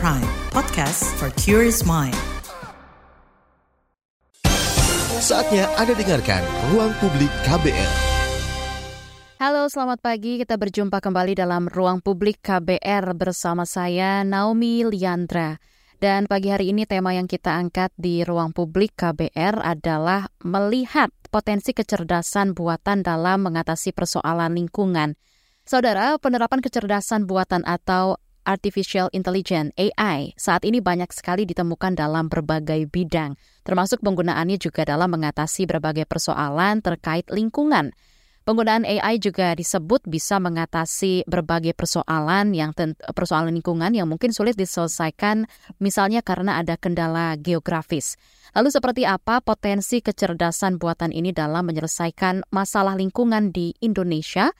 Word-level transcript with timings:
Prime, 0.00 0.24
podcast 0.48 1.04
for 1.20 1.28
curious 1.36 1.84
mind. 1.84 2.16
Saatnya 5.20 5.68
Anda 5.76 5.92
dengarkan 5.92 6.40
Ruang 6.72 6.96
Publik 7.04 7.28
KBR. 7.44 7.92
Halo, 9.44 9.68
selamat 9.68 10.00
pagi. 10.00 10.40
Kita 10.40 10.56
berjumpa 10.56 11.04
kembali 11.04 11.36
dalam 11.36 11.68
Ruang 11.68 12.00
Publik 12.00 12.40
KBR 12.40 13.12
bersama 13.12 13.68
saya 13.68 14.24
Naomi 14.24 14.88
Liandra. 14.88 15.60
Dan 16.00 16.24
pagi 16.24 16.48
hari 16.48 16.72
ini 16.72 16.88
tema 16.88 17.12
yang 17.12 17.28
kita 17.28 17.52
angkat 17.60 17.92
di 18.00 18.24
Ruang 18.24 18.56
Publik 18.56 18.96
KBR 18.96 19.60
adalah 19.60 20.32
melihat 20.40 21.12
potensi 21.28 21.76
kecerdasan 21.76 22.56
buatan 22.56 23.04
dalam 23.04 23.44
mengatasi 23.44 23.92
persoalan 23.92 24.56
lingkungan. 24.56 25.20
Saudara, 25.68 26.16
penerapan 26.16 26.64
kecerdasan 26.64 27.28
buatan 27.28 27.68
atau 27.68 28.16
Artificial 28.46 29.08
Intelligence 29.10 29.74
AI 29.76 30.32
saat 30.34 30.64
ini 30.64 30.80
banyak 30.80 31.08
sekali 31.12 31.48
ditemukan 31.48 31.96
dalam 31.96 32.28
berbagai 32.28 32.88
bidang, 32.88 33.36
termasuk 33.62 34.00
penggunaannya 34.00 34.56
juga 34.56 34.88
dalam 34.88 35.12
mengatasi 35.12 35.68
berbagai 35.68 36.08
persoalan 36.08 36.80
terkait 36.80 37.28
lingkungan. 37.28 37.92
Penggunaan 38.48 38.88
AI 38.88 39.20
juga 39.20 39.52
disebut 39.52 40.08
bisa 40.08 40.40
mengatasi 40.40 41.28
berbagai 41.28 41.76
persoalan 41.76 42.56
yang 42.56 42.72
persoalan 43.12 43.52
lingkungan 43.52 43.92
yang 43.92 44.08
mungkin 44.08 44.32
sulit 44.32 44.56
diselesaikan 44.56 45.44
misalnya 45.78 46.24
karena 46.24 46.58
ada 46.58 46.80
kendala 46.80 47.36
geografis. 47.36 48.16
Lalu 48.56 48.68
seperti 48.72 49.02
apa 49.06 49.44
potensi 49.44 50.00
kecerdasan 50.00 50.80
buatan 50.80 51.12
ini 51.12 51.30
dalam 51.30 51.68
menyelesaikan 51.68 52.48
masalah 52.50 52.96
lingkungan 52.96 53.52
di 53.52 53.76
Indonesia? 53.84 54.50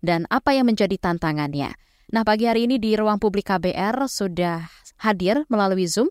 dan 0.00 0.24
apa 0.32 0.56
yang 0.56 0.68
menjadi 0.68 0.96
tantangannya. 0.96 1.76
Nah, 2.10 2.26
pagi 2.26 2.50
hari 2.50 2.66
ini 2.66 2.82
di 2.82 2.98
ruang 2.98 3.22
publik 3.22 3.46
KBR 3.46 4.10
sudah 4.10 4.66
hadir 4.98 5.46
melalui 5.46 5.86
Zoom 5.86 6.10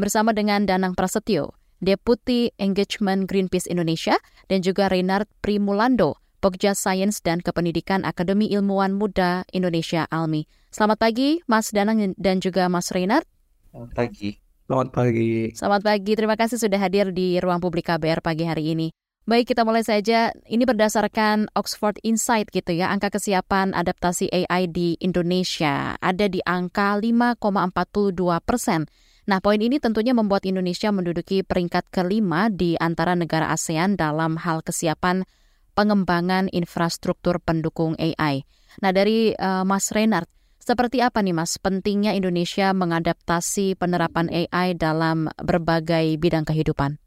bersama 0.00 0.32
dengan 0.32 0.64
Danang 0.64 0.96
Prasetyo, 0.96 1.52
Deputi 1.84 2.48
Engagement 2.56 3.28
Greenpeace 3.28 3.68
Indonesia, 3.68 4.16
dan 4.48 4.64
juga 4.64 4.88
Reynard 4.88 5.28
Primulando, 5.44 6.16
Pokja 6.40 6.72
Sains 6.72 7.20
dan 7.20 7.44
Kependidikan 7.44 8.08
Akademi 8.08 8.48
Ilmuwan 8.48 8.96
Muda 8.96 9.44
Indonesia 9.52 10.08
ALMI. 10.08 10.48
Selamat 10.72 10.96
pagi, 10.96 11.44
Mas 11.44 11.76
Danang 11.76 12.16
dan 12.16 12.40
juga 12.40 12.64
Mas 12.72 12.88
Reynard. 12.88 13.28
Selamat 13.68 13.92
pagi. 13.92 14.40
Selamat 14.64 14.88
pagi. 14.96 15.52
Selamat 15.52 15.82
pagi, 15.84 16.12
terima 16.16 16.40
kasih 16.40 16.56
sudah 16.56 16.80
hadir 16.80 17.12
di 17.12 17.36
ruang 17.36 17.60
publik 17.60 17.92
KBR 17.92 18.24
pagi 18.24 18.48
hari 18.48 18.72
ini. 18.72 18.88
Baik, 19.24 19.56
kita 19.56 19.64
mulai 19.64 19.80
saja. 19.80 20.36
Ini 20.44 20.68
berdasarkan 20.68 21.48
Oxford 21.56 21.96
Insight 22.04 22.52
gitu 22.52 22.76
ya, 22.76 22.92
angka 22.92 23.08
kesiapan 23.16 23.72
adaptasi 23.72 24.28
AI 24.28 24.68
di 24.68 25.00
Indonesia 25.00 25.96
ada 25.96 26.28
di 26.28 26.44
angka 26.44 27.00
5,42 27.00 28.20
persen. 28.44 28.84
Nah, 29.24 29.40
poin 29.40 29.56
ini 29.56 29.80
tentunya 29.80 30.12
membuat 30.12 30.44
Indonesia 30.44 30.92
menduduki 30.92 31.40
peringkat 31.40 31.88
kelima 31.88 32.52
di 32.52 32.76
antara 32.76 33.16
negara 33.16 33.48
ASEAN 33.48 33.96
dalam 33.96 34.36
hal 34.36 34.60
kesiapan 34.60 35.24
pengembangan 35.72 36.52
infrastruktur 36.52 37.40
pendukung 37.40 37.96
AI. 37.96 38.44
Nah, 38.84 38.92
dari 38.92 39.32
uh, 39.32 39.64
Mas 39.64 39.88
Renard, 39.88 40.28
seperti 40.60 41.00
apa 41.00 41.24
nih 41.24 41.32
Mas 41.32 41.56
pentingnya 41.56 42.12
Indonesia 42.12 42.76
mengadaptasi 42.76 43.80
penerapan 43.80 44.28
AI 44.28 44.76
dalam 44.76 45.32
berbagai 45.40 46.20
bidang 46.20 46.44
kehidupan? 46.44 47.00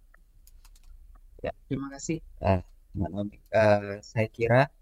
Ya, 1.44 1.54
terima 1.70 1.88
kasih, 1.94 2.20
uh. 2.42 2.62
Uh, 2.98 4.02
saya 4.02 4.26
kira 4.26 4.74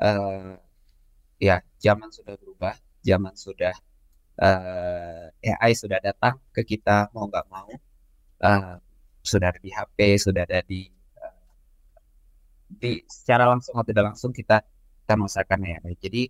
uh, 0.00 0.56
ya 1.36 1.60
zaman 1.76 2.08
sudah 2.08 2.40
berubah, 2.40 2.72
zaman 3.04 3.36
sudah 3.36 3.76
uh, 4.40 5.28
AI 5.44 5.72
sudah 5.76 6.00
datang 6.00 6.40
ke 6.56 6.64
kita 6.64 7.12
mau 7.12 7.28
nggak 7.28 7.46
mau, 7.52 7.68
uh, 8.40 8.80
sudah 9.20 9.52
ada 9.52 9.60
di 9.60 9.68
HP, 9.68 9.98
sudah 10.16 10.48
ada 10.48 10.64
di 10.64 10.88
uh, 11.20 11.44
di 12.80 13.04
secara 13.04 13.44
langsung 13.44 13.76
atau 13.76 13.92
tidak 13.92 14.16
langsung 14.16 14.32
kita 14.32 14.64
kita 15.04 15.14
merasakan 15.20 15.60
AI. 15.68 15.92
Jadi 16.00 16.22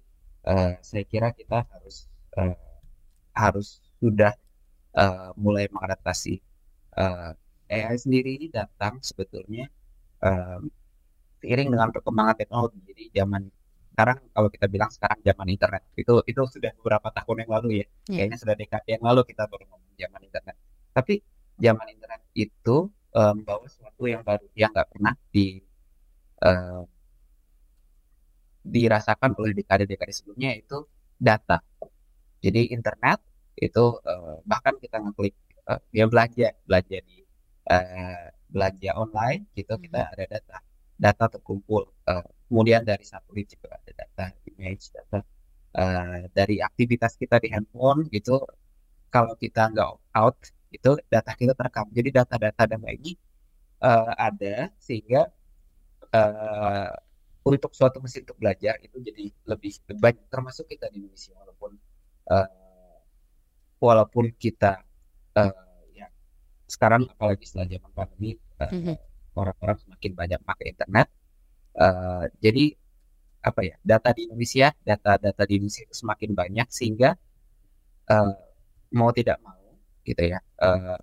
uh, 0.50 0.75
saya 0.82 1.06
kira 1.06 1.31
kita 1.31 1.62
harus 1.70 2.10
uh, 2.34 2.58
harus 3.38 3.78
sudah 4.02 4.34
uh, 4.98 5.31
mulai 5.38 5.70
mengadaptasi 5.70 6.42
uh, 6.98 7.38
AI 7.70 7.97
sendiri 7.97 8.34
ini 8.34 8.47
datang 8.50 8.98
sebetulnya 8.98 9.70
um, 10.20 10.66
seiring 11.38 11.70
dengan 11.70 11.88
perkembangan 11.94 12.36
teknologi. 12.36 12.82
Jadi 12.82 13.04
zaman 13.14 13.47
sekarang 13.91 14.19
kalau 14.32 14.48
kita 14.48 14.66
bilang 14.66 14.91
sekarang 14.91 15.19
zaman 15.22 15.47
internet 15.50 15.82
itu 15.94 16.14
itu 16.26 16.41
sudah 16.50 16.72
beberapa 16.82 17.08
tahun 17.14 17.47
yang 17.47 17.50
lalu 17.54 17.69
ya. 17.70 17.76
Yeah. 17.78 17.88
Kayaknya 18.19 18.38
sudah 18.42 18.54
dekade 18.58 18.88
yang 18.91 19.04
lalu 19.06 19.20
kita 19.28 19.42
baru 19.47 19.64
ngomong 19.70 19.94
zaman 19.94 20.20
internet. 20.26 20.56
Tapi 20.91 21.14
zaman 21.60 21.86
internet 21.94 22.22
itu 22.34 22.76
um, 23.14 23.32
membawa 23.38 23.66
sesuatu 23.70 24.02
yang 24.10 24.22
baru 24.26 24.47
yang 24.58 24.70
nggak 24.75 24.88
pernah 24.91 25.14
di 25.31 25.47
um, 26.42 26.84
dirasakan 28.60 29.32
oleh 29.41 29.56
dekade-dekade 29.56 30.12
sebelumnya 30.12 30.52
itu 30.56 30.84
data. 31.16 31.60
Jadi 32.41 32.72
internet 32.72 33.20
itu 33.60 33.84
uh, 34.00 34.41
bahkan 34.48 34.76
kita 34.81 34.97
ngeklik 35.00 35.37
uh, 35.69 35.81
ya 35.92 36.08
belanja 36.08 36.56
belanja 36.64 36.98
di 37.04 37.19
uh, 37.70 38.25
belanja 38.50 38.91
online 38.98 39.47
gitu 39.54 39.78
hmm. 39.78 39.82
kita 39.86 40.00
ada 40.10 40.25
data 40.26 40.56
data 41.00 41.25
terkumpul. 41.38 41.88
Uh, 42.04 42.26
kemudian 42.50 42.82
dari 42.84 43.06
satelit 43.06 43.47
juga 43.56 43.78
ada 43.78 43.91
data 43.94 44.25
image 44.50 44.91
data 44.92 45.22
uh, 45.78 46.26
dari 46.34 46.60
aktivitas 46.60 47.16
kita 47.16 47.38
di 47.41 47.48
handphone 47.54 48.10
gitu. 48.10 48.42
Kalau 49.10 49.34
kita 49.38 49.70
nggak 49.70 49.91
out 50.14 50.38
itu 50.70 50.91
data 51.10 51.32
kita 51.34 51.53
terekam. 51.56 51.86
Jadi 51.91 52.08
data-data 52.14 52.62
dan 52.66 52.82
ini 52.86 53.19
uh, 53.82 54.14
ada 54.14 54.70
sehingga 54.78 55.26
uh, 56.14 56.91
untuk 57.42 57.75
suatu 57.75 57.98
mesin 57.98 58.22
untuk 58.28 58.38
belajar 58.38 58.78
itu 58.84 59.00
jadi 59.02 59.32
lebih 59.50 59.72
banyak 59.98 60.26
termasuk 60.31 60.70
kita 60.70 60.87
di 60.94 61.02
Indonesia. 61.02 61.34
Walaupun 61.34 61.72
uh, 62.31 62.48
walaupun 63.82 64.25
kita 64.37 64.84
uh, 65.34 65.69
sekarang 66.70 67.10
apalagi 67.10 67.44
setelah 67.44 67.66
zaman 67.66 67.91
pandemi 67.91 68.31
mm-hmm. 68.38 68.97
orang-orang 69.34 69.76
semakin 69.82 70.12
banyak 70.14 70.41
pakai 70.47 70.66
internet 70.70 71.08
uh, 71.76 72.25
jadi 72.38 72.64
apa 73.41 73.60
ya 73.64 73.76
data 73.82 74.14
di 74.14 74.31
Indonesia 74.31 74.69
data-data 74.84 75.42
di 75.48 75.53
Indonesia 75.58 75.82
itu 75.82 75.94
semakin 75.97 76.31
banyak 76.36 76.69
sehingga 76.70 77.19
uh, 78.06 78.34
mau 78.94 79.10
tidak 79.10 79.42
mau 79.42 79.58
gitu 80.06 80.22
ya 80.31 80.38
uh, 80.62 81.00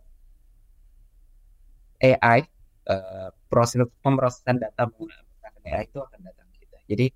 AI 1.97 2.45
uh, 2.87 3.29
proses 3.49 3.81
pemrosesan 4.01 4.61
data 4.61 4.85
menggunakan 4.85 5.61
AI 5.65 5.85
itu 5.89 5.99
akan 5.99 6.19
datang 6.21 6.47
kita. 6.55 6.77
Jadi 6.85 7.07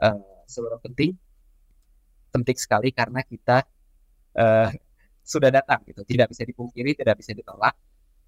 uh, 0.00 0.42
seberapa 0.48 0.80
penting? 0.80 1.12
Penting 2.32 2.58
sekali 2.58 2.90
karena 2.90 3.20
kita 3.22 3.62
uh, 4.34 4.68
sudah 5.24 5.48
datang 5.48 5.80
gitu. 5.88 6.04
Tidak 6.04 6.28
bisa 6.28 6.44
dipungkiri 6.44 6.92
tidak 6.92 7.18
bisa 7.18 7.32
ditolak. 7.32 7.74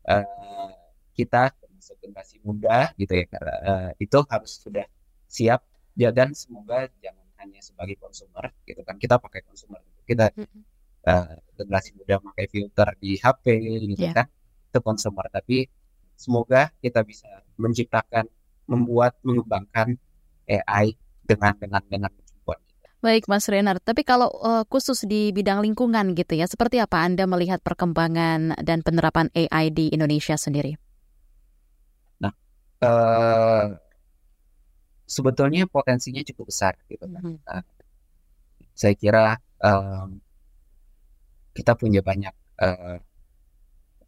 Uh, 0.07 0.73
kita 1.13 1.53
termasuk 1.53 1.97
generasi 2.01 2.37
muda 2.41 2.93
gitu 2.97 3.13
ya 3.19 3.27
uh, 3.41 3.91
itu 4.01 4.19
harus 4.27 4.53
sudah 4.65 4.89
siap. 5.29 5.61
Ya 5.97 6.13
dan 6.13 6.37
semoga 6.37 6.89
jangan 7.01 7.25
hanya 7.41 7.61
sebagai 7.61 8.01
konsumer 8.01 8.53
gitu 8.65 8.81
kan. 8.83 8.97
Kita 8.97 9.21
pakai 9.21 9.45
konsumer 9.45 9.81
gitu. 9.85 10.01
kita 10.17 10.27
uh, 11.07 11.35
generasi 11.57 11.93
muda 11.97 12.21
pakai 12.21 12.47
filter 12.49 12.89
di 12.97 13.21
HP 13.21 13.45
gitu 13.93 14.09
yeah. 14.09 14.25
kan. 14.25 14.27
Itu 14.73 14.81
konsumer 14.81 15.29
tapi 15.29 15.69
semoga 16.17 16.73
kita 16.81 17.05
bisa 17.05 17.29
menciptakan 17.61 18.25
membuat 18.67 19.21
mengembangkan 19.23 20.01
AI 20.49 20.97
dengan 21.27 21.53
dengan 21.59 21.83
dengan 21.87 22.13
Baik, 23.07 23.31
Mas 23.31 23.47
Renard. 23.47 23.79
Tapi 23.87 24.03
kalau 24.03 24.27
uh, 24.43 24.67
khusus 24.67 25.07
di 25.07 25.31
bidang 25.31 25.63
lingkungan 25.63 26.11
gitu 26.19 26.35
ya, 26.35 26.51
seperti 26.51 26.83
apa 26.83 27.07
Anda 27.07 27.23
melihat 27.31 27.63
perkembangan 27.63 28.59
dan 28.67 28.83
penerapan 28.83 29.31
AI 29.31 29.71
di 29.71 29.95
Indonesia 29.95 30.35
sendiri? 30.35 30.75
Nah, 32.19 32.35
uh, 32.83 33.79
sebetulnya 35.07 35.71
potensinya 35.71 36.19
cukup 36.27 36.51
besar 36.51 36.75
gitu 36.91 37.07
kan. 37.07 37.23
Mm 37.23 37.39
-hmm. 37.39 37.47
uh, 37.47 37.65
saya 38.75 38.99
kira 38.99 39.39
um, 39.63 40.19
kita 41.55 41.79
punya 41.79 42.03
banyak 42.03 42.35
uh, 42.59 42.99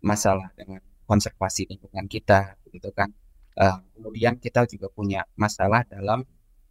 masalah 0.02 0.50
dengan 0.58 0.82
konservasi 1.06 1.70
lingkungan 1.70 2.11
kita, 2.11 2.58
gitu 2.75 2.90
kan. 2.90 3.14
Uh, 3.55 3.78
kemudian 3.94 4.43
kita 4.43 4.67
juga 4.67 4.90
punya 4.90 5.22
masalah 5.38 5.87
dalam 5.87 6.26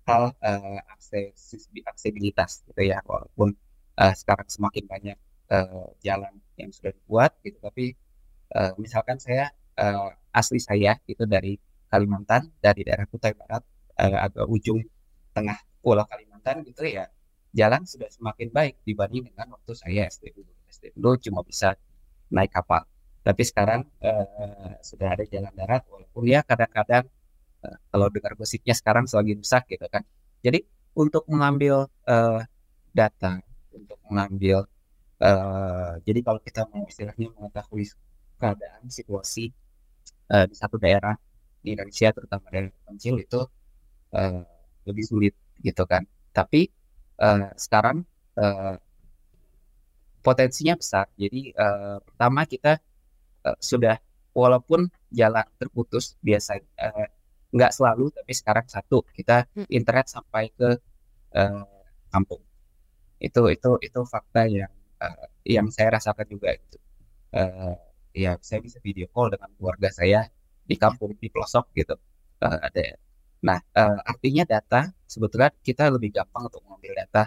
hal 0.07 0.31
uh, 0.39 0.80
akses 0.94 1.59
aksesibilitas 1.83 2.63
gitu 2.63 2.81
ya 2.81 3.04
walaupun 3.04 3.54
uh, 4.00 4.13
sekarang 4.15 4.48
semakin 4.48 4.83
banyak 4.88 5.18
uh, 5.51 5.92
jalan 6.00 6.33
yang 6.56 6.71
sudah 6.71 6.95
dibuat 6.95 7.36
gitu 7.44 7.59
tapi 7.59 7.94
uh, 8.56 8.71
misalkan 8.80 9.19
saya 9.19 9.51
uh, 9.75 10.09
asli 10.31 10.63
saya 10.63 10.95
itu 11.06 11.27
dari 11.27 11.59
Kalimantan 11.88 12.51
dari 12.59 12.83
daerah 12.83 13.07
Kutai 13.07 13.36
Barat 13.36 13.63
uh, 14.00 14.18
agak 14.27 14.48
ujung 14.48 14.80
tengah 15.36 15.59
Pulau 15.83 16.07
Kalimantan 16.07 16.63
gitu 16.63 16.88
ya 16.88 17.12
jalan 17.51 17.83
sudah 17.83 18.07
semakin 18.07 18.50
baik 18.51 18.80
dibanding 18.88 19.27
dengan 19.27 19.60
waktu 19.60 19.71
saya 19.75 20.07
SD 20.07 20.36
dulu 20.36 20.51
SD 20.71 20.95
dulu 20.95 21.15
cuma 21.19 21.42
bisa 21.44 21.75
naik 22.31 22.51
kapal. 22.51 22.83
Tapi 23.24 23.44
sekarang 23.44 23.83
uh, 24.03 24.80
sudah 24.80 25.15
ada 25.15 25.24
jalan 25.27 25.51
darat, 25.51 25.83
walaupun 25.92 26.24
ya 26.31 26.44
kadang-kadang 26.48 27.12
kalau 27.92 28.08
dengar 28.14 28.34
musiknya 28.40 28.75
sekarang 28.78 29.06
selagi 29.10 29.34
rusak 29.38 29.64
gitu 29.72 29.86
kan. 29.92 30.04
Jadi 30.42 30.64
untuk 30.98 31.24
mengambil 31.30 31.86
uh, 32.10 32.42
data, 32.94 33.42
untuk 33.69 34.00
mengambil, 34.10 34.66
uh, 35.22 36.00
jadi 36.02 36.19
kalau 36.25 36.40
kita 36.42 36.66
mau 36.72 36.86
istilahnya 36.90 37.30
mengetahui 37.38 37.86
keadaan 38.38 38.90
situasi 38.90 39.54
uh, 40.34 40.46
di 40.50 40.56
satu 40.58 40.81
daerah 40.81 41.14
di 41.62 41.78
Indonesia, 41.78 42.10
terutama 42.14 42.50
daerah 42.50 42.74
kecil 42.94 43.22
itu 43.22 43.42
uh, 44.13 44.42
lebih 44.90 45.06
sulit 45.06 45.34
gitu 45.62 45.84
kan. 45.86 46.06
Tapi 46.34 46.70
uh, 47.22 47.54
sekarang 47.58 48.06
uh, 48.38 48.78
potensinya 50.22 50.78
besar. 50.78 51.08
Jadi 51.18 51.54
uh, 51.54 52.02
pertama 52.02 52.46
kita 52.46 52.81
uh, 53.46 53.58
sudah 53.62 53.98
walaupun 54.38 54.86
jalan 55.10 55.46
terputus 55.58 56.13
biasa 56.22 56.62
uh, 56.78 57.08
nggak 57.54 57.72
selalu 57.72 58.12
tapi 58.12 58.32
sekarang 58.36 58.66
satu 58.68 59.08
kita 59.16 59.48
hmm. 59.56 59.68
internet 59.72 60.08
sampai 60.12 60.52
ke 60.52 60.70
uh, 61.36 61.64
kampung. 62.12 62.44
Itu 63.18 63.50
itu 63.50 63.80
itu 63.82 64.00
fakta 64.04 64.46
yang 64.48 64.72
uh, 65.00 65.28
yang 65.48 65.68
saya 65.72 65.98
rasakan 65.98 66.28
juga 66.28 66.54
itu. 66.56 66.78
Uh, 67.32 67.76
ya 68.16 68.36
saya 68.42 68.60
bisa 68.64 68.82
video 68.84 69.08
call 69.12 69.32
dengan 69.32 69.52
keluarga 69.56 69.90
saya 69.94 70.28
di 70.68 70.76
kampung 70.76 71.16
di 71.16 71.28
pelosok 71.32 71.72
gitu. 71.76 71.96
Uh, 72.44 72.60
ada. 72.62 73.00
Nah 73.44 73.60
uh, 73.76 74.00
artinya 74.04 74.44
data 74.44 74.92
sebetulnya 75.08 75.50
kita 75.64 75.88
lebih 75.88 76.14
gampang 76.14 76.52
untuk 76.52 76.62
mengambil 76.68 76.94
data 77.08 77.24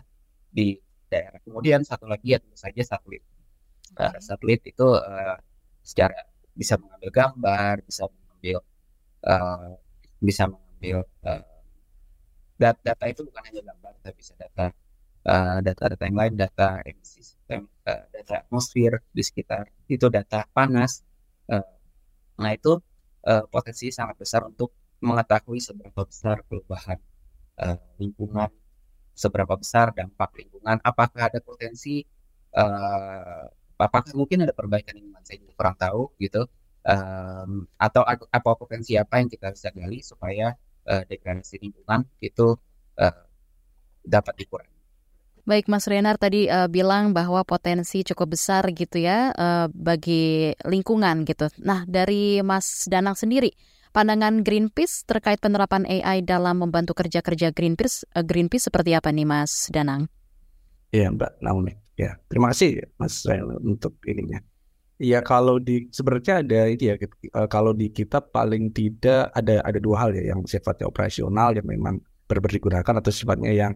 di 0.50 0.76
daerah. 1.08 1.40
Kemudian 1.42 1.82
satu 1.82 2.06
lagi 2.06 2.36
ya 2.36 2.38
tentu 2.38 2.56
saja 2.60 2.82
satelit. 2.84 3.24
Uh, 3.98 4.14
satelit 4.22 4.62
itu 4.68 4.86
uh, 4.86 5.36
secara 5.82 6.28
bisa 6.54 6.76
mengambil 6.76 7.10
gambar 7.10 7.74
bisa 7.88 8.04
mengambil 8.06 8.58
uh, 9.24 9.74
bisa 10.20 10.46
mengambil 10.46 11.08
uh, 11.24 11.44
data, 12.60 12.80
data 12.84 13.04
itu 13.08 13.20
bukan 13.24 13.42
hanya 13.48 13.60
gambar 13.64 13.92
tapi 14.04 14.16
bisa 14.20 14.36
data 14.36 14.68
uh, 15.24 15.58
data-data 15.64 16.04
yang 16.04 16.18
lain 16.20 16.34
data 16.36 16.84
emisi 16.84 17.24
sistem 17.24 17.66
uh, 17.88 18.04
data 18.12 18.44
atmosfer 18.44 19.00
di 19.10 19.22
sekitar 19.24 19.72
itu 19.88 20.06
data 20.12 20.44
panas 20.52 21.00
uh, 21.48 21.64
nah 22.36 22.52
itu 22.52 22.76
uh, 23.24 23.44
potensi 23.48 23.88
sangat 23.88 24.20
besar 24.20 24.44
untuk 24.44 24.76
mengetahui 25.00 25.60
seberapa 25.60 26.04
besar 26.04 26.44
perubahan 26.44 27.00
uh, 27.60 27.80
lingkungan 27.96 28.52
seberapa 29.16 29.56
besar 29.56 29.96
dampak 29.96 30.36
lingkungan 30.36 30.80
apakah 30.84 31.32
ada 31.32 31.40
potensi 31.40 32.04
uh, 32.56 33.48
apakah 33.80 34.12
mungkin 34.12 34.44
ada 34.44 34.52
perbaikan 34.52 34.96
lingkungan 34.96 35.24
saya 35.24 35.40
juga 35.40 35.52
kurang 35.56 35.76
tahu 35.80 36.12
gitu 36.20 36.44
um, 36.84 37.66
atau 37.76 38.02
apa 38.06 38.50
potensi 38.56 38.96
apa 38.96 39.20
yang 39.20 39.28
kita 39.28 39.52
bisa 39.52 39.68
gali 39.72 40.00
supaya 40.00 40.56
uh, 40.88 41.02
degradasi 41.04 41.60
lingkungan 41.60 42.08
itu 42.20 42.56
uh, 43.00 43.16
dapat 44.04 44.34
dikurangi. 44.36 44.80
Baik, 45.48 45.66
Mas 45.72 45.88
Renar 45.88 46.20
tadi 46.20 46.46
uh, 46.46 46.68
bilang 46.68 47.16
bahwa 47.16 47.42
potensi 47.48 48.04
cukup 48.04 48.36
besar 48.36 48.68
gitu 48.70 49.00
ya 49.00 49.32
uh, 49.34 49.66
bagi 49.72 50.52
lingkungan 50.68 51.24
gitu. 51.24 51.48
Nah, 51.64 51.88
dari 51.88 52.44
Mas 52.44 52.86
Danang 52.86 53.16
sendiri, 53.16 53.56
pandangan 53.90 54.44
Greenpeace 54.44 55.08
terkait 55.08 55.40
penerapan 55.40 55.88
AI 55.88 56.22
dalam 56.22 56.62
membantu 56.62 56.92
kerja-kerja 56.92 57.56
Greenpeace, 57.56 58.04
uh, 58.14 58.22
Greenpeace 58.22 58.68
seperti 58.68 58.92
apa 58.92 59.10
nih, 59.10 59.26
Mas 59.26 59.72
Danang? 59.72 60.12
Iya, 60.92 61.08
Mbak 61.10 61.40
Naomi. 61.40 61.72
Ya, 61.96 62.16
terima 62.28 62.52
kasih 62.52 62.86
Mas 63.00 63.24
Renar 63.24 63.58
untuk 63.64 63.96
ininya. 64.04 64.44
Iya 65.00 65.24
kalau 65.24 65.56
di 65.56 65.88
sebenarnya 65.88 66.44
ada 66.44 66.68
ini 66.68 66.84
ya 66.92 66.94
uh, 67.32 67.48
kalau 67.48 67.72
di 67.72 67.88
kita 67.88 68.20
paling 68.20 68.68
tidak 68.68 69.32
ada 69.32 69.64
ada 69.64 69.80
dua 69.80 69.96
hal 70.04 70.12
ya 70.12 70.36
yang 70.36 70.44
sifatnya 70.44 70.84
operasional 70.92 71.56
yang 71.56 71.64
memang 71.64 72.04
benar 72.28 72.52
digunakan 72.52 72.94
atau 73.00 73.08
sifatnya 73.08 73.48
yang 73.48 73.72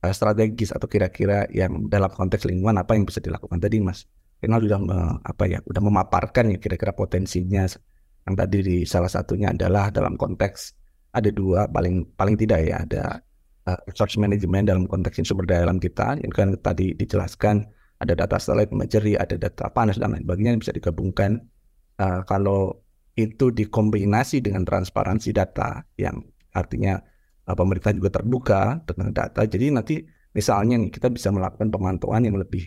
uh, 0.00 0.08
strategis 0.08 0.72
atau 0.72 0.88
kira-kira 0.88 1.44
yang 1.52 1.84
dalam 1.92 2.08
konteks 2.08 2.48
lingkungan 2.48 2.80
apa 2.80 2.96
yang 2.96 3.04
bisa 3.04 3.20
dilakukan 3.20 3.60
tadi 3.60 3.76
Mas? 3.84 4.08
Kenal 4.40 4.64
sudah 4.64 4.80
apa 5.20 5.44
ya 5.52 5.60
udah 5.68 5.82
memaparkan 5.84 6.56
ya 6.56 6.58
kira-kira 6.60 6.96
potensinya. 6.96 7.68
Yang 8.24 8.34
tadi 8.40 8.58
di 8.64 8.76
salah 8.88 9.12
satunya 9.12 9.52
adalah 9.52 9.92
dalam 9.92 10.16
konteks 10.16 10.72
ada 11.12 11.28
dua 11.28 11.68
paling 11.68 12.08
paling 12.16 12.40
tidak 12.40 12.64
ya 12.64 12.80
ada 12.88 13.04
uh, 13.68 13.76
resource 13.84 14.16
management 14.16 14.72
dalam 14.72 14.88
konteks 14.88 15.20
sumber 15.28 15.44
daya 15.44 15.68
alam 15.68 15.76
kita. 15.76 16.16
Yang 16.24 16.32
kan 16.32 16.48
tadi 16.64 16.96
dijelaskan 16.96 17.68
ada 18.02 18.12
data 18.16 18.36
satellite 18.40 18.74
imagery, 18.74 19.14
ada 19.14 19.38
data 19.38 19.70
panas 19.70 20.00
dan 20.00 20.14
lain 20.14 20.26
sebagainya 20.26 20.50
yang 20.58 20.62
bisa 20.62 20.74
digabungkan. 20.74 21.42
Uh, 21.94 22.26
kalau 22.26 22.82
itu 23.14 23.54
dikombinasi 23.54 24.42
dengan 24.42 24.66
transparansi 24.66 25.30
data 25.30 25.86
yang 25.94 26.18
artinya 26.50 26.98
uh, 27.46 27.54
pemerintah 27.54 27.94
juga 27.94 28.10
terbuka 28.10 28.82
tentang 28.82 29.14
data. 29.14 29.46
Jadi 29.46 29.66
nanti 29.70 30.02
misalnya 30.34 30.74
nih 30.82 30.90
kita 30.90 31.08
bisa 31.14 31.30
melakukan 31.30 31.70
pemantauan 31.70 32.26
yang 32.26 32.34
lebih 32.34 32.66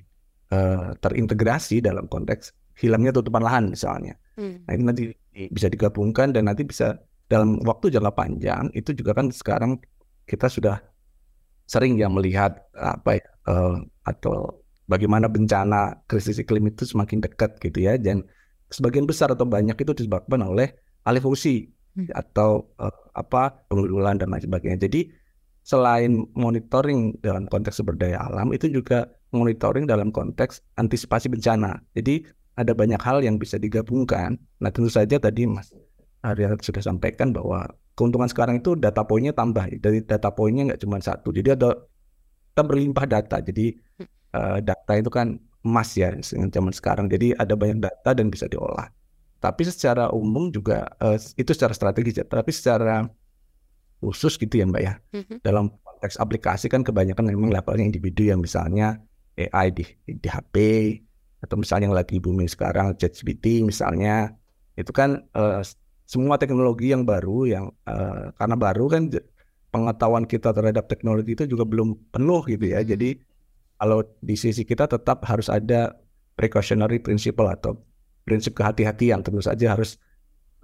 uh, 0.55 0.95
terintegrasi 1.03 1.83
dalam 1.83 2.07
konteks 2.07 2.55
hilangnya 2.79 3.11
tutupan 3.11 3.43
lahan 3.43 3.75
misalnya. 3.75 4.15
Hmm. 4.39 4.63
Nah 4.63 4.71
ini 4.71 4.83
nanti 4.87 5.03
bisa 5.51 5.67
digabungkan 5.67 6.31
dan 6.31 6.47
nanti 6.47 6.63
bisa 6.63 6.97
dalam 7.27 7.59
waktu 7.67 7.91
jangka 7.91 8.13
panjang 8.15 8.71
itu 8.71 8.95
juga 8.95 9.11
kan 9.11 9.27
sekarang 9.29 9.77
kita 10.23 10.47
sudah 10.47 10.79
sering 11.67 11.99
ya 11.99 12.07
melihat 12.07 12.63
apa 12.71 13.19
ya 13.19 13.25
uh, 13.51 13.75
atau 14.07 14.63
bagaimana 14.87 15.27
bencana 15.27 16.01
krisis 16.07 16.39
iklim 16.39 16.71
itu 16.71 16.87
semakin 16.87 17.19
dekat 17.19 17.59
gitu 17.59 17.83
ya 17.83 17.99
dan 17.99 18.23
sebagian 18.71 19.07
besar 19.07 19.31
atau 19.31 19.47
banyak 19.47 19.75
itu 19.75 19.91
disebabkan 19.93 20.43
oleh 20.43 20.75
alih 21.07 21.23
fungsi 21.23 21.71
hmm. 21.95 22.11
atau 22.15 22.67
uh, 22.79 22.91
apa 23.15 23.67
pengundulan 23.71 24.19
dan 24.19 24.31
lain 24.31 24.43
sebagainya. 24.43 24.87
Jadi 24.87 25.11
selain 25.63 26.23
monitoring 26.35 27.19
dalam 27.19 27.47
konteks 27.47 27.83
sumber 27.83 27.99
daya 27.99 28.23
alam 28.23 28.55
itu 28.55 28.71
juga 28.71 29.11
monitoring 29.35 29.83
dalam 29.87 30.11
konteks 30.11 30.63
antisipasi 30.79 31.27
bencana. 31.27 31.79
Jadi 31.95 32.23
ada 32.55 32.71
banyak 32.71 32.99
hal 33.03 33.21
yang 33.23 33.35
bisa 33.35 33.59
digabungkan. 33.59 34.39
Nah 34.63 34.71
tentu 34.71 34.89
saja 34.89 35.19
tadi 35.19 35.45
Mas 35.45 35.71
Arya 36.23 36.55
sudah 36.59 36.81
sampaikan 36.81 37.35
bahwa 37.35 37.67
keuntungan 37.93 38.27
sekarang 38.27 38.63
itu 38.63 38.75
data 38.79 39.03
poinnya 39.03 39.35
tambah. 39.35 39.67
Dari 39.79 40.03
data 40.03 40.31
poinnya 40.31 40.73
nggak 40.73 40.81
cuma 40.81 40.97
satu. 40.99 41.35
Jadi 41.35 41.55
ada 41.55 41.75
kita 42.51 42.63
berlimpah 42.63 43.05
data. 43.05 43.37
Jadi 43.43 43.75
hmm 43.75 44.16
uh, 44.33 44.59
data 44.59 44.93
itu 44.97 45.11
kan 45.11 45.37
emas 45.63 45.93
ya 45.95 46.11
dengan 46.15 46.49
zaman 46.51 46.73
sekarang. 46.73 47.05
Jadi 47.11 47.35
ada 47.35 47.53
banyak 47.53 47.83
data 47.83 48.15
dan 48.15 48.31
bisa 48.31 48.47
diolah. 48.47 48.87
Tapi 49.37 49.67
secara 49.67 50.09
umum 50.09 50.49
juga 50.49 50.89
uh, 51.03 51.19
itu 51.37 51.51
secara 51.53 51.75
strategis 51.75 52.17
ya. 52.17 52.25
Tapi 52.25 52.49
secara 52.49 53.05
khusus 54.01 54.39
gitu 54.39 54.59
ya 54.59 54.65
Mbak 54.65 54.83
ya. 54.83 54.93
Mm-hmm. 55.13 55.37
Dalam 55.43 55.69
konteks 55.83 56.17
aplikasi 56.17 56.69
kan 56.69 56.81
kebanyakan 56.85 57.29
memang 57.29 57.53
levelnya 57.53 57.85
individu 57.85 58.29
yang 58.29 58.41
misalnya 58.41 59.01
AI 59.37 59.69
di, 59.69 59.85
di 60.05 60.27
HP 60.29 60.55
atau 61.45 61.55
misalnya 61.61 61.93
yang 61.93 61.97
lagi 61.97 62.17
booming 62.17 62.49
sekarang 62.49 62.97
ChatGPT 62.97 63.61
misalnya 63.61 64.33
itu 64.73 64.89
kan 64.89 65.21
uh, 65.37 65.61
semua 66.09 66.41
teknologi 66.41 66.89
yang 66.89 67.05
baru 67.05 67.45
yang 67.45 67.65
uh, 67.85 68.33
karena 68.37 68.55
baru 68.57 68.85
kan 68.89 69.11
pengetahuan 69.69 70.25
kita 70.25 70.55
terhadap 70.55 70.87
teknologi 70.87 71.35
itu 71.35 71.43
juga 71.45 71.67
belum 71.67 71.93
penuh 72.09 72.41
gitu 72.47 72.65
ya. 72.71 72.81
Hmm. 72.81 72.89
Jadi 72.89 73.09
kalau 73.77 74.01
di 74.21 74.33
sisi 74.33 74.65
kita 74.65 74.89
tetap 74.89 75.23
harus 75.25 75.47
ada 75.47 75.93
precautionary 76.37 77.01
principle 77.01 77.49
atau 77.49 77.77
prinsip 78.25 78.57
kehati-hatian 78.57 79.23
tentu 79.23 79.39
saja 79.39 79.73
harus 79.73 79.97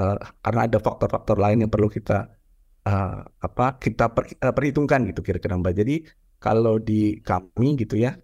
uh, 0.02 0.18
karena 0.44 0.68
ada 0.68 0.78
faktor-faktor 0.82 1.38
lain 1.40 1.66
yang 1.66 1.72
perlu 1.72 1.88
kita 1.88 2.30
uh, 2.86 3.24
apa 3.24 3.80
kita 3.80 4.12
per, 4.12 4.34
uh, 4.42 4.54
perhitungkan 4.54 5.08
gitu 5.10 5.24
kira-kira 5.24 5.56
mbak. 5.56 5.74
Jadi 5.78 6.04
kalau 6.42 6.82
di 6.82 7.24
kami 7.24 7.80
gitu 7.80 7.96
ya 7.96 8.18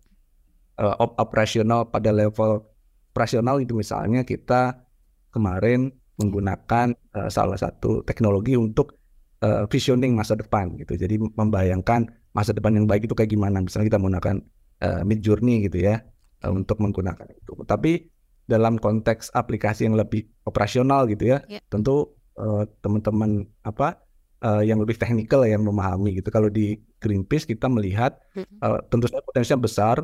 uh, 0.81 0.95
op 0.99 1.15
operasional 1.17 1.87
pada 1.87 2.11
level 2.11 2.65
operasional 3.13 3.63
itu 3.63 3.73
misalnya 3.77 4.27
kita 4.27 4.85
kemarin 5.31 5.93
menggunakan 6.19 6.91
uh, 7.15 7.29
salah 7.31 7.55
satu 7.55 8.03
teknologi 8.03 8.59
untuk 8.59 8.99
uh, 9.39 9.63
visioning 9.71 10.13
masa 10.13 10.35
depan 10.35 10.75
gitu. 10.75 10.99
Jadi 10.99 11.15
membayangkan 11.15 12.11
masa 12.35 12.51
depan 12.51 12.75
yang 12.75 12.85
baik 12.85 13.07
itu 13.07 13.15
kayak 13.15 13.31
gimana. 13.31 13.63
Misalnya 13.63 13.95
kita 13.95 13.99
menggunakan 14.03 14.35
uh, 14.83 15.01
Mid 15.03 15.23
Journey 15.23 15.67
gitu 15.67 15.83
ya 15.83 16.03
uh, 16.43 16.51
untuk 16.51 16.79
menggunakan 16.83 17.27
itu. 17.31 17.53
Tapi 17.63 18.07
dalam 18.49 18.81
konteks 18.81 19.29
aplikasi 19.37 19.85
yang 19.85 19.93
lebih 19.93 20.25
operasional 20.49 21.05
gitu 21.05 21.37
ya, 21.37 21.45
yeah. 21.45 21.61
tentu 21.69 22.09
uh, 22.41 22.65
teman-teman 22.81 23.45
apa 23.61 24.01
uh, 24.41 24.65
yang 24.65 24.81
lebih 24.81 24.97
teknikal 24.97 25.45
yang 25.45 25.61
memahami 25.61 26.17
gitu. 26.17 26.33
Kalau 26.33 26.49
di 26.49 26.81
Greenpeace 26.99 27.45
kita 27.45 27.69
melihat 27.69 28.17
uh, 28.65 28.81
tentu 28.89 29.07
saja 29.07 29.21
potensinya 29.21 29.61
besar, 29.61 30.01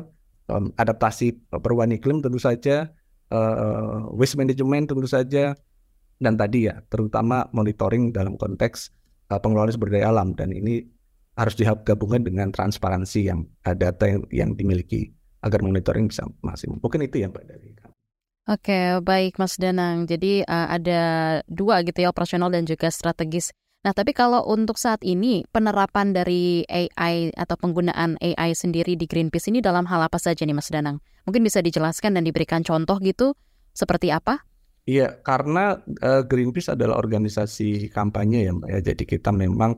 um, 0.48 0.70
adaptasi 0.78 1.36
perubahan 1.50 1.92
iklim 1.92 2.22
tentu 2.22 2.38
saja, 2.38 2.88
uh, 3.34 4.06
waste 4.14 4.38
management 4.38 4.94
tentu 4.94 5.10
saja, 5.10 5.58
dan 6.22 6.34
tadi 6.40 6.70
ya 6.70 6.80
terutama 6.88 7.50
monitoring 7.52 8.14
dalam 8.14 8.40
konteks 8.40 8.94
uh, 9.28 9.36
pengelolaan 9.42 9.74
sumber 9.74 9.92
daya 9.92 10.08
alam 10.08 10.32
dan 10.32 10.54
ini 10.54 10.86
harus 11.36 11.54
digabungkan 11.54 12.24
dengan 12.24 12.48
transparansi 12.48 13.20
yang 13.28 13.44
uh, 13.68 13.76
data 13.76 14.08
yang, 14.08 14.22
yang 14.32 14.50
dimiliki 14.56 15.12
agar 15.44 15.60
monitoring 15.60 16.08
bisa 16.08 16.24
maksimum. 16.40 16.80
Mungkin 16.80 17.04
itu 17.04 17.22
ya 17.22 17.28
Mbak 17.28 17.44
dari 17.44 17.68
kami. 17.76 17.94
Oke, 18.46 19.02
baik 19.02 19.42
Mas 19.42 19.58
Danang. 19.60 20.08
Jadi 20.08 20.40
uh, 20.46 20.68
ada 20.70 21.02
dua 21.50 21.82
gitu 21.84 22.02
ya, 22.02 22.08
operasional 22.10 22.48
dan 22.48 22.64
juga 22.64 22.88
strategis. 22.88 23.52
Nah, 23.86 23.94
tapi 23.94 24.10
kalau 24.16 24.42
untuk 24.50 24.80
saat 24.82 24.98
ini 25.06 25.46
penerapan 25.54 26.10
dari 26.10 26.66
AI 26.66 27.30
atau 27.34 27.54
penggunaan 27.54 28.18
AI 28.18 28.50
sendiri 28.54 28.98
di 28.98 29.06
Greenpeace 29.06 29.46
ini 29.50 29.62
dalam 29.62 29.86
hal 29.86 30.02
apa 30.02 30.18
saja 30.18 30.42
nih 30.42 30.56
Mas 30.56 30.70
Danang? 30.72 30.98
Mungkin 31.22 31.42
bisa 31.42 31.62
dijelaskan 31.62 32.18
dan 32.18 32.26
diberikan 32.26 32.66
contoh 32.66 32.98
gitu 32.98 33.38
seperti 33.74 34.10
apa? 34.10 34.42
Iya, 34.86 35.18
karena 35.22 35.82
uh, 36.02 36.22
Greenpeace 36.22 36.74
adalah 36.74 37.02
organisasi 37.02 37.90
kampanye 37.90 38.46
ya 38.46 38.54
Mbak 38.54 38.70
ya. 38.70 38.80
Jadi 38.94 39.04
kita 39.06 39.30
memang 39.34 39.74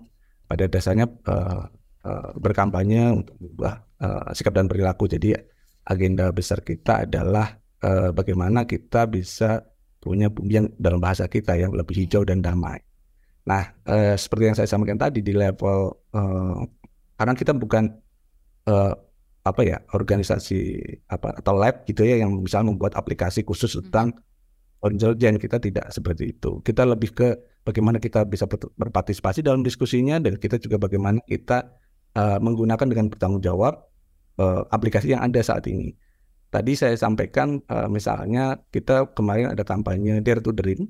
pada 0.49 0.65
dasarnya 0.67 1.07
uh, 1.29 1.69
uh, 2.09 2.31
berkampanye 2.41 3.13
untuk 3.13 3.37
mengubah 3.39 3.85
uh, 4.01 4.33
sikap 4.33 4.57
dan 4.57 4.67
perilaku. 4.67 5.05
Jadi 5.07 5.37
agenda 5.85 6.33
besar 6.33 6.65
kita 6.65 7.05
adalah 7.05 7.53
uh, 7.85 8.11
bagaimana 8.17 8.65
kita 8.65 9.05
bisa 9.07 9.61
punya 10.01 10.33
bumi 10.33 10.53
yang 10.57 10.67
dalam 10.81 10.99
bahasa 10.99 11.29
kita 11.29 11.55
yang 11.61 11.77
lebih 11.77 12.07
hijau 12.07 12.25
dan 12.25 12.41
damai. 12.41 12.81
Nah, 13.45 13.65
uh, 13.89 14.17
seperti 14.17 14.45
yang 14.49 14.57
saya 14.57 14.69
sampaikan 14.69 15.01
tadi 15.01 15.21
di 15.21 15.37
level 15.37 15.93
uh, 16.17 16.65
karena 17.19 17.35
kita 17.37 17.53
bukan 17.53 17.93
uh, 18.69 18.95
apa 19.43 19.61
ya 19.65 19.81
organisasi 19.97 20.77
apa 21.09 21.41
atau 21.41 21.57
lab 21.57 21.89
gitu 21.89 22.05
ya 22.05 22.21
yang 22.21 22.37
bisa 22.45 22.61
membuat 22.61 22.93
aplikasi 23.01 23.43
khusus 23.49 23.73
hmm. 23.73 23.89
tentang 23.89 24.13
intelijen 24.85 25.41
kita 25.41 25.59
tidak 25.59 25.91
seperti 25.91 26.39
itu. 26.39 26.63
Kita 26.63 26.87
lebih 26.87 27.11
ke 27.11 27.29
bagaimana 27.69 28.01
kita 28.01 28.25
bisa 28.25 28.49
berpartisipasi 28.49 29.45
dalam 29.45 29.61
diskusinya 29.61 30.17
dan 30.17 30.41
kita 30.41 30.57
juga 30.57 30.81
bagaimana 30.81 31.21
kita 31.29 31.69
uh, 32.17 32.41
menggunakan 32.41 32.89
dengan 32.89 33.13
bertanggung 33.13 33.45
jawab 33.45 33.85
uh, 34.41 34.65
aplikasi 34.73 35.13
yang 35.13 35.21
ada 35.21 35.45
saat 35.45 35.69
ini. 35.69 35.93
Tadi 36.49 36.73
saya 36.73 36.97
sampaikan 36.97 37.61
uh, 37.69 37.93
misalnya 37.93 38.57
kita 38.73 39.13
kemarin 39.13 39.53
ada 39.53 39.69
kampanye 39.69 40.25
Dare 40.25 40.41
to 40.41 40.57
Dream. 40.57 40.89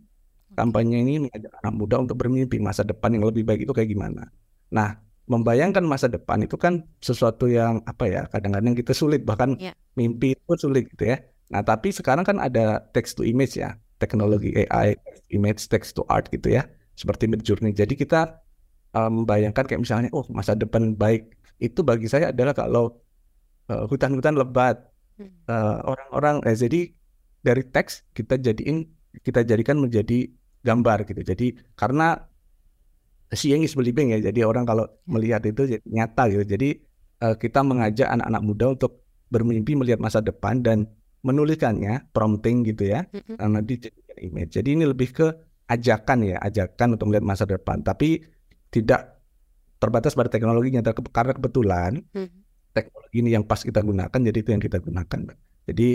Kampanye 0.55 1.03
ini 1.03 1.27
mengajak 1.27 1.51
anak 1.63 1.75
muda 1.75 1.97
untuk 1.99 2.15
bermimpi 2.19 2.63
masa 2.63 2.87
depan 2.87 3.15
yang 3.19 3.27
lebih 3.27 3.43
baik 3.43 3.67
itu 3.67 3.75
kayak 3.75 3.91
gimana. 3.91 4.31
Nah, 4.71 5.03
membayangkan 5.27 5.83
masa 5.83 6.07
depan 6.07 6.47
itu 6.47 6.55
kan 6.55 6.87
sesuatu 7.03 7.47
yang 7.47 7.83
apa 7.85 8.07
ya 8.09 8.23
kadang-kadang 8.31 8.75
kita 8.75 8.97
sulit 8.97 9.23
bahkan 9.23 9.55
yeah. 9.61 9.75
mimpi 9.95 10.35
itu 10.35 10.55
sulit 10.59 10.87
gitu 10.95 11.15
ya. 11.15 11.19
Nah, 11.51 11.63
tapi 11.63 11.91
sekarang 11.91 12.23
kan 12.27 12.39
ada 12.39 12.81
text 12.93 13.19
to 13.19 13.23
image 13.25 13.57
ya, 13.57 13.77
teknologi 13.99 14.55
AI, 14.67 14.95
image 15.35 15.67
text 15.69 15.99
to 15.99 16.07
art 16.09 16.31
gitu 16.31 16.55
ya, 16.55 16.67
seperti 16.95 17.27
Midjourney. 17.27 17.75
Jadi 17.75 17.99
kita 17.99 18.41
um, 18.95 19.23
membayangkan 19.23 19.67
kayak 19.67 19.83
misalnya, 19.83 20.11
oh 20.15 20.27
masa 20.31 20.55
depan 20.55 20.95
baik. 20.95 21.35
Itu 21.59 21.83
bagi 21.83 22.07
saya 22.07 22.31
adalah 22.31 22.55
kalau 22.55 23.03
uh, 23.69 23.85
hutan-hutan 23.91 24.39
lebat 24.39 24.89
uh, 25.51 25.83
orang-orang 25.85 26.43
eh, 26.47 26.55
jadi 26.55 26.81
dari 27.43 27.63
teks 27.67 28.07
kita 28.15 28.39
jadiin 28.39 28.87
kita 29.23 29.43
jadikan 29.43 29.79
menjadi 29.79 30.31
gambar 30.63 31.07
gitu. 31.07 31.23
Jadi 31.23 31.47
karena 31.79 32.19
seeing 33.35 33.63
is 33.67 33.75
believing 33.77 34.15
ya 34.15 34.19
jadi 34.23 34.47
orang 34.47 34.65
kalau 34.67 34.87
melihat 35.07 35.43
itu 35.47 35.79
nyata 35.87 36.31
gitu. 36.31 36.45
Jadi 36.47 36.79
uh, 37.23 37.35
kita 37.35 37.63
mengajak 37.63 38.09
anak-anak 38.09 38.43
muda 38.43 38.67
untuk 38.75 39.03
bermimpi 39.29 39.77
melihat 39.77 40.01
masa 40.01 40.25
depan 40.25 40.65
dan 40.65 40.89
menuliskannya 41.23 42.15
prompting 42.15 42.63
gitu 42.67 42.91
ya 42.95 43.07
karena 43.13 43.59
di 43.63 43.79
image. 44.23 44.59
Jadi 44.59 44.69
ini 44.79 44.85
lebih 44.87 45.11
ke 45.15 45.27
ajakan 45.69 46.25
ya 46.25 46.37
ajakan 46.43 46.97
untuk 46.99 47.11
melihat 47.13 47.27
masa 47.27 47.45
depan. 47.45 47.83
Tapi 47.83 48.23
tidak 48.73 49.19
terbatas 49.79 50.15
pada 50.19 50.31
teknologinya 50.31 50.83
karena 51.15 51.33
kebetulan 51.39 52.03
teknologi 52.75 53.17
ini 53.23 53.31
yang 53.35 53.47
pas 53.47 53.63
kita 53.63 53.81
gunakan 53.81 54.19
jadi 54.19 54.39
itu 54.39 54.51
yang 54.51 54.63
kita 54.63 54.83
gunakan 54.83 55.21
jadi 55.71 55.89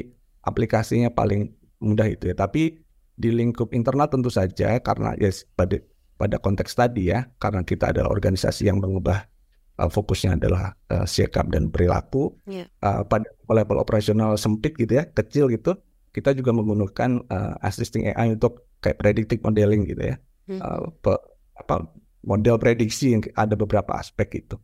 aplikasinya 0.44 1.10
paling 1.12 1.52
mudah 1.82 2.08
itu 2.08 2.32
ya. 2.32 2.36
Tapi 2.38 2.80
di 3.14 3.30
lingkup 3.30 3.74
internal 3.78 4.10
tentu 4.10 4.30
saja 4.34 4.82
karena 4.82 5.14
ya 5.22 5.30
yes, 5.30 5.46
pada 5.54 5.78
pada 6.18 6.38
konteks 6.38 6.74
tadi 6.78 7.10
ya 7.14 7.30
karena 7.38 7.66
kita 7.66 7.94
adalah 7.94 8.10
organisasi 8.14 8.70
yang 8.70 8.82
mengubah 8.82 9.33
uh, 9.80 9.90
fokusnya 9.90 10.38
adalah 10.38 10.74
uh, 10.94 11.06
sikap 11.08 11.50
dan 11.50 11.70
perilaku 11.70 12.34
yeah. 12.46 12.68
uh, 12.86 13.02
pada 13.06 13.30
level 13.50 13.82
operasional 13.82 14.38
sempit 14.38 14.78
gitu 14.78 15.00
ya 15.02 15.08
kecil 15.10 15.50
gitu 15.50 15.78
kita 16.14 16.38
juga 16.38 16.54
menggunakan 16.54 17.26
uh, 17.30 17.58
assisting 17.66 18.06
AI 18.06 18.38
untuk 18.38 18.70
kayak 18.86 19.02
predictive 19.02 19.42
modeling 19.42 19.90
gitu 19.90 20.14
ya. 20.14 20.16
Hmm. 20.44 20.60
uh, 20.60 20.92
pe, 21.00 21.16
apa 21.56 21.88
model 22.28 22.60
prediksi 22.60 23.16
yang 23.16 23.24
ada 23.40 23.56
beberapa 23.56 23.96
aspek 23.96 24.44
itu 24.44 24.60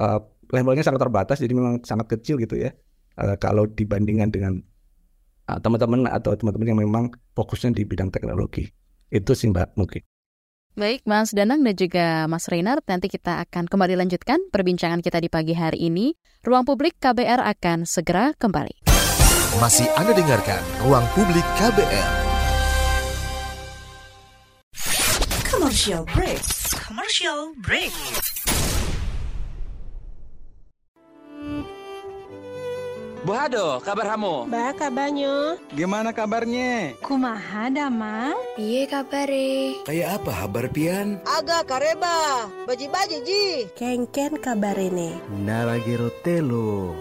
uh, 0.00 0.18
levelnya 0.50 0.82
sangat 0.82 1.06
terbatas 1.06 1.38
jadi 1.38 1.54
memang 1.54 1.84
sangat 1.86 2.10
kecil 2.18 2.36
gitu 2.40 2.58
ya. 2.58 2.74
Uh, 3.14 3.36
kalau 3.38 3.68
dibandingkan 3.68 4.32
dengan 4.32 4.52
uh, 5.46 5.58
teman-teman 5.60 6.08
atau 6.10 6.34
teman-teman 6.34 6.66
yang 6.72 6.80
memang 6.80 7.04
fokusnya 7.36 7.76
di 7.76 7.86
bidang 7.86 8.10
teknologi. 8.10 8.68
Itu 9.10 9.34
sih 9.34 9.50
mbak 9.50 9.74
mungkin 9.74 10.02
Baik, 10.80 11.04
Mas 11.04 11.36
Danang 11.36 11.60
dan 11.60 11.76
juga 11.76 12.24
Mas 12.24 12.48
Reynard, 12.48 12.80
nanti 12.88 13.12
kita 13.12 13.44
akan 13.44 13.68
kembali 13.68 14.00
lanjutkan 14.00 14.40
perbincangan 14.48 15.04
kita 15.04 15.20
di 15.20 15.28
pagi 15.28 15.52
hari 15.52 15.76
ini. 15.76 16.16
Ruang 16.40 16.64
Publik 16.64 16.96
KBR 16.96 17.36
akan 17.36 17.84
segera 17.84 18.32
kembali. 18.40 18.88
Masih 19.60 19.84
Anda 20.00 20.16
dengarkan 20.16 20.56
Ruang 20.80 21.04
Publik 21.12 21.44
KBR. 21.60 22.08
Commercial 25.52 26.08
break. 26.16 26.40
Commercial 26.72 27.52
break. 27.60 27.92
Bu 33.20 33.36
Hado, 33.36 33.84
kabar 33.84 34.16
kamu? 34.16 34.48
Ba, 34.48 34.72
kabarnya. 34.72 35.60
Gimana 35.76 36.08
kabarnya? 36.08 36.96
Kumaha, 37.04 37.68
Dama? 37.68 38.32
Iya 38.56 38.88
kabare. 38.88 39.76
Kayak 39.84 40.24
apa 40.24 40.32
kabar 40.40 40.64
Pian? 40.72 41.20
Aga 41.28 41.60
kareba, 41.68 42.48
baji-baji 42.64 43.18
ji. 43.28 43.46
Kengken 43.76 44.40
kabarene. 44.40 45.20
Naragero 45.44 46.08
telo. 46.24 46.96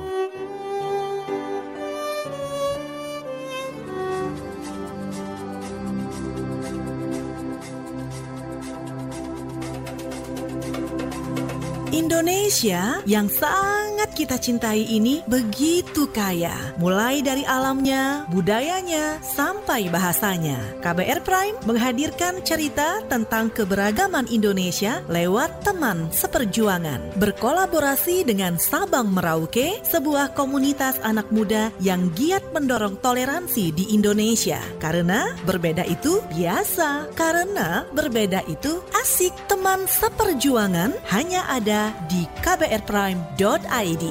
Indonesia 11.89 13.01
yang 13.09 13.25
sangat 13.33 14.13
kita 14.13 14.37
cintai 14.37 14.85
ini 14.85 15.25
begitu 15.25 16.05
kaya, 16.13 16.53
mulai 16.77 17.25
dari 17.25 17.41
alamnya, 17.49 18.29
budayanya, 18.29 19.17
sampai 19.25 19.89
bahasanya. 19.89 20.61
KBR 20.85 21.25
Prime 21.25 21.57
menghadirkan 21.65 22.45
cerita 22.45 23.01
tentang 23.09 23.49
keberagaman 23.49 24.29
Indonesia 24.29 25.01
lewat 25.09 25.65
teman 25.65 26.13
seperjuangan. 26.13 27.17
Berkolaborasi 27.17 28.21
dengan 28.21 28.61
Sabang 28.61 29.09
Merauke, 29.09 29.81
sebuah 29.81 30.37
komunitas 30.37 31.01
anak 31.01 31.33
muda 31.33 31.73
yang 31.81 32.13
giat 32.13 32.53
mendorong 32.53 33.01
toleransi 33.01 33.73
di 33.73 33.97
Indonesia. 33.97 34.61
Karena 34.77 35.33
berbeda 35.41 35.89
itu 35.89 36.21
biasa, 36.37 37.17
karena 37.17 37.89
berbeda 37.97 38.45
itu 38.45 38.77
asik. 38.93 39.33
Teman 39.49 39.89
seperjuangan 39.89 40.95
hanya 41.11 41.43
ada 41.49 41.78
di 42.11 42.27
kbrprime.id. 42.43 44.05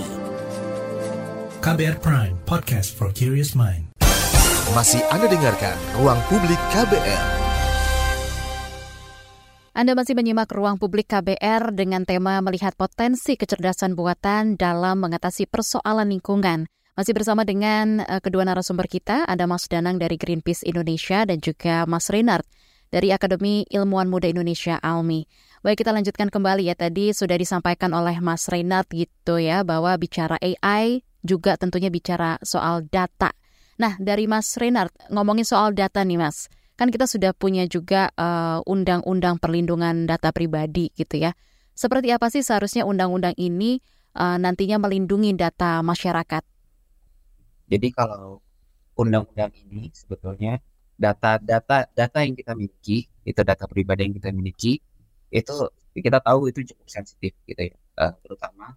KBR 1.59 1.97
Prime, 1.99 2.35
podcast 2.47 2.95
for 2.95 3.11
curious 3.11 3.53
mind. 3.53 3.91
Masih 4.73 5.01
Anda 5.09 5.27
dengarkan 5.27 5.77
Ruang 5.97 6.21
Publik 6.29 6.61
KBR. 6.71 7.25
Anda 9.79 9.95
masih 9.95 10.19
menyimak 10.19 10.51
Ruang 10.51 10.75
Publik 10.75 11.07
KBR 11.07 11.71
dengan 11.71 12.03
tema 12.03 12.43
melihat 12.43 12.75
potensi 12.75 13.39
kecerdasan 13.39 13.95
buatan 13.95 14.59
dalam 14.59 14.99
mengatasi 14.99 15.47
persoalan 15.47 16.11
lingkungan. 16.11 16.67
Masih 16.99 17.15
bersama 17.15 17.47
dengan 17.47 18.03
uh, 18.03 18.19
kedua 18.19 18.43
narasumber 18.43 18.91
kita, 18.91 19.23
ada 19.23 19.47
Mas 19.47 19.71
Danang 19.71 20.03
dari 20.03 20.19
Greenpeace 20.19 20.67
Indonesia 20.67 21.23
dan 21.23 21.39
juga 21.39 21.87
Mas 21.87 22.11
Renard 22.11 22.43
dari 22.91 23.15
Akademi 23.15 23.63
Ilmuwan 23.71 24.11
Muda 24.11 24.27
Indonesia 24.27 24.83
ALMI. 24.83 25.31
Baik, 25.63 25.83
kita 25.83 25.91
lanjutkan 25.91 26.31
kembali 26.31 26.71
ya. 26.71 26.79
Tadi 26.79 27.11
sudah 27.11 27.35
disampaikan 27.35 27.91
oleh 27.95 28.19
Mas 28.23 28.47
Reynard 28.47 28.87
gitu 28.95 29.43
ya, 29.43 29.67
bahwa 29.67 29.95
bicara 29.99 30.39
AI 30.39 31.03
juga 31.27 31.59
tentunya 31.59 31.91
bicara 31.91 32.39
soal 32.47 32.87
data. 32.87 33.35
Nah, 33.79 33.99
dari 33.99 34.31
Mas 34.31 34.55
Reynard, 34.55 34.91
ngomongin 35.11 35.47
soal 35.47 35.75
data 35.75 36.03
nih 36.07 36.19
Mas. 36.19 36.47
Kan 36.79 36.95
kita 36.95 37.11
sudah 37.11 37.35
punya 37.35 37.67
juga 37.67 38.15
eh, 38.15 38.59
undang-undang 38.71 39.43
perlindungan 39.43 40.07
data 40.07 40.31
pribadi 40.31 40.95
gitu 40.95 41.19
ya. 41.19 41.35
Seperti 41.79 42.11
apa 42.11 42.27
sih 42.27 42.43
seharusnya 42.43 42.83
undang-undang 42.83 43.39
ini 43.39 43.79
uh, 44.19 44.35
nantinya 44.35 44.83
melindungi 44.83 45.31
data 45.39 45.79
masyarakat? 45.87 46.43
Jadi 47.71 47.89
kalau 47.95 48.43
undang-undang 48.99 49.55
ini 49.55 49.95
sebetulnya 49.95 50.59
data-data 50.99 51.87
data 51.95 52.19
yang 52.27 52.35
kita 52.35 52.59
miliki 52.59 53.07
itu 53.23 53.41
data 53.47 53.71
pribadi 53.71 54.11
yang 54.11 54.15
kita 54.19 54.35
miliki 54.35 54.83
itu 55.29 55.55
kita 55.99 56.19
tahu 56.25 56.49
itu 56.51 56.65
cukup 56.75 56.89
sensitif 56.89 57.33
gitu 57.45 57.63
ya 57.73 57.77
uh, 58.01 58.13
terutama 58.25 58.77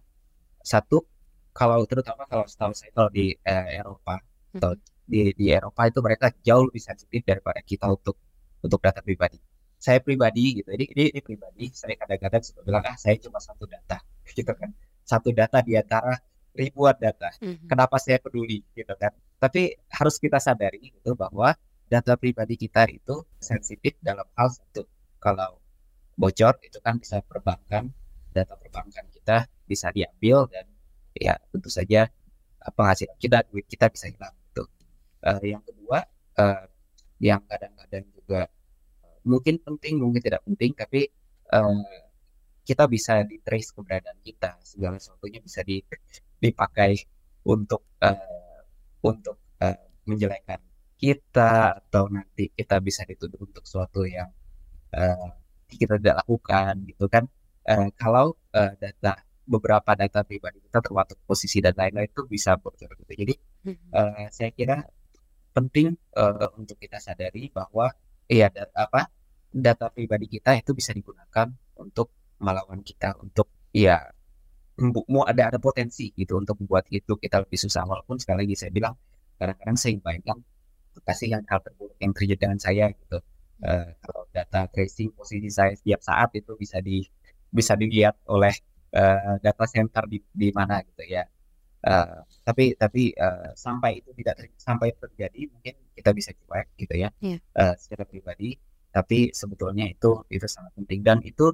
satu 0.62 1.04
kalau 1.52 1.84
terutama 1.84 2.24
kalau 2.28 2.44
setahu 2.48 2.72
saya 2.72 2.90
kalau 2.96 3.10
di 3.12 3.36
eh, 3.44 3.80
Eropa 3.80 4.20
Hmm. 4.52 4.60
atau 4.60 4.72
di 5.08 5.32
di 5.32 5.46
Eropa 5.48 5.88
itu 5.88 5.98
mereka 6.04 6.28
jauh 6.44 6.68
lebih 6.68 6.82
sensitif 6.84 7.24
daripada 7.24 7.60
kita 7.64 7.88
untuk 7.88 8.20
untuk 8.60 8.78
data 8.84 9.00
pribadi. 9.00 9.40
Saya 9.80 9.98
pribadi 9.98 10.62
gitu, 10.62 10.68
ini 10.70 10.86
ini, 10.94 11.04
ini 11.10 11.20
pribadi, 11.24 11.64
saya 11.74 11.98
kadang-kadang 11.98 12.42
suka 12.46 12.60
bilang 12.62 12.84
ah 12.86 12.94
saya 12.94 13.18
cuma 13.18 13.42
satu 13.42 13.66
data, 13.66 13.98
gitu 14.36 14.52
kan, 14.54 14.70
satu 15.02 15.34
data 15.34 15.58
di 15.64 15.74
antara 15.74 16.20
ribuan 16.54 16.94
data. 17.00 17.32
Mhm. 17.42 17.66
Kenapa 17.66 17.96
saya 17.98 18.20
peduli, 18.22 18.62
gitu 18.76 18.94
kan? 18.94 19.10
Tapi 19.42 19.74
harus 19.90 20.20
kita 20.22 20.38
sadari 20.38 20.92
gitu 20.94 21.18
bahwa 21.18 21.56
data 21.90 22.14
pribadi 22.14 22.54
kita 22.54 22.86
itu 22.92 23.26
sensitif 23.42 23.98
dalam 24.04 24.28
hal 24.38 24.52
satu, 24.54 24.86
kalau 25.18 25.58
bocor 26.16 26.60
itu 26.64 26.78
kan 26.84 27.00
bisa 27.00 27.20
perbankan, 27.24 27.90
data 28.32 28.54
perbankan 28.56 29.08
kita 29.12 29.48
bisa 29.68 29.88
diambil 29.92 30.48
dan 30.52 30.66
ya 31.16 31.36
tentu 31.52 31.68
saja 31.72 32.08
eh, 32.60 32.72
penghasilan 32.76 33.16
kita, 33.20 33.44
duit 33.48 33.66
kita 33.68 33.88
bisa 33.92 34.08
hilang 34.08 34.34
gitu. 34.50 34.64
Eh, 35.24 35.40
yang 35.52 35.62
kedua, 35.64 36.04
eh, 36.38 36.64
yang 37.22 37.40
kadang-kadang 37.46 38.04
juga 38.16 38.40
mungkin 39.22 39.62
penting, 39.62 40.02
mungkin 40.02 40.22
tidak 40.22 40.42
penting, 40.44 40.72
tapi 40.74 41.08
eh, 41.52 41.96
kita 42.62 42.84
bisa 42.86 43.26
di 43.26 43.42
trace 43.42 43.74
keberadaan 43.74 44.18
kita, 44.22 44.58
segala 44.62 44.96
sesuatunya 44.98 45.40
bisa 45.42 45.60
di, 45.66 45.82
dipakai 46.38 46.94
untuk 47.46 47.82
eh, 48.02 48.62
untuk 49.02 49.38
eh, 49.62 49.78
menjelekkan 50.06 50.60
kita 50.98 51.82
atau 51.82 52.06
nanti 52.06 52.54
kita 52.54 52.78
bisa 52.78 53.02
dituduh 53.02 53.42
untuk 53.42 53.66
sesuatu 53.66 54.06
yang 54.06 54.30
eh, 54.94 55.41
kita 55.80 55.94
tidak 56.00 56.16
lakukan 56.24 56.74
gitu 56.90 57.04
kan. 57.14 57.24
Eh, 57.68 57.88
kalau 58.00 58.34
eh, 58.56 58.72
data 58.82 59.12
beberapa 59.46 59.90
data 59.98 60.20
pribadi 60.28 60.58
kita 60.66 60.78
termasuk 60.86 61.18
posisi 61.28 61.58
dan 61.64 61.74
lain-lain 61.78 62.08
itu 62.10 62.22
bisa 62.26 62.56
bocor 62.62 62.90
gitu. 63.00 63.12
Jadi 63.22 63.34
eh, 63.98 64.26
saya 64.34 64.50
kira 64.54 64.76
penting 65.56 65.88
eh, 66.16 66.48
untuk 66.60 66.76
kita 66.80 66.98
sadari 67.02 67.52
bahwa 67.52 67.86
iya 68.30 68.48
da- 68.54 68.72
apa 68.76 69.08
data 69.52 69.86
pribadi 69.92 70.26
kita 70.32 70.56
itu 70.60 70.72
bisa 70.72 70.92
digunakan 70.96 71.48
untuk 71.80 72.08
melawan 72.40 72.80
kita 72.82 73.16
untuk 73.20 73.48
ya 73.72 74.00
mu- 75.12 75.26
ada 75.30 75.42
ada 75.52 75.58
potensi 75.60 76.10
gitu 76.16 76.32
untuk 76.42 76.56
membuat 76.60 76.84
itu 76.92 77.12
kita 77.20 77.36
lebih 77.44 77.58
susah 77.64 77.82
walaupun 77.90 78.16
sekali 78.22 78.44
lagi 78.48 78.54
saya 78.60 78.70
bilang 78.72 78.94
kadang-kadang 79.38 79.76
saya 79.80 79.92
bayangkan 80.06 80.38
kasih 81.08 81.28
yang 81.34 81.42
hal 81.50 81.60
terburuk 81.64 81.96
yang 82.04 82.12
terjadi 82.16 82.40
dengan 82.48 82.60
saya 82.60 82.86
gitu 82.92 83.18
Eh, 83.68 83.88
kalau 84.02 84.22
data 84.36 84.58
tracing 84.72 85.10
posisi 85.18 85.48
saya 85.58 85.72
setiap 85.78 86.00
saat 86.08 86.30
itu 86.38 86.52
bisa 86.62 86.78
di 86.88 86.98
bisa 87.58 87.74
dilihat 87.82 88.14
oleh 88.34 88.54
eh, 88.98 89.34
data 89.44 89.64
center 89.74 90.04
di 90.12 90.18
di 90.42 90.48
mana 90.58 90.74
gitu 90.88 91.02
ya. 91.16 91.22
Eh, 91.90 92.18
tapi 92.46 92.64
tapi 92.82 93.02
eh, 93.24 93.48
sampai 93.64 93.90
itu 94.00 94.10
tidak 94.18 94.34
ter- 94.38 94.54
sampai 94.68 94.88
terjadi 95.02 95.40
mungkin 95.52 95.74
kita 95.98 96.10
bisa 96.18 96.30
cuek 96.40 96.66
gitu 96.82 96.94
ya. 97.04 97.08
Iya. 97.22 97.38
eh, 97.60 97.74
secara 97.82 98.04
pribadi 98.12 98.48
tapi 98.96 99.18
sebetulnya 99.40 99.84
itu 99.94 100.08
itu 100.34 100.46
sangat 100.54 100.72
penting. 100.78 101.00
Dan 101.06 101.18
itu 101.30 101.44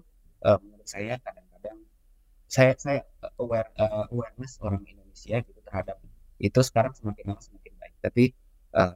eh, 0.47 0.59
menurut 0.65 0.89
saya 0.89 1.15
kadang-kadang 1.25 1.79
saya 2.55 2.73
saya 2.85 3.01
aware 3.43 3.69
eh, 3.83 4.05
awareness 4.13 4.53
orang 4.65 4.83
Indonesia 4.93 5.37
gitu 5.45 5.61
terhadap 5.69 5.97
itu 6.41 6.61
sekarang 6.69 6.93
semakin 6.99 7.25
lama 7.35 7.43
semakin 7.43 7.73
baik. 7.81 7.95
Tapi 8.05 8.25
eh, 8.81 8.93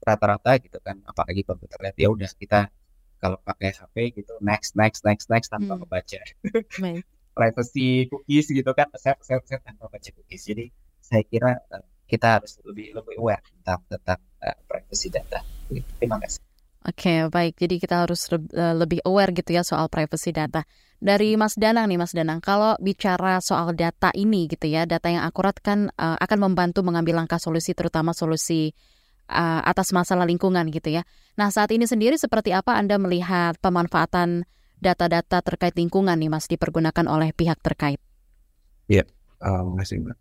rata-rata 0.00 0.52
gitu 0.60 0.78
kan 0.80 0.96
apalagi 1.04 1.44
kalau 1.46 1.58
kita 1.60 1.76
lihat 1.84 1.96
ya 2.00 2.08
udah 2.10 2.30
kita 2.36 2.60
kalau 3.20 3.36
pakai 3.44 3.70
HP 3.76 3.94
gitu 4.16 4.32
next 4.40 4.74
next 4.80 5.04
next 5.04 5.28
next 5.28 5.48
tanpa 5.52 5.76
Hmm. 5.76 5.84
membaca 5.84 6.20
privacy 7.36 8.08
cookies 8.10 8.46
gitu 8.50 8.70
kan 8.74 8.88
saya 8.96 9.14
saya, 9.22 9.38
saya 9.46 9.60
tanpa 9.62 9.86
baca 9.88 10.10
cookies 10.16 10.42
jadi 10.48 10.64
saya 11.00 11.22
kira 11.24 11.50
eh, 11.72 11.84
kita 12.10 12.40
harus 12.40 12.58
lebih 12.66 12.96
lebih 12.96 13.14
aware 13.20 13.42
tentang 13.44 13.80
tentang 13.86 14.20
eh, 14.42 14.56
privacy 14.66 15.08
data 15.12 15.40
terima 16.00 16.18
kasih 16.20 16.40
Oke, 16.80 17.28
baik. 17.28 17.60
Jadi 17.60 17.76
kita 17.76 18.08
harus 18.08 18.24
eh, 18.32 18.72
lebih 18.72 19.04
aware 19.04 19.36
gitu 19.36 19.52
ya 19.52 19.60
soal 19.60 19.92
privacy 19.92 20.32
data. 20.32 20.64
Dari 20.96 21.36
Mas 21.36 21.52
Danang 21.52 21.92
nih, 21.92 22.00
Mas 22.00 22.16
Danang, 22.16 22.40
kalau 22.40 22.72
bicara 22.80 23.36
soal 23.44 23.76
data 23.76 24.08
ini 24.16 24.48
gitu 24.48 24.64
ya, 24.64 24.88
data 24.88 25.12
yang 25.12 25.20
akurat 25.28 25.52
kan 25.60 25.92
eh, 25.92 26.16
akan 26.24 26.38
membantu 26.48 26.80
mengambil 26.80 27.20
langkah 27.20 27.36
solusi, 27.36 27.76
terutama 27.76 28.16
solusi 28.16 28.72
eh, 29.30 29.62
atas 29.62 29.94
masalah 29.94 30.26
lingkungan 30.26 30.66
gitu 30.74 30.90
ya. 30.90 31.06
Nah, 31.38 31.54
saat 31.54 31.70
ini 31.70 31.86
sendiri 31.86 32.18
seperti 32.18 32.50
apa 32.50 32.74
Anda 32.74 32.98
melihat 32.98 33.56
pemanfaatan 33.62 34.44
data-data 34.82 35.40
terkait 35.40 35.78
lingkungan 35.78 36.18
nih, 36.18 36.28
Mas, 36.28 36.50
dipergunakan 36.50 37.06
oleh 37.06 37.30
pihak 37.30 37.62
terkait? 37.62 38.02
Eh, 39.40 39.62
makasih 39.64 40.04
Mbak. 40.04 40.16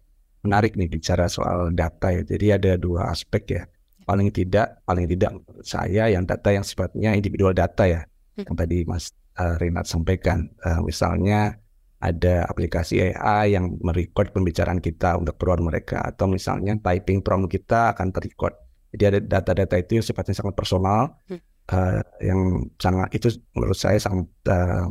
Menarik 0.48 0.74
nih 0.80 0.88
bicara 0.88 1.28
soal 1.28 1.76
data 1.76 2.08
ya. 2.15 2.24
Jadi 2.24 2.45
ada 2.56 2.72
dua 2.80 3.12
aspek 3.12 3.43
ya. 3.60 3.63
Paling 4.08 4.32
tidak, 4.32 4.80
paling 4.88 5.06
tidak 5.06 5.32
saya 5.62 6.08
yang 6.08 6.24
data 6.24 6.50
yang 6.56 6.63
sifatnya 6.63 7.13
individual 7.13 7.52
data 7.52 7.84
ya. 7.84 8.02
Yang 8.39 8.56
tadi 8.56 8.78
Mas 8.88 9.12
eh, 9.36 9.56
Renat 9.60 9.86
sampaikan. 9.91 10.48
Eh, 10.63 10.80
misalnya 10.80 11.60
ada 12.00 12.48
aplikasi 12.48 13.12
AI 13.12 13.60
yang 13.60 13.76
merecord 13.84 14.32
pembicaraan 14.32 14.80
kita 14.80 15.19
untuk 15.19 15.36
keperluan 15.36 15.67
mereka 15.67 16.00
atau 16.00 16.32
misalnya 16.32 16.80
typing 16.80 17.19
prompt 17.19 17.52
kita 17.52 17.91
akan 17.91 18.15
terrecord. 18.15 18.56
Jadi 18.93 19.04
ada 19.10 19.19
data-data 19.21 19.75
itu 19.82 19.91
yang 20.02 20.06
sifatnya 20.10 20.36
sangat 20.39 20.56
personal 20.60 21.13
Hmm. 21.30 21.39
eh, 21.73 22.02
yang 22.30 22.41
sangat 22.84 23.10
itu 23.17 23.28
menurut 23.56 23.78
saya 23.78 23.97
sangat 24.02 24.28
eh, 24.49 24.86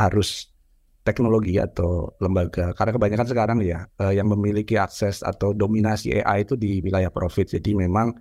harus 0.00 0.28
teknologi 1.06 1.58
atau 1.58 2.14
lembaga. 2.22 2.70
Karena 2.78 2.92
kebanyakan 2.96 3.28
sekarang 3.32 3.58
ya 3.66 3.78
eh, 4.02 4.12
yang 4.18 4.28
memiliki 4.32 4.74
akses 4.78 5.16
atau 5.26 5.50
dominasi 5.56 6.06
AI 6.22 6.46
itu 6.46 6.54
di 6.54 6.78
wilayah 6.86 7.10
profit. 7.10 7.46
Jadi 7.58 7.70
memang 7.74 8.14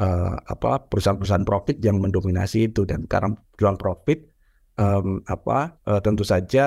eh, 0.00 0.34
apa 0.54 0.68
perusahaan-perusahaan 0.90 1.46
profit 1.48 1.76
yang 1.86 1.96
mendominasi 2.04 2.58
itu. 2.72 2.82
Dan 2.88 3.06
karena 3.12 3.34
jual 3.60 3.76
profit 3.80 4.18
em, 4.80 5.20
apa 5.28 5.58
eh, 5.88 6.00
tentu 6.04 6.24
saja 6.26 6.60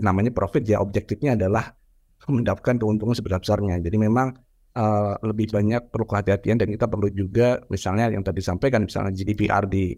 namanya 0.00 0.30
profit 0.34 0.62
ya 0.66 0.80
objektifnya 0.84 1.36
adalah 1.38 1.64
mendapatkan 2.36 2.76
keuntungan 2.80 3.14
sebesar-besarnya. 3.18 3.80
Jadi 3.82 3.96
memang 4.00 4.34
eh, 4.76 5.14
lebih 5.22 5.52
banyak 5.52 5.92
perlu 5.92 6.06
kehati-hatian 6.08 6.56
dan 6.60 6.68
kita 6.72 6.86
perlu 6.88 7.08
juga 7.12 7.60
misalnya 7.68 8.08
yang 8.12 8.24
tadi 8.24 8.40
disampaikan 8.40 8.88
misalnya 8.88 9.12
GDPR 9.12 9.64
di 9.68 9.92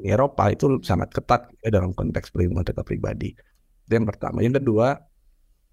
Eropa 0.00 0.48
itu 0.48 0.80
sangat 0.80 1.12
ketat 1.12 1.50
ya, 1.60 1.68
dalam 1.74 1.92
konteks 1.92 2.32
perlindungan 2.32 2.64
data 2.64 2.82
pribadi 2.86 3.34
itu 3.90 3.98
yang 3.98 4.06
pertama. 4.06 4.38
Yang 4.38 4.62
kedua, 4.62 4.94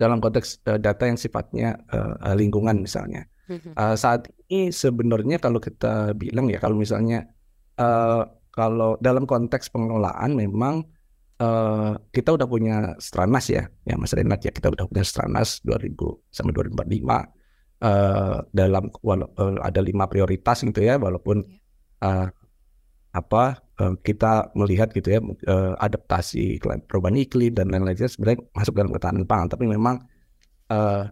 dalam 0.02 0.18
konteks 0.18 0.66
eh, 0.66 0.82
data 0.82 1.06
yang 1.06 1.22
sifatnya 1.22 1.78
eh, 1.94 2.34
lingkungan 2.34 2.82
misalnya. 2.82 3.30
Eh, 3.48 3.96
saat 3.96 4.26
ini 4.50 4.74
sebenarnya 4.74 5.38
kalau 5.38 5.62
kita 5.62 6.18
bilang 6.18 6.50
ya, 6.50 6.58
kalau 6.58 6.74
misalnya 6.82 7.30
eh, 7.78 8.24
kalau 8.50 8.98
dalam 8.98 9.30
konteks 9.30 9.70
pengelolaan 9.70 10.34
memang 10.34 10.82
eh, 11.38 11.94
kita 12.10 12.34
udah 12.34 12.50
punya 12.50 12.98
Stranas 12.98 13.54
ya, 13.54 13.70
ya 13.86 13.96
Mas 14.02 14.18
Renat 14.18 14.42
ya, 14.42 14.50
kita 14.50 14.74
udah 14.74 14.90
punya 14.90 15.06
Stranas 15.06 15.62
2000 15.62 15.94
sampai 16.34 16.54
2045 16.58 17.37
eh, 17.82 18.38
dalam 18.54 18.90
wala- 19.06 19.32
eh, 19.38 19.58
ada 19.64 19.82
lima 19.84 20.06
prioritas 20.12 20.64
gitu 20.66 20.82
ya, 20.82 20.98
walaupun 20.98 21.44
eh, 22.04 22.28
apa 23.16 23.44
eh, 23.82 23.96
kita 24.06 24.54
melihat 24.54 24.94
gitu 24.94 25.10
ya 25.16 25.20
eh, 25.24 25.74
adaptasi 25.82 26.62
perubahan 26.86 27.18
iklim 27.18 27.54
dan 27.58 27.70
lain-lainnya 27.74 28.10
sebenarnya 28.10 28.46
masuk 28.54 28.74
dalam 28.78 28.92
ketahanan 28.94 29.26
pangan. 29.26 29.48
Tapi 29.54 29.66
memang 29.66 29.96
eh, 30.70 31.04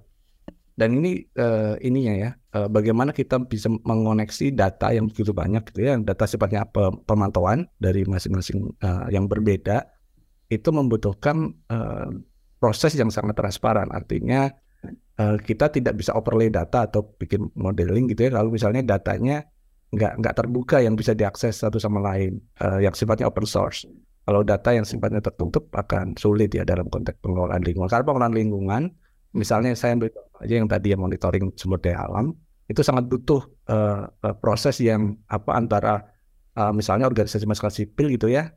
dan 0.76 0.90
ini 0.92 1.24
eh, 1.40 1.76
ininya 1.88 2.14
ya 2.20 2.30
eh, 2.36 2.68
bagaimana 2.68 3.16
kita 3.16 3.40
bisa 3.48 3.72
mengoneksi 3.72 4.52
data 4.52 4.92
yang 4.92 5.08
begitu 5.08 5.32
banyak 5.32 5.64
gitu 5.72 5.88
ya 5.88 5.96
data 6.04 6.28
sifatnya 6.28 6.68
pe- 6.68 7.00
pemantauan 7.08 7.64
dari 7.80 8.04
masing-masing 8.04 8.76
eh, 8.84 9.06
yang 9.16 9.26
berbeda 9.32 9.88
itu 10.52 10.70
membutuhkan 10.70 11.56
eh, 11.72 12.10
proses 12.60 12.94
yang 13.00 13.10
sangat 13.10 13.40
transparan. 13.40 13.90
Artinya 13.90 14.52
eh, 14.94 15.38
kita 15.42 15.72
tidak 15.74 15.94
bisa 16.00 16.12
overlay 16.14 16.50
data 16.52 16.86
atau 16.88 17.02
bikin 17.18 17.50
modeling 17.56 18.12
gitu 18.12 18.28
ya 18.28 18.32
kalau 18.38 18.50
misalnya 18.54 18.82
datanya 18.84 19.46
nggak 19.96 20.14
nggak 20.20 20.36
terbuka 20.36 20.84
yang 20.84 20.98
bisa 21.00 21.16
diakses 21.16 21.62
satu 21.62 21.78
sama 21.80 22.04
lain 22.04 22.42
eh, 22.60 22.80
yang 22.86 22.94
sifatnya 22.94 23.30
open 23.30 23.46
source. 23.48 23.88
Kalau 24.26 24.42
data 24.42 24.74
yang 24.74 24.84
sifatnya 24.90 25.22
tertutup 25.22 25.70
akan 25.70 26.18
sulit 26.18 26.50
ya 26.50 26.66
dalam 26.66 26.90
konteks 26.90 27.22
pengelolaan 27.22 27.62
lingkungan. 27.62 27.86
Karena 27.86 28.06
pengelolaan 28.10 28.34
lingkungan, 28.34 28.84
misalnya 29.38 29.78
saya 29.78 29.94
ambil 29.94 30.10
aja 30.42 30.54
yang 30.58 30.66
tadi 30.66 30.88
yang 30.98 31.02
monitoring 31.06 31.54
sumber 31.54 31.78
daya 31.78 32.10
alam 32.10 32.34
itu 32.66 32.82
sangat 32.82 33.06
butuh 33.06 33.46
eh, 33.70 34.04
proses 34.42 34.82
yang 34.82 35.16
apa 35.30 35.52
antara 35.54 35.94
eh, 36.58 36.74
misalnya 36.74 37.06
organisasi 37.06 37.46
masyarakat 37.46 37.86
sipil 37.86 38.10
gitu 38.18 38.28
ya 38.34 38.50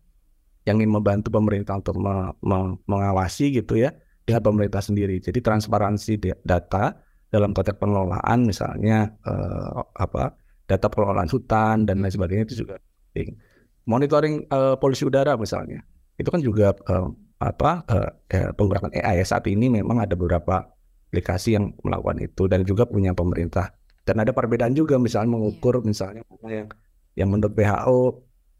yang 0.67 0.81
ingin 0.81 1.01
membantu 1.01 1.29
pemerintah 1.33 1.81
untuk 1.81 1.97
me- 2.01 2.33
me- 2.45 2.77
mengawasi 2.88 3.53
gitu 3.53 3.79
ya 3.79 3.95
dengan 4.29 4.45
pemerintah 4.45 4.85
sendiri. 4.85 5.17
Jadi 5.25 5.41
transparansi 5.41 6.12
da- 6.21 6.41
data 6.45 6.93
dalam 7.33 7.57
konteks 7.57 7.81
pengelolaan 7.81 8.45
misalnya 8.45 9.09
eh, 9.25 9.81
apa 9.97 10.37
data 10.69 10.87
pengelolaan 10.93 11.33
hutan 11.33 11.88
dan 11.88 12.05
lain 12.05 12.12
sebagainya 12.12 12.45
itu 12.45 12.69
juga 12.69 12.77
penting. 13.09 13.41
Monitoring 13.88 14.45
eh, 14.45 14.77
polusi 14.77 15.09
udara 15.09 15.33
misalnya, 15.41 15.81
itu 16.21 16.29
kan 16.29 16.45
juga 16.45 16.77
eh, 16.77 17.09
apa 17.41 17.71
eh, 17.88 18.11
eh, 18.37 18.51
penggunaan 18.53 18.93
AI 18.93 19.25
ya. 19.25 19.25
saat 19.25 19.49
ini 19.49 19.73
memang 19.73 20.05
ada 20.05 20.12
beberapa 20.12 20.69
aplikasi 21.09 21.57
yang 21.57 21.73
melakukan 21.81 22.21
itu 22.21 22.45
dan 22.53 22.69
juga 22.69 22.85
punya 22.85 23.17
pemerintah. 23.17 23.73
Dan 24.05 24.21
ada 24.21 24.33
perbedaan 24.37 24.77
juga 24.77 25.01
misalnya 25.01 25.37
mengukur 25.37 25.81
misalnya 25.85 26.21
yang 26.45 26.69
yang 27.17 27.29
menurut 27.33 27.53
WHO 27.57 28.01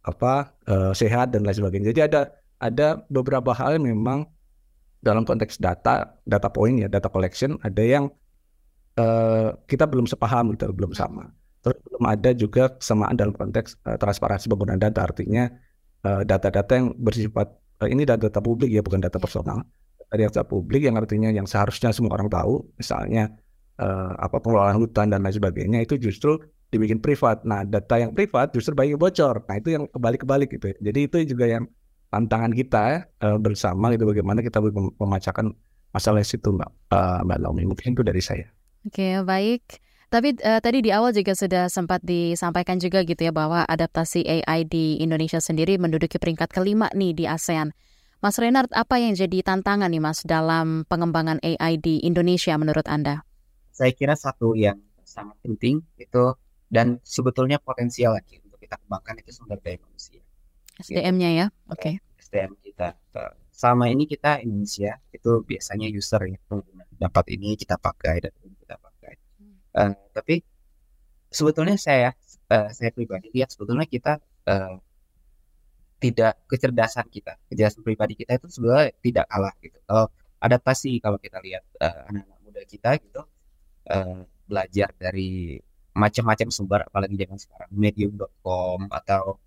apa 0.05 0.53
uh, 0.69 0.93
sehat 0.93 1.33
dan 1.33 1.45
lain 1.45 1.57
sebagainya. 1.57 1.93
Jadi 1.93 2.01
ada 2.05 2.21
ada 2.61 3.01
beberapa 3.09 3.53
hal 3.57 3.81
yang 3.81 3.97
memang 3.97 4.29
dalam 4.99 5.23
konteks 5.23 5.63
data 5.63 6.19
data 6.27 6.49
point 6.51 6.83
ya 6.83 6.89
data 6.91 7.07
collection 7.07 7.55
ada 7.63 7.83
yang 7.83 8.11
uh, 8.99 9.55
kita 9.71 9.87
belum 9.87 10.11
sepaham 10.11 10.55
gitu 10.55 10.71
belum 10.75 10.93
sama. 10.95 11.31
Terus 11.63 11.79
belum 11.87 12.05
ada 12.07 12.31
juga 12.35 12.65
kesamaan 12.79 13.15
dalam 13.19 13.35
konteks 13.35 13.79
uh, 13.87 13.99
transparansi 13.99 14.47
penggunaan 14.51 14.83
data 14.83 15.05
artinya 15.07 15.51
data-data 15.99 16.73
uh, 16.73 16.77
yang 16.79 16.89
bersifat 16.95 17.51
uh, 17.83 17.89
ini 17.91 18.07
data-data 18.07 18.39
publik 18.39 18.71
ya 18.71 18.81
bukan 18.87 19.03
data 19.03 19.19
personal 19.19 19.67
data 20.09 20.41
publik 20.41 20.89
yang 20.89 20.97
artinya 20.97 21.29
yang 21.29 21.45
seharusnya 21.45 21.93
semua 21.93 22.17
orang 22.17 22.33
tahu 22.33 22.65
misalnya 22.81 23.29
uh, 23.77 24.17
apa 24.17 24.41
pengelolaan 24.41 24.79
hutan 24.81 25.13
dan 25.13 25.21
lain 25.21 25.37
sebagainya 25.37 25.85
itu 25.85 26.01
justru 26.01 26.39
dibikin 26.69 27.01
privat. 27.01 27.43
Nah, 27.49 27.65
data 27.65 27.97
yang 27.97 28.13
privat 28.13 28.53
justru 28.53 28.77
banyak 28.77 29.01
bocor. 29.01 29.45
Nah, 29.49 29.57
itu 29.57 29.73
yang 29.73 29.89
kebalik-kebalik 29.89 30.49
gitu. 30.53 30.69
Jadi 30.77 31.01
itu 31.01 31.17
juga 31.35 31.49
yang 31.49 31.65
tantangan 32.09 32.53
kita 32.53 33.09
uh, 33.21 33.39
bersama 33.41 33.93
itu 33.93 34.05
bagaimana 34.05 34.41
kita 34.41 34.61
memecahkan 34.99 35.53
masalah 35.93 36.25
itu 36.25 36.37
Mbak 36.37 36.71
uh, 36.93 37.21
Mbak 37.25 37.39
Naomi. 37.41 37.63
Mungkin 37.69 37.97
itu 37.97 38.05
dari 38.05 38.23
saya. 38.23 38.47
Oke, 38.87 39.21
baik. 39.25 39.81
Tapi 40.09 40.41
uh, 40.41 40.61
tadi 40.65 40.81
di 40.81 40.89
awal 40.89 41.13
juga 41.13 41.37
sudah 41.37 41.69
sempat 41.69 42.01
disampaikan 42.01 42.81
juga 42.81 43.05
gitu 43.05 43.29
ya 43.29 43.33
bahwa 43.33 43.69
adaptasi 43.69 44.25
AI 44.25 44.65
di 44.65 44.97
Indonesia 45.05 45.37
sendiri 45.37 45.77
menduduki 45.77 46.17
peringkat 46.17 46.49
kelima 46.49 46.89
nih 46.97 47.13
di 47.13 47.25
ASEAN. 47.29 47.77
Mas 48.19 48.41
Renard, 48.41 48.73
apa 48.75 48.99
yang 48.99 49.15
jadi 49.15 49.47
tantangan 49.47 49.93
nih 49.93 50.03
Mas 50.03 50.25
dalam 50.27 50.89
pengembangan 50.89 51.39
AI 51.45 51.79
di 51.79 52.03
Indonesia 52.03 52.57
menurut 52.59 52.89
Anda? 52.91 53.29
saya 53.79 53.95
kira 53.95 54.19
satu 54.19 54.59
yang 54.59 54.83
sangat 55.07 55.39
penting 55.39 55.87
itu 55.95 56.35
dan 56.67 56.99
sebetulnya 57.07 57.63
potensial 57.63 58.19
lagi 58.19 58.43
untuk 58.43 58.59
kita 58.59 58.75
kembangkan 58.83 59.23
itu 59.23 59.31
sumber 59.31 59.63
daya 59.63 59.79
manusia. 59.87 60.19
SDM-nya 60.79 61.31
ya, 61.35 61.47
oke. 61.71 61.81
Okay. 61.81 61.95
SDM 62.23 62.55
kita. 62.63 62.95
Sama 63.51 63.91
ini 63.91 64.07
kita 64.07 64.39
Indonesia 64.39 64.95
itu 65.11 65.43
biasanya 65.43 65.91
user 65.91 66.23
yang 66.31 66.63
dapat 66.95 67.25
ini 67.35 67.59
kita 67.59 67.75
pakai 67.75 68.23
dan 68.23 68.33
kita 68.39 68.77
pakai. 68.79 69.13
Uh, 69.75 69.93
tapi 70.15 70.47
sebetulnya 71.33 71.75
saya 71.75 72.15
uh, 72.53 72.71
saya 72.71 72.91
pribadi 72.95 73.33
lihat 73.35 73.51
sebetulnya 73.51 73.89
kita 73.89 74.23
uh, 74.47 74.77
tidak 75.99 76.39
kecerdasan 76.47 77.11
kita, 77.11 77.35
kecerdasan 77.51 77.83
pribadi 77.83 78.15
kita 78.15 78.39
itu 78.39 78.47
sebenarnya 78.47 78.95
tidak 79.03 79.27
kalah 79.27 79.55
gitu. 79.59 79.79
Kalau 79.83 80.07
adaptasi 80.39 81.03
kalau 81.03 81.19
kita 81.19 81.43
lihat 81.43 81.67
anak-anak 81.83 82.39
uh, 82.39 82.45
muda 82.47 82.63
kita 82.63 82.91
gitu, 83.03 83.23
uh, 83.91 84.23
belajar 84.47 84.95
dari 84.95 85.59
macam-macam 85.99 86.49
sumber 86.55 86.81
apalagi 86.87 87.19
zaman 87.19 87.39
sekarang 87.43 87.71
medium.com 87.75 88.87
atau 88.87 89.43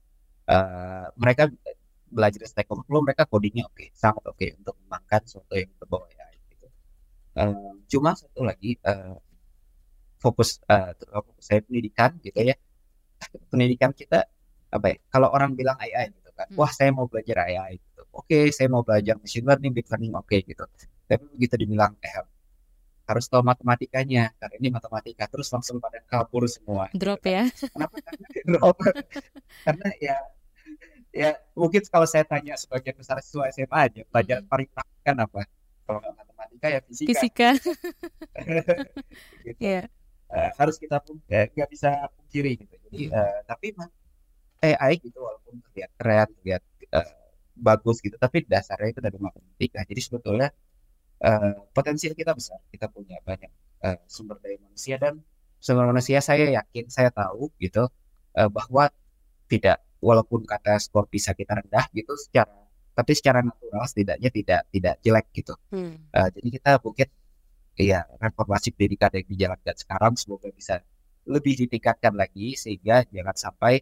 uh, 0.51 1.07
mereka 1.15 1.47
belajar 2.11 2.43
Stack 2.43 2.67
Overflow 2.67 3.01
mereka 3.07 3.23
codingnya 3.23 3.65
oke 3.65 3.79
okay, 3.79 3.87
sangat 3.95 4.23
oke 4.27 4.35
okay 4.35 4.51
untuk 4.59 4.75
mengembangkan 4.83 5.21
sesuatu 5.23 5.55
yang 5.55 5.71
berbau 5.79 6.03
AI 6.11 6.35
gitu. 6.51 6.67
Uh, 7.31 7.73
cuma 7.87 8.11
satu 8.19 8.43
lagi 8.43 8.75
uh, 8.83 9.15
fokus 10.19 10.59
uh, 10.67 10.91
fokus 10.99 11.43
saya 11.47 11.63
pendidikan 11.63 12.19
gitu 12.19 12.35
ya. 12.35 12.55
Pendidikan 13.47 13.95
kita 13.95 14.27
apa 14.71 14.85
ya 14.91 14.97
kalau 15.11 15.31
orang 15.31 15.55
bilang 15.55 15.75
AI 15.79 16.11
gitu 16.15 16.31
kan 16.31 16.47
hmm. 16.47 16.59
wah 16.59 16.71
saya 16.71 16.91
mau 16.91 17.07
belajar 17.07 17.47
AI 17.47 17.79
gitu. 17.79 18.03
Oke 18.11 18.27
okay, 18.27 18.43
saya 18.51 18.67
mau 18.67 18.83
belajar 18.83 19.15
machine 19.15 19.47
learning 19.47 19.71
deep 19.71 19.87
learning 19.87 20.11
oke 20.11 20.27
okay, 20.27 20.43
gitu. 20.43 20.67
Tapi 21.07 21.23
begitu 21.31 21.55
dibilang 21.55 21.95
eh 22.03 22.11
harus 23.07 23.27
tahu 23.27 23.43
matematikanya 23.43 24.35
karena 24.35 24.55
ini 24.59 24.67
matematika. 24.71 25.31
Terus 25.31 25.47
langsung 25.47 25.79
pada 25.79 26.03
kabur 26.03 26.43
semua 26.51 26.91
drop 26.91 27.23
ya. 27.23 27.47
Kenapa? 27.71 27.95
Karena 28.03 28.27
drop 28.51 28.77
karena 29.67 29.89
ya 30.03 30.15
ya 31.11 31.35
mungkin 31.55 31.83
kalau 31.91 32.07
saya 32.07 32.23
tanya 32.23 32.55
sebagian 32.55 32.95
besar 32.95 33.19
siswa 33.19 33.47
SMA 33.51 33.79
aja 33.91 34.01
pelajaran 34.07 34.43
paling 34.47 34.69
praktik 34.71 35.01
kan 35.03 35.17
apa 35.19 35.41
kalau 35.83 35.99
nggak 35.99 36.15
matematika 36.15 36.67
ya 36.71 36.79
fisika 36.87 37.09
fisika 37.11 37.49
gitu. 37.59 37.71
yeah. 39.59 39.59
Iya. 39.59 39.81
uh, 40.31 40.51
harus 40.55 40.75
kita 40.79 40.97
pun 41.03 41.19
ya, 41.27 41.51
nggak 41.51 41.69
bisa 41.69 41.89
pungkiri 42.15 42.51
gitu 42.63 42.75
jadi 42.87 42.99
uh, 43.11 43.39
tapi 43.43 43.75
AI 44.61 44.91
gitu 45.03 45.19
walaupun 45.19 45.59
terlihat 45.71 45.91
keren 45.99 46.27
terlihat 46.39 46.63
uh, 46.95 47.11
bagus 47.59 47.99
gitu 47.99 48.15
tapi 48.15 48.47
dasarnya 48.47 48.95
itu 48.95 49.01
dari 49.03 49.17
matematika 49.19 49.83
jadi 49.83 49.99
sebetulnya 49.99 50.49
uh, 51.21 51.53
potensial 51.71 52.13
kita 52.17 52.33
besar. 52.33 52.59
Kita 52.73 52.89
punya 52.89 53.21
banyak 53.21 53.51
uh, 53.85 53.97
sumber 54.09 54.41
daya 54.41 54.57
manusia 54.59 54.97
dan 54.97 55.21
sumber 55.61 55.85
manusia 55.87 56.19
saya 56.19 56.49
yakin, 56.49 56.89
saya 56.89 57.13
tahu 57.13 57.53
gitu 57.61 57.85
uh, 58.35 58.49
bahwa 58.49 58.89
tidak 59.47 59.79
walaupun 60.01 60.43
kata 60.43 60.81
skor 60.81 61.05
bisa 61.07 61.31
kita 61.37 61.61
rendah 61.61 61.85
gitu 61.93 62.11
secara 62.17 62.51
tapi 62.91 63.11
secara 63.15 63.39
natural 63.39 63.87
setidaknya 63.87 64.29
tidak 64.29 64.61
tidak 64.67 64.95
jelek 64.99 65.27
gitu. 65.31 65.55
Hmm. 65.71 65.95
Uh, 66.11 66.27
jadi 66.35 66.47
kita 66.59 66.71
mungkin 66.83 67.07
ya 67.79 68.03
reformasi 68.19 68.75
pendidikan 68.75 69.09
yang 69.15 69.27
dijalankan 69.31 69.75
sekarang 69.79 70.13
semoga 70.19 70.51
bisa 70.51 70.83
lebih 71.23 71.55
ditingkatkan 71.65 72.11
lagi 72.17 72.59
sehingga 72.59 73.07
jangan 73.07 73.35
sampai 73.37 73.79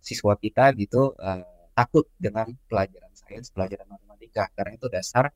siswa 0.00 0.32
kita 0.40 0.72
gitu 0.80 1.12
uh, 1.20 1.44
takut 1.76 2.08
dengan 2.16 2.48
pelajaran 2.66 3.12
sains, 3.12 3.52
pelajaran 3.52 3.84
matematika 3.84 4.48
karena 4.56 4.80
itu 4.80 4.88
dasar 4.88 5.28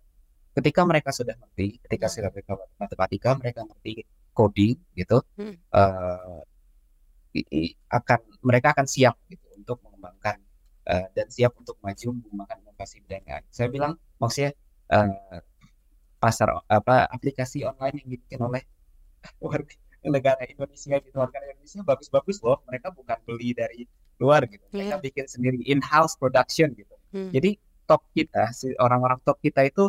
ketika 0.52 0.80
mereka 0.84 1.10
sudah 1.12 1.36
ngerti, 1.36 1.80
ketika 1.84 2.06
hmm. 2.08 2.14
sudah 2.16 2.30
mereka 2.32 2.52
matematika, 2.80 3.30
mereka 3.36 3.60
ngerti 3.64 3.92
coding 4.32 4.76
gitu, 4.96 5.20
hmm. 5.36 5.56
uh, 5.72 6.40
akan 7.88 8.20
mereka 8.44 8.76
akan 8.76 8.86
siap 8.88 9.16
gitu 9.28 9.46
untuk 9.56 9.80
mengembangkan 10.02 10.42
uh, 10.90 11.06
dan 11.14 11.26
siap 11.30 11.54
untuk 11.54 11.78
maju 11.78 12.08
mengembangkan 12.18 12.58
inovasi 12.66 12.98
bidang 13.06 13.22
AI. 13.30 13.46
Saya 13.54 13.70
bilang 13.70 13.94
maksudnya 14.18 14.50
uh, 14.90 15.38
pasar 16.18 16.50
apa 16.66 17.06
aplikasi 17.06 17.62
online 17.62 18.02
yang 18.02 18.08
dibikin 18.18 18.42
oleh 18.42 18.62
warga 19.46 19.78
negara 20.02 20.42
Indonesia 20.42 20.98
gitu 20.98 21.14
warga 21.14 21.38
Indonesia 21.46 21.86
bagus-bagus 21.86 22.42
loh 22.42 22.58
mereka 22.66 22.90
bukan 22.90 23.14
beli 23.22 23.54
dari 23.54 23.86
luar 24.18 24.50
gitu 24.50 24.66
mereka 24.74 24.98
yeah. 24.98 25.02
bikin 25.02 25.26
sendiri 25.30 25.62
in-house 25.62 26.18
production 26.18 26.74
gitu 26.74 26.94
hmm. 27.14 27.30
jadi 27.30 27.54
top 27.86 28.02
kita 28.10 28.50
si 28.50 28.74
orang-orang 28.82 29.22
top 29.22 29.38
kita 29.38 29.62
itu 29.62 29.86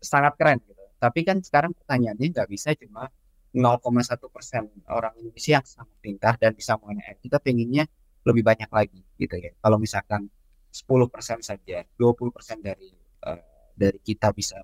sangat 0.00 0.34
keren 0.40 0.58
gitu. 0.64 0.82
Tapi 1.00 1.20
kan 1.24 1.38
sekarang 1.40 1.72
pertanyaannya 1.76 2.26
nggak 2.32 2.48
bisa 2.48 2.72
cuma 2.76 3.08
0,1 3.52 4.34
persen 4.34 4.68
orang 4.88 5.12
Indonesia 5.20 5.60
yang 5.60 5.66
sangat 5.66 5.96
pintar 6.00 6.34
dan 6.40 6.54
bisa 6.56 6.76
mengenai 6.80 7.18
Kita 7.20 7.38
pengennya 7.38 7.84
lebih 8.24 8.42
banyak 8.44 8.70
lagi 8.70 9.00
gitu 9.16 9.36
ya. 9.36 9.52
Kalau 9.60 9.76
misalkan 9.80 10.28
10 10.70 10.86
persen 11.10 11.38
saja, 11.42 11.82
20 11.98 12.30
persen 12.34 12.58
dari 12.62 12.92
uh, 13.26 13.42
dari 13.74 13.98
kita 14.00 14.30
bisa 14.30 14.60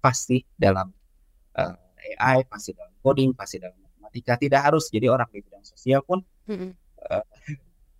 pasti 0.00 0.42
dalam 0.56 0.88
uh, 1.56 1.76
eh, 2.00 2.16
AI, 2.18 2.44
pasti 2.48 2.72
dalam 2.72 2.92
coding, 3.00 3.36
pasti 3.36 3.60
dalam 3.60 3.76
matematika. 3.78 4.36
Tidak 4.40 4.60
harus 4.60 4.88
jadi 4.88 5.12
orang 5.12 5.28
di 5.30 5.40
bidang 5.44 5.64
sosial 5.64 6.00
pun 6.02 6.20
uh, 6.48 7.24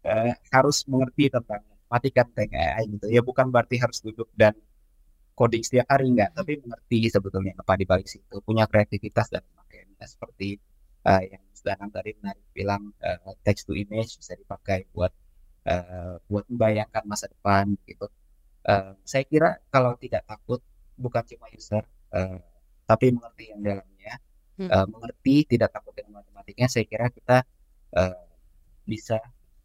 uh, 0.05 0.33
harus 0.53 0.85
mengerti 0.89 1.31
tentang 1.31 1.63
matematika 1.69 2.27
tentang 2.27 2.51
AI 2.57 2.85
gitu 2.91 3.07
ya. 3.13 3.21
Bukan 3.21 3.53
berarti 3.53 3.77
harus 3.79 4.01
duduk 4.01 4.29
dan 4.35 4.57
coding 5.35 5.63
setiap 5.67 5.91
hari 5.91 6.11
enggak, 6.15 6.31
tapi 6.33 6.63
mengerti 6.63 7.11
sebetulnya 7.11 7.53
apa 7.59 7.75
di 7.75 7.85
balik 7.85 8.07
situ, 8.07 8.39
punya 8.47 8.71
kreativitas 8.71 9.29
dan 9.29 9.43
pemakaiannya 9.43 10.07
seperti 10.07 10.63
uh, 11.07 11.23
yang 11.27 11.43
sedang 11.65 11.89
tadi 11.89 12.13
menarik 12.21 12.45
bilang 12.53 12.93
uh, 13.01 13.33
text 13.41 13.65
to 13.65 13.73
image 13.73 14.21
bisa 14.21 14.37
dipakai 14.37 14.85
buat 14.93 15.09
uh, 15.65 16.21
buat 16.29 16.45
membayangkan 16.53 17.09
masa 17.09 17.33
depan 17.33 17.73
gitu. 17.89 18.05
Uh, 18.69 18.93
saya 19.09 19.25
kira 19.25 19.57
kalau 19.73 19.97
tidak 19.97 20.29
takut 20.29 20.61
bukan 21.01 21.25
cuma 21.25 21.49
user 21.57 21.85
uh, 22.13 22.37
tapi 22.85 23.17
mengerti 23.17 23.49
yang 23.49 23.65
dalamnya, 23.65 24.15
uh, 24.69 24.85
mengerti 24.85 25.49
tidak 25.49 25.73
takut 25.73 25.97
dengan 25.97 26.21
matematiknya, 26.21 26.69
saya 26.69 26.85
kira 26.85 27.09
kita 27.09 27.49
uh, 27.97 28.25
bisa 28.85 29.17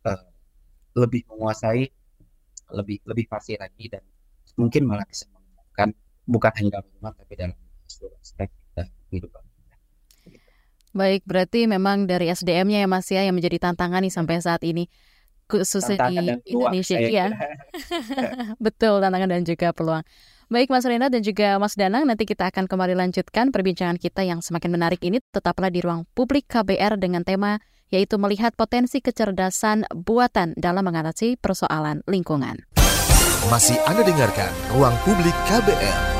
uh, 0.07 0.31
lebih 0.95 1.27
menguasai 1.27 1.91
lebih 2.69 3.03
lebih 3.03 3.25
pasti 3.27 3.59
lagi 3.59 3.91
dan 3.91 4.03
mungkin 4.55 4.87
malah 4.87 5.03
bisa 5.03 5.27
kan 5.75 5.91
bukan 6.23 6.51
hanya 6.59 6.79
dalam 6.79 6.87
rumah 6.95 7.11
tapi 7.11 7.33
dalam 7.35 7.59
seluruh 7.91 8.15
aspek 8.23 8.47
kehidupan. 9.09 9.48
Baik, 10.89 11.21
berarti 11.29 11.69
memang 11.69 12.09
dari 12.09 12.33
SDM-nya 12.33 12.83
ya 12.83 12.87
Mas 12.89 13.07
ya 13.09 13.21
yang 13.21 13.37
menjadi 13.37 13.61
tantangan 13.61 14.01
nih 14.01 14.13
sampai 14.13 14.41
saat 14.41 14.65
ini 14.65 14.89
khususnya 15.49 15.97
tantangan 15.97 16.41
di 16.45 16.53
Indonesia 16.53 16.97
ya. 17.01 17.27
Betul 18.65 19.01
tantangan 19.01 19.29
dan 19.29 19.43
juga 19.45 19.73
peluang. 19.73 20.05
Baik 20.49 20.73
Mas 20.73 20.85
Rena 20.85 21.13
dan 21.13 21.21
juga 21.21 21.61
Mas 21.61 21.77
Danang, 21.77 22.09
nanti 22.09 22.25
kita 22.25 22.49
akan 22.49 22.65
kembali 22.65 22.97
lanjutkan 22.97 23.53
perbincangan 23.53 24.01
kita 24.01 24.25
yang 24.25 24.41
semakin 24.41 24.73
menarik 24.73 25.01
ini. 25.05 25.21
Tetaplah 25.29 25.69
di 25.69 25.85
ruang 25.85 26.09
publik 26.17 26.49
KBR 26.49 26.97
dengan 26.97 27.21
tema 27.21 27.61
yaitu 27.89 28.21
melihat 28.21 28.53
potensi 28.53 29.01
kecerdasan 29.01 29.85
buatan 29.93 30.53
dalam 30.57 30.85
mengatasi 30.85 31.37
persoalan 31.41 32.05
lingkungan. 32.05 32.65
Masih 33.49 33.81
Anda 33.89 34.05
dengarkan 34.05 34.51
Ruang 34.73 34.93
Publik 35.01 35.33
KBR. 35.49 36.18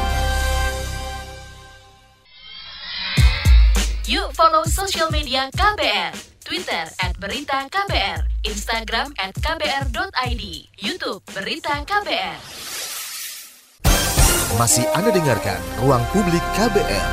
Yuk 4.10 4.34
follow 4.34 4.66
social 4.66 5.06
media 5.14 5.54
KBR. 5.54 6.18
Twitter 6.42 6.82
at 6.98 7.14
Berita 7.22 7.70
KBR, 7.70 8.26
Instagram 8.42 9.14
at 9.22 9.38
KBR.id, 9.38 10.44
Youtube 10.82 11.22
Berita 11.30 11.78
KBR. 11.86 12.42
Masih 14.58 14.82
Anda 14.98 15.14
dengarkan 15.14 15.62
Ruang 15.86 16.02
Publik 16.10 16.42
KBR. 16.58 17.08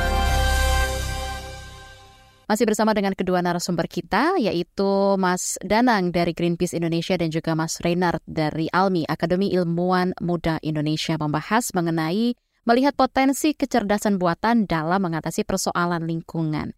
Masih 2.49 2.65
bersama 2.65 2.97
dengan 2.97 3.13
kedua 3.13 3.45
narasumber 3.45 3.85
kita, 3.85 4.41
yaitu 4.41 5.21
Mas 5.21 5.61
Danang 5.61 6.09
dari 6.09 6.33
Greenpeace 6.33 6.73
Indonesia 6.73 7.13
dan 7.13 7.29
juga 7.29 7.53
Mas 7.53 7.77
Reynard 7.85 8.25
dari 8.25 8.73
ALMI, 8.73 9.05
Akademi 9.05 9.53
Ilmuwan 9.53 10.17
Muda 10.17 10.57
Indonesia, 10.65 11.13
membahas 11.13 11.69
mengenai 11.77 12.33
melihat 12.65 12.97
potensi 12.97 13.53
kecerdasan 13.53 14.17
buatan 14.17 14.65
dalam 14.65 14.97
mengatasi 15.05 15.45
persoalan 15.45 16.09
lingkungan. 16.09 16.76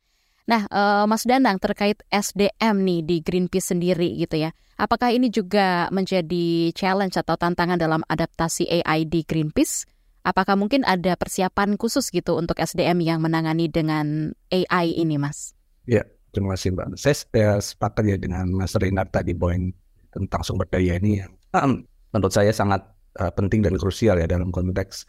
Nah, 0.49 0.65
uh, 0.73 1.05
Mas 1.05 1.29
Danang 1.29 1.61
terkait 1.61 2.01
SDM 2.09 2.81
nih 2.81 3.05
di 3.05 3.17
Greenpeace 3.21 3.69
sendiri 3.69 4.17
gitu 4.17 4.41
ya. 4.41 4.49
Apakah 4.81 5.13
ini 5.13 5.29
juga 5.29 5.85
menjadi 5.93 6.73
challenge 6.73 7.21
atau 7.21 7.37
tantangan 7.37 7.77
dalam 7.77 8.01
adaptasi 8.09 8.65
AI 8.81 9.05
di 9.05 9.21
Greenpeace? 9.21 9.85
Apakah 10.25 10.57
mungkin 10.57 10.81
ada 10.89 11.13
persiapan 11.13 11.77
khusus 11.77 12.09
gitu 12.09 12.33
untuk 12.33 12.57
SDM 12.57 12.97
yang 13.05 13.21
menangani 13.21 13.69
dengan 13.69 14.33
AI 14.49 14.97
ini, 14.97 15.21
Mas? 15.21 15.53
Ya, 15.85 16.01
terima 16.33 16.57
kasih 16.57 16.73
Mbak. 16.73 16.97
Saya 16.97 17.15
ya, 17.29 17.51
sepakat 17.61 18.03
ya 18.09 18.17
dengan 18.17 18.49
Mas 18.49 18.73
Renat 18.73 19.13
tadi 19.13 19.37
poin 19.37 19.69
tentang 20.09 20.41
sumber 20.41 20.65
daya 20.65 20.97
ini 20.97 21.21
yang 21.21 21.31
um, 21.53 21.85
menurut 22.09 22.33
saya 22.33 22.49
sangat 22.49 22.81
uh, 23.21 23.29
penting 23.29 23.61
dan 23.61 23.77
krusial 23.77 24.17
ya 24.17 24.25
dalam 24.25 24.49
konteks 24.49 25.05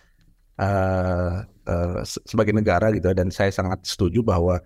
uh, 0.61 1.41
uh, 1.65 2.01
sebagai 2.05 2.53
negara 2.53 2.93
gitu 2.93 3.09
dan 3.17 3.33
saya 3.33 3.49
sangat 3.49 3.81
setuju 3.89 4.21
bahwa 4.21 4.61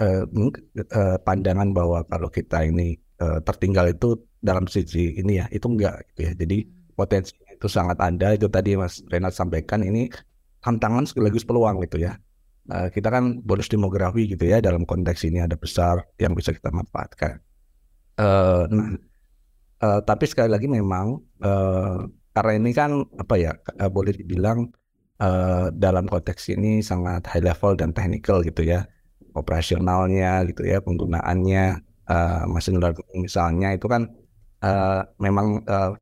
uh, 0.00 0.24
uh, 0.26 1.16
pandangan 1.22 1.70
bahwa 1.70 2.02
kalau 2.08 2.28
kita 2.30 2.66
ini 2.66 2.98
uh, 3.22 3.38
tertinggal 3.44 3.90
itu 3.90 4.18
dalam 4.42 4.66
sisi 4.66 5.14
ini 5.18 5.40
ya 5.42 5.46
itu 5.50 5.66
enggak 5.70 6.04
gitu 6.14 6.20
ya. 6.30 6.32
Jadi 6.34 6.58
hmm. 6.64 6.96
potensi 6.98 7.34
itu 7.50 7.68
sangat 7.70 7.98
ada. 8.00 8.34
Itu 8.34 8.50
tadi 8.50 8.74
Mas 8.74 9.02
Renat 9.06 9.34
sampaikan 9.36 9.82
ini 9.86 10.10
tantangan 10.64 11.06
sekaligus 11.06 11.46
peluang 11.46 11.82
gitu 11.86 12.02
ya. 12.02 12.18
Uh, 12.64 12.88
kita 12.88 13.12
kan 13.12 13.44
bonus 13.44 13.68
demografi 13.68 14.24
gitu 14.24 14.48
ya 14.48 14.56
dalam 14.64 14.88
konteks 14.88 15.28
ini 15.28 15.44
ada 15.44 15.54
besar 15.54 16.00
yang 16.16 16.32
bisa 16.32 16.50
kita 16.56 16.72
manfaatkan. 16.72 17.38
Uh, 18.16 18.64
nah 18.70 18.88
uh, 19.84 20.00
tapi 20.00 20.24
sekali 20.24 20.48
lagi 20.48 20.70
memang 20.70 21.18
uh, 21.44 22.08
karena 22.32 22.52
ini 22.56 22.70
kan 22.72 23.04
apa 23.20 23.34
ya 23.36 23.52
uh, 23.78 23.90
boleh 23.90 24.16
dibilang 24.16 24.70
uh, 25.20 25.68
dalam 25.74 26.08
konteks 26.08 26.54
ini 26.56 26.80
sangat 26.80 27.26
high 27.28 27.44
level 27.44 27.76
dan 27.76 27.92
technical 27.92 28.40
gitu 28.40 28.64
ya 28.64 28.88
operasionalnya 29.34 30.46
gitu 30.48 30.62
ya 30.64 30.78
penggunaannya 30.80 31.64
uh, 32.08 32.44
machine 32.48 32.78
learning 32.78 33.26
misalnya 33.26 33.74
itu 33.74 33.86
kan 33.90 34.08
uh, 34.62 35.02
memang 35.18 35.60
uh, 35.66 35.92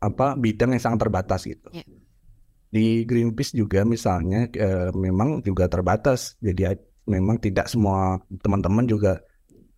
apa 0.00 0.36
bidang 0.36 0.76
yang 0.76 0.82
sangat 0.82 1.08
terbatas 1.08 1.48
gitu. 1.48 1.66
Yeah. 1.72 1.88
Di 2.70 2.86
Greenpeace 3.08 3.56
juga 3.56 3.82
misalnya 3.88 4.46
uh, 4.52 4.92
memang 4.92 5.40
juga 5.40 5.66
terbatas 5.66 6.36
jadi 6.44 6.76
memang 7.08 7.40
tidak 7.40 7.70
semua 7.70 8.20
teman-teman 8.42 8.84
juga 8.84 9.22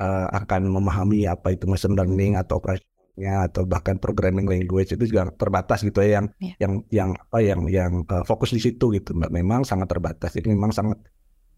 uh, 0.03 0.27
akan 0.33 0.73
memahami 0.73 1.29
apa 1.29 1.55
itu 1.55 1.69
machine 1.69 1.95
learning 1.95 2.35
atau 2.35 2.59
operasionalnya 2.59 3.51
atau 3.51 3.63
bahkan 3.69 4.01
programming 4.01 4.49
language 4.49 4.95
itu 4.97 5.05
juga 5.11 5.31
terbatas 5.37 5.85
gitu 5.85 6.01
ya 6.03 6.19
yang 6.19 6.27
yeah. 6.41 6.57
yang 6.59 6.73
yang 6.91 7.11
apa 7.15 7.39
yang 7.45 7.61
yang 7.69 7.93
uh, 8.09 8.25
fokus 8.25 8.51
di 8.55 8.61
situ 8.63 8.91
gitu 8.95 9.15
memang 9.15 9.63
sangat 9.63 9.91
terbatas 9.91 10.35
jadi 10.35 10.51
memang 10.51 10.73
sangat 10.73 10.99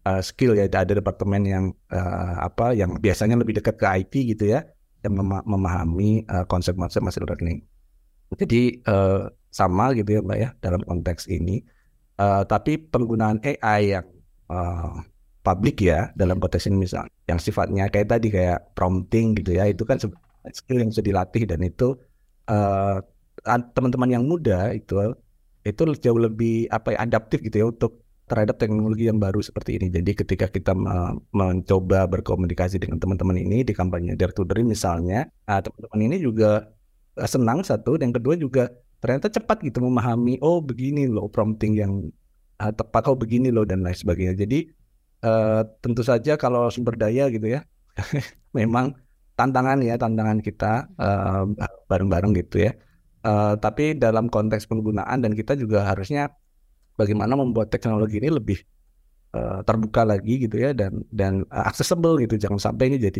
uh, 0.05 0.21
skill 0.21 0.57
ya 0.57 0.65
ada 0.67 0.93
departemen 0.97 1.41
yang 1.45 1.65
uh, 1.93 2.35
apa 2.41 2.73
yang 2.73 2.97
biasanya 2.97 3.37
lebih 3.37 3.57
dekat 3.57 3.77
ke 3.77 3.85
IT 3.85 4.13
gitu 4.37 4.53
ya 4.57 4.65
yang 5.01 5.17
mem 5.17 5.41
memahami 5.45 6.25
uh, 6.29 6.45
konsep-konsep 6.45 7.01
machine 7.01 7.25
learning. 7.25 7.59
Jadi 8.37 8.79
uh, 8.87 9.27
sama 9.51 9.91
gitu 9.97 10.17
ya 10.17 10.21
Mbak 10.23 10.37
ya 10.39 10.49
dalam 10.63 10.81
konteks 10.85 11.27
ini. 11.27 11.65
Uh, 12.21 12.45
tapi 12.45 12.77
penggunaan 12.77 13.41
AI 13.41 13.97
yang 13.97 14.05
uh, 14.53 15.01
publik 15.41 15.81
ya 15.81 16.13
dalam 16.13 16.37
konteks 16.37 16.69
ini 16.69 16.85
misalnya 16.85 17.09
yang 17.25 17.41
sifatnya 17.41 17.89
kayak 17.89 18.13
tadi 18.13 18.29
kayak 18.29 18.77
prompting 18.77 19.33
gitu 19.33 19.57
ya 19.57 19.65
itu 19.65 19.81
kan 19.81 19.97
skill 20.53 20.77
yang 20.85 20.93
bisa 20.93 21.01
dilatih 21.01 21.49
dan 21.49 21.65
itu 21.65 21.97
teman-teman 23.73 24.09
uh, 24.09 24.13
yang 24.13 24.23
muda 24.29 24.69
itu 24.69 25.17
itu 25.65 25.81
jauh 25.97 26.21
lebih 26.21 26.69
apa 26.69 26.93
ya 26.93 27.09
adaptif 27.09 27.41
gitu 27.41 27.57
ya 27.57 27.65
untuk 27.73 28.05
terhadap 28.31 28.55
teknologi 28.55 29.11
yang 29.11 29.19
baru 29.19 29.43
seperti 29.43 29.75
ini. 29.75 29.91
Jadi 29.91 30.15
ketika 30.15 30.47
kita 30.47 30.71
mencoba 31.35 32.07
berkomunikasi 32.07 32.79
dengan 32.79 32.95
teman-teman 32.95 33.35
ini 33.35 33.67
di 33.67 33.75
kampanye 33.75 34.15
Dare 34.15 34.31
to 34.31 34.47
Dream 34.47 34.71
misalnya, 34.71 35.27
uh, 35.51 35.59
teman-teman 35.59 35.99
ini 36.07 36.15
juga 36.23 36.71
uh, 37.19 37.27
senang 37.27 37.59
satu, 37.67 37.99
dan 37.99 38.15
kedua 38.15 38.39
juga 38.39 38.71
ternyata 39.03 39.27
cepat 39.27 39.59
gitu 39.67 39.83
memahami, 39.83 40.39
oh 40.39 40.63
begini 40.63 41.11
loh 41.11 41.27
prompting 41.27 41.75
yang 41.75 42.07
uh, 42.63 42.71
tepat, 42.71 43.11
oh 43.11 43.19
begini 43.19 43.51
loh 43.51 43.67
dan 43.67 43.83
lain 43.83 43.99
sebagainya. 43.99 44.39
Jadi 44.39 44.71
uh, 45.27 45.67
tentu 45.83 45.99
saja 46.07 46.39
kalau 46.39 46.71
sumber 46.71 46.95
daya 46.95 47.27
gitu 47.27 47.51
ya, 47.51 47.67
memang 48.57 48.95
tantangan 49.35 49.83
ya 49.83 49.99
tantangan 49.99 50.39
kita 50.39 50.87
bareng-bareng 51.91 52.31
uh, 52.31 52.37
gitu 52.39 52.63
ya. 52.63 52.71
Uh, 53.21 53.53
tapi 53.59 53.93
dalam 53.93 54.31
konteks 54.31 54.65
penggunaan 54.71 55.19
dan 55.19 55.35
kita 55.35 55.53
juga 55.53 55.85
harusnya 55.85 56.31
bagaimana 57.01 57.33
membuat 57.33 57.73
teknologi 57.73 58.21
ini 58.21 58.29
lebih 58.29 58.61
uh, 59.33 59.65
terbuka 59.65 60.05
lagi 60.05 60.45
gitu 60.45 60.61
ya 60.61 60.77
dan 60.77 61.01
dan 61.09 61.41
uh, 61.49 61.65
accessible 61.65 62.21
gitu 62.21 62.37
jangan 62.37 62.61
sampai 62.61 62.93
ini 62.93 62.97
jadi 63.01 63.19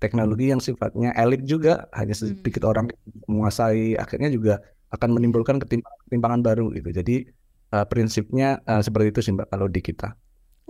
teknologi 0.00 0.48
yang 0.48 0.64
sifatnya 0.64 1.12
elit 1.20 1.44
juga 1.44 1.84
hanya 1.92 2.16
hmm. 2.16 2.40
sedikit 2.40 2.64
hmm. 2.64 2.72
orang 2.72 2.86
menguasai 3.28 4.00
akhirnya 4.00 4.32
juga 4.32 4.64
akan 4.90 5.20
menimbulkan 5.20 5.60
ketimpangan 5.60 6.40
baru 6.40 6.72
gitu 6.72 6.90
jadi 6.90 7.28
uh, 7.76 7.84
prinsipnya 7.84 8.64
uh, 8.64 8.80
seperti 8.80 9.12
itu 9.12 9.20
sih 9.20 9.32
mbak 9.36 9.52
kalau 9.52 9.68
di 9.68 9.80
kita. 9.84 10.16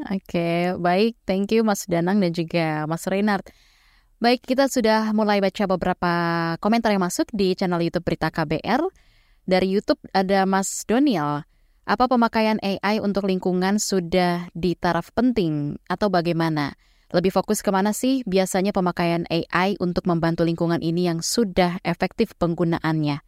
Oke 0.00 0.24
okay, 0.24 0.56
baik 0.74 1.14
thank 1.28 1.52
you 1.52 1.62
Mas 1.62 1.86
Danang 1.86 2.18
dan 2.18 2.32
juga 2.34 2.84
Mas 2.90 3.06
Reynard. 3.06 3.46
Baik, 4.20 4.44
kita 4.44 4.68
sudah 4.68 5.16
mulai 5.16 5.40
baca 5.40 5.64
beberapa 5.64 6.12
komentar 6.60 6.92
yang 6.92 7.00
masuk 7.00 7.32
di 7.32 7.56
channel 7.56 7.80
YouTube 7.80 8.04
Berita 8.04 8.28
KBR. 8.28 8.84
Dari 9.48 9.64
YouTube 9.64 9.96
ada 10.12 10.44
Mas 10.44 10.84
Doniel. 10.84 11.40
Apa 11.90 12.06
pemakaian 12.06 12.62
AI 12.62 13.02
untuk 13.02 13.26
lingkungan 13.26 13.82
sudah 13.82 14.46
di 14.54 14.78
taraf 14.78 15.10
penting 15.10 15.74
atau 15.90 16.06
bagaimana? 16.06 16.78
Lebih 17.10 17.34
fokus 17.34 17.66
ke 17.66 17.74
mana 17.74 17.90
sih 17.90 18.22
biasanya 18.30 18.70
pemakaian 18.70 19.26
AI 19.26 19.74
untuk 19.82 20.06
membantu 20.06 20.46
lingkungan 20.46 20.78
ini 20.86 21.10
yang 21.10 21.18
sudah 21.18 21.82
efektif 21.82 22.38
penggunaannya? 22.38 23.26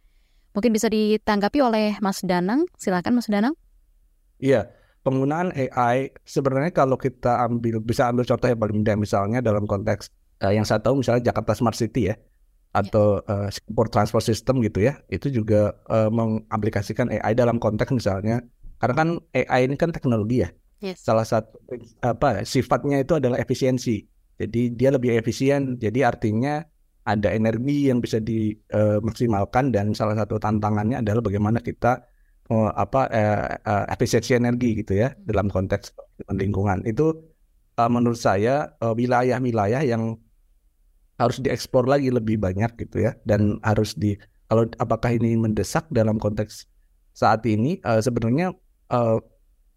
Mungkin 0.55 0.71
bisa 0.71 0.87
ditanggapi 0.87 1.59
oleh 1.59 1.99
Mas 1.99 2.23
Danang. 2.23 2.63
Silakan 2.79 3.19
Mas 3.19 3.27
Danang. 3.27 3.51
Iya, 4.39 4.71
penggunaan 5.03 5.51
AI 5.51 6.15
sebenarnya 6.23 6.71
kalau 6.71 6.95
kita 6.95 7.43
ambil 7.43 7.83
bisa 7.83 8.07
ambil 8.07 8.23
contoh 8.23 8.47
yang 8.47 8.63
paling 8.63 8.79
mudah 8.79 8.95
misalnya 8.95 9.39
dalam 9.43 9.67
konteks 9.67 10.07
uh, 10.39 10.55
yang 10.55 10.63
saya 10.63 10.79
tahu 10.79 11.03
misalnya 11.03 11.35
Jakarta 11.35 11.51
Smart 11.51 11.75
City 11.75 12.07
ya 12.07 12.15
atau 12.73 13.21
uh, 13.29 13.47
Singapore 13.53 13.89
Transport 13.93 14.25
System 14.25 14.57
gitu 14.65 14.81
ya 14.81 14.97
itu 15.13 15.29
juga 15.29 15.77
uh, 15.93 16.09
mengaplikasikan 16.09 17.13
AI 17.13 17.37
dalam 17.37 17.61
konteks 17.61 17.93
misalnya. 17.93 18.41
Karena 18.81 18.95
kan 18.97 19.09
AI 19.31 19.69
ini 19.69 19.77
kan 19.77 19.93
teknologi 19.93 20.43
ya. 20.43 20.49
Yes. 20.83 20.99
salah 20.99 21.23
satu 21.23 21.55
apa 22.03 22.43
sifatnya 22.43 22.99
itu 22.99 23.15
adalah 23.15 23.39
efisiensi. 23.39 24.03
Jadi 24.35 24.75
dia 24.75 24.91
lebih 24.91 25.15
efisien 25.15 25.79
jadi 25.79 26.11
artinya 26.11 26.59
ada 27.07 27.31
energi 27.31 27.87
yang 27.87 28.03
bisa 28.03 28.19
dimaksimalkan 28.19 29.71
uh, 29.71 29.73
dan 29.79 29.85
salah 29.95 30.19
satu 30.19 30.35
tantangannya 30.43 30.99
adalah 30.99 31.23
bagaimana 31.23 31.63
kita 31.63 32.03
uh, 32.51 32.71
apa 32.75 33.07
uh, 33.07 33.47
uh, 33.63 33.85
efisiensi 33.95 34.35
energi 34.35 34.83
gitu 34.83 34.99
ya 34.99 35.15
dalam 35.23 35.47
konteks 35.47 35.95
lingkungan. 36.35 36.83
Itu 36.83 37.31
uh, 37.79 37.87
menurut 37.87 38.19
saya 38.19 38.75
wilayah-wilayah 38.83 39.83
uh, 39.83 39.87
yang 39.87 40.19
harus 41.17 41.37
diekspor 41.41 41.85
lagi 41.85 42.09
lebih 42.09 42.41
banyak 42.41 42.73
gitu 42.77 43.09
ya. 43.09 43.17
Dan 43.27 43.61
harus 43.61 43.93
di 43.93 44.17
kalau 44.49 44.69
apakah 44.77 45.13
ini 45.17 45.37
mendesak 45.37 45.89
dalam 45.89 46.17
konteks 46.21 46.65
saat 47.13 47.45
ini? 47.49 47.81
Uh, 47.85 48.01
sebenarnya 48.01 48.53
uh, 48.93 49.17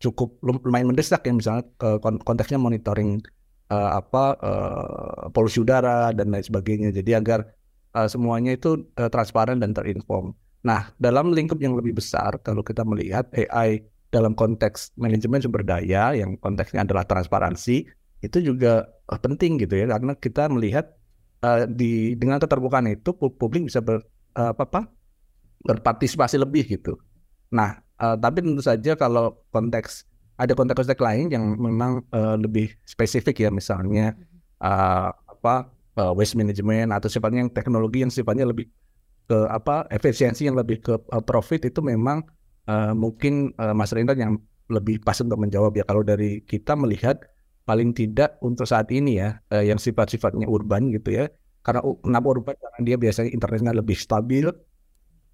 cukup 0.00 0.36
lumayan 0.44 0.92
mendesak 0.92 1.24
ya 1.24 1.32
misalnya 1.32 1.64
uh, 1.80 1.96
konteksnya 2.00 2.60
monitoring 2.60 3.24
uh, 3.72 3.96
apa 3.96 4.36
uh, 4.40 5.22
polusi 5.32 5.64
udara 5.64 6.12
dan 6.12 6.32
lain 6.32 6.44
sebagainya. 6.44 6.92
Jadi 6.92 7.16
agar 7.16 7.48
uh, 7.96 8.08
semuanya 8.08 8.56
itu 8.56 8.84
uh, 9.00 9.08
transparan 9.08 9.60
dan 9.60 9.72
terinform. 9.72 10.36
Nah 10.66 10.92
dalam 11.00 11.32
lingkup 11.32 11.56
yang 11.62 11.78
lebih 11.78 11.96
besar 11.96 12.36
kalau 12.42 12.60
kita 12.60 12.84
melihat 12.84 13.28
AI 13.32 13.86
dalam 14.12 14.32
konteks 14.36 14.96
manajemen 14.96 15.42
sumber 15.42 15.66
daya 15.66 16.14
yang 16.14 16.38
konteksnya 16.40 16.86
adalah 16.86 17.04
transparansi 17.04 17.84
itu 18.24 18.38
juga 18.40 18.88
penting 19.08 19.60
gitu 19.60 19.76
ya. 19.76 19.86
Karena 19.96 20.12
kita 20.16 20.48
melihat 20.52 20.95
uh, 21.46 21.62
di 21.70 22.18
dengan 22.18 22.42
keterbukaan 22.42 22.90
itu 22.90 23.14
publik 23.14 23.70
bisa 23.70 23.78
ber, 23.78 24.02
uh, 24.34 24.50
apa, 24.50 24.66
apa 24.66 24.80
berpartisipasi 25.62 26.42
lebih 26.42 26.66
gitu. 26.66 26.98
Nah, 27.54 27.78
uh, 28.02 28.18
tapi 28.18 28.42
tentu 28.42 28.62
saja 28.62 28.98
kalau 28.98 29.46
konteks 29.54 30.06
ada 30.36 30.52
konteks-konteks 30.52 31.00
lain 31.00 31.32
yang 31.32 31.44
memang 31.56 32.04
uh, 32.12 32.36
lebih 32.36 32.68
spesifik 32.84 33.40
ya 33.40 33.48
misalnya 33.48 34.12
uh, 34.60 35.08
apa 35.08 35.72
uh, 35.96 36.12
waste 36.12 36.36
management 36.36 36.92
atau 36.92 37.08
sifatnya 37.08 37.48
yang 37.48 37.52
teknologi 37.52 38.04
yang 38.04 38.12
sifatnya 38.12 38.44
lebih 38.44 38.68
ke 39.26 39.38
apa 39.48 39.88
efisiensi 39.90 40.44
yang 40.46 40.54
lebih 40.54 40.84
ke 40.84 40.92
uh, 40.92 41.24
profit 41.24 41.64
itu 41.66 41.80
memang 41.80 42.20
uh, 42.68 42.92
mungkin 42.92 43.56
uh, 43.56 43.72
Mas 43.72 43.96
Rendra 43.96 44.12
yang 44.12 44.38
lebih 44.68 45.00
pas 45.00 45.16
untuk 45.18 45.40
menjawab 45.40 45.72
ya 45.78 45.84
kalau 45.88 46.04
dari 46.04 46.44
kita 46.44 46.76
melihat 46.76 47.22
paling 47.66 47.90
tidak 47.92 48.38
untuk 48.40 48.64
saat 48.64 48.86
ini 48.94 49.18
ya 49.18 49.42
uh, 49.50 49.60
yang 49.60 49.76
sifat-sifatnya 49.76 50.46
urban 50.46 50.94
gitu 50.94 51.18
ya 51.18 51.26
karena 51.66 51.82
kenapa 51.82 52.26
urban 52.30 52.54
karena 52.54 52.80
dia 52.86 52.96
biasanya 52.96 53.30
internetnya 53.34 53.74
lebih 53.74 53.98
stabil 53.98 54.46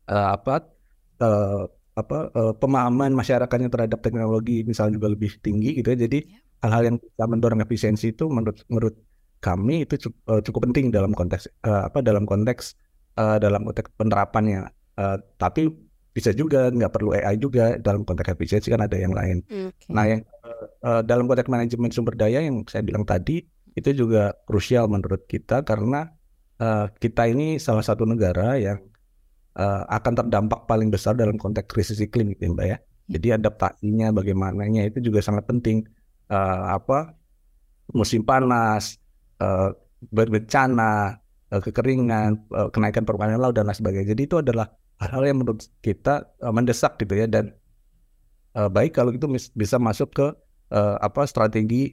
uh, 0.08 0.28
apa 0.32 0.64
uh, 1.20 1.68
apa 1.92 2.32
uh, 2.32 2.52
pemahaman 2.56 3.12
masyarakatnya 3.12 3.68
terhadap 3.68 4.00
teknologi 4.00 4.64
misalnya 4.64 4.96
juga 4.96 5.12
lebih 5.12 5.36
tinggi 5.44 5.76
gitu 5.76 5.92
ya. 5.92 6.08
Jadi 6.08 6.18
iya. 6.24 6.40
hal-hal 6.64 6.82
yang 6.88 6.96
bisa 6.96 7.24
mendorong 7.28 7.60
efisiensi 7.60 8.16
itu 8.16 8.32
menurut 8.32 8.64
menurut 8.72 8.96
kami 9.44 9.84
itu 9.84 10.08
cukup, 10.08 10.20
uh, 10.32 10.40
cukup 10.40 10.60
penting 10.70 10.88
dalam 10.88 11.12
konteks 11.12 11.50
uh, 11.68 11.92
apa 11.92 12.00
dalam 12.00 12.24
konteks 12.24 12.78
uh, 13.20 13.36
dalam 13.36 13.68
konteks 13.68 13.92
penerapannya. 14.00 14.72
Uh, 14.96 15.20
tapi 15.36 15.68
bisa 16.12 16.32
juga 16.36 16.68
nggak 16.68 16.92
perlu 16.92 17.16
AI 17.16 17.40
juga 17.40 17.76
dalam 17.80 18.04
konteks 18.04 18.36
efisiensi 18.36 18.68
kan 18.72 18.84
ada 18.84 18.96
yang 18.96 19.12
lain. 19.12 19.44
Okay. 19.48 19.92
Nah 19.92 20.04
yang 20.08 20.20
uh, 20.82 21.02
dalam 21.02 21.26
konteks 21.30 21.50
manajemen 21.50 21.90
sumber 21.90 22.14
daya 22.14 22.42
yang 22.42 22.62
saya 22.68 22.82
bilang 22.82 23.02
tadi 23.06 23.42
itu 23.72 23.90
juga 23.96 24.36
krusial 24.44 24.88
menurut 24.88 25.24
kita 25.24 25.64
karena 25.64 26.12
uh, 26.60 26.86
kita 27.00 27.28
ini 27.28 27.56
salah 27.56 27.82
satu 27.82 28.04
negara 28.04 28.60
yang 28.60 28.78
uh, 29.56 29.84
akan 29.88 30.24
terdampak 30.24 30.68
paling 30.68 30.92
besar 30.92 31.16
dalam 31.16 31.36
konteks 31.40 31.68
krisis 31.68 31.98
iklim 32.00 32.32
gitu 32.36 32.52
Mbak 32.52 32.66
ya. 32.68 32.78
Jadi 33.12 33.28
adaptasinya 33.34 34.14
bagaimananya 34.14 34.88
itu 34.88 35.02
juga 35.02 35.20
sangat 35.20 35.44
penting. 35.48 35.84
Uh, 36.32 36.80
apa 36.80 37.12
musim 37.92 38.24
panas, 38.24 38.96
uh, 39.42 39.74
bencana, 40.08 41.20
uh, 41.52 41.60
kekeringan, 41.60 42.40
uh, 42.54 42.68
kenaikan 42.72 43.04
permukaan 43.04 43.36
laut 43.36 43.52
dan 43.52 43.68
lain 43.68 43.76
sebagainya. 43.76 44.16
Jadi 44.16 44.22
itu 44.24 44.36
adalah 44.40 44.72
hal-hal 45.02 45.22
yang 45.28 45.38
menurut 45.44 45.66
kita 45.84 46.30
uh, 46.40 46.54
mendesak 46.54 46.96
gitu 47.02 47.18
ya 47.18 47.26
dan 47.28 47.52
uh, 48.56 48.70
baik 48.70 48.96
kalau 48.96 49.12
itu 49.12 49.28
bisa 49.52 49.76
masuk 49.76 50.14
ke 50.14 50.26
uh, 50.72 50.96
apa 50.98 51.28
strategi 51.28 51.92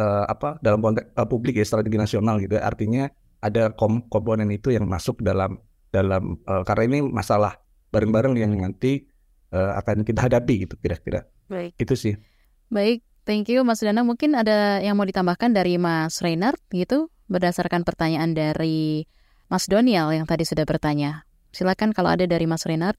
uh, 0.00 0.24
apa 0.26 0.56
dalam 0.64 0.80
konteks 0.80 1.12
uh, 1.14 1.28
publik 1.28 1.60
ya 1.60 1.66
strategi 1.68 2.00
nasional 2.00 2.40
gitu 2.40 2.56
ya. 2.56 2.64
Artinya 2.64 3.06
ada 3.44 3.70
kom 3.76 4.08
komponen 4.08 4.48
itu 4.48 4.72
yang 4.72 4.88
masuk 4.88 5.20
dalam 5.20 5.60
dalam 5.92 6.40
uh, 6.48 6.64
karena 6.64 6.82
ini 6.88 6.98
masalah 7.04 7.60
bareng-bareng 7.92 8.34
yang 8.36 8.52
nanti 8.56 9.06
uh, 9.54 9.78
akan 9.78 10.02
kita 10.02 10.26
hadapi 10.26 10.66
gitu 10.66 10.74
kira-kira. 10.80 11.28
Baik. 11.46 11.76
Itu 11.78 11.94
sih. 11.94 12.18
Baik, 12.66 13.06
thank 13.22 13.46
you 13.46 13.62
Mas 13.62 13.78
Danang. 13.84 14.10
Mungkin 14.10 14.34
ada 14.34 14.82
yang 14.82 14.98
mau 14.98 15.06
ditambahkan 15.06 15.54
dari 15.54 15.78
Mas 15.78 16.18
Reynard 16.18 16.58
gitu 16.74 17.12
berdasarkan 17.30 17.86
pertanyaan 17.86 18.34
dari 18.34 19.06
Mas 19.46 19.70
Donial 19.70 20.10
yang 20.10 20.26
tadi 20.26 20.42
sudah 20.42 20.66
bertanya. 20.66 21.22
Silakan 21.54 21.94
kalau 21.94 22.10
ada 22.10 22.26
dari 22.26 22.44
Mas 22.50 22.66
Reynard. 22.66 22.98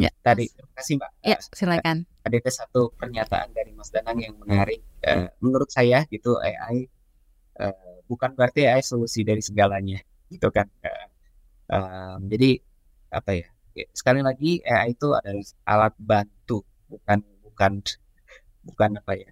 Ya, 0.00 0.10
tadi 0.24 0.48
terima 0.48 0.72
kasih 0.80 0.94
Mbak. 0.96 1.10
Ya, 1.20 1.36
silakan. 1.52 1.96
Ada 2.24 2.64
satu 2.64 2.96
pernyataan 2.96 3.52
dari 3.52 3.76
Mas 3.76 3.92
Danang 3.92 4.16
yang 4.16 4.32
menarik. 4.40 4.80
Uh, 5.04 5.28
menurut 5.44 5.68
saya 5.68 6.08
gitu 6.08 6.40
AI 6.40 6.88
uh, 7.60 8.00
bukan 8.08 8.32
berarti 8.32 8.64
AI 8.64 8.80
solusi 8.80 9.20
dari 9.28 9.44
segalanya 9.44 10.00
gitu 10.32 10.48
kan. 10.48 10.72
Uh, 10.80 11.10
Um, 11.70 12.26
jadi 12.26 12.58
apa 13.14 13.30
ya? 13.30 13.46
Sekali 13.94 14.20
lagi 14.26 14.58
AI 14.66 14.98
itu 14.98 15.14
adalah 15.14 15.46
alat 15.70 15.94
bantu, 16.02 16.66
bukan 16.90 17.22
bukan 17.46 17.72
bukan 18.66 18.90
apa 18.98 19.12
ya? 19.14 19.30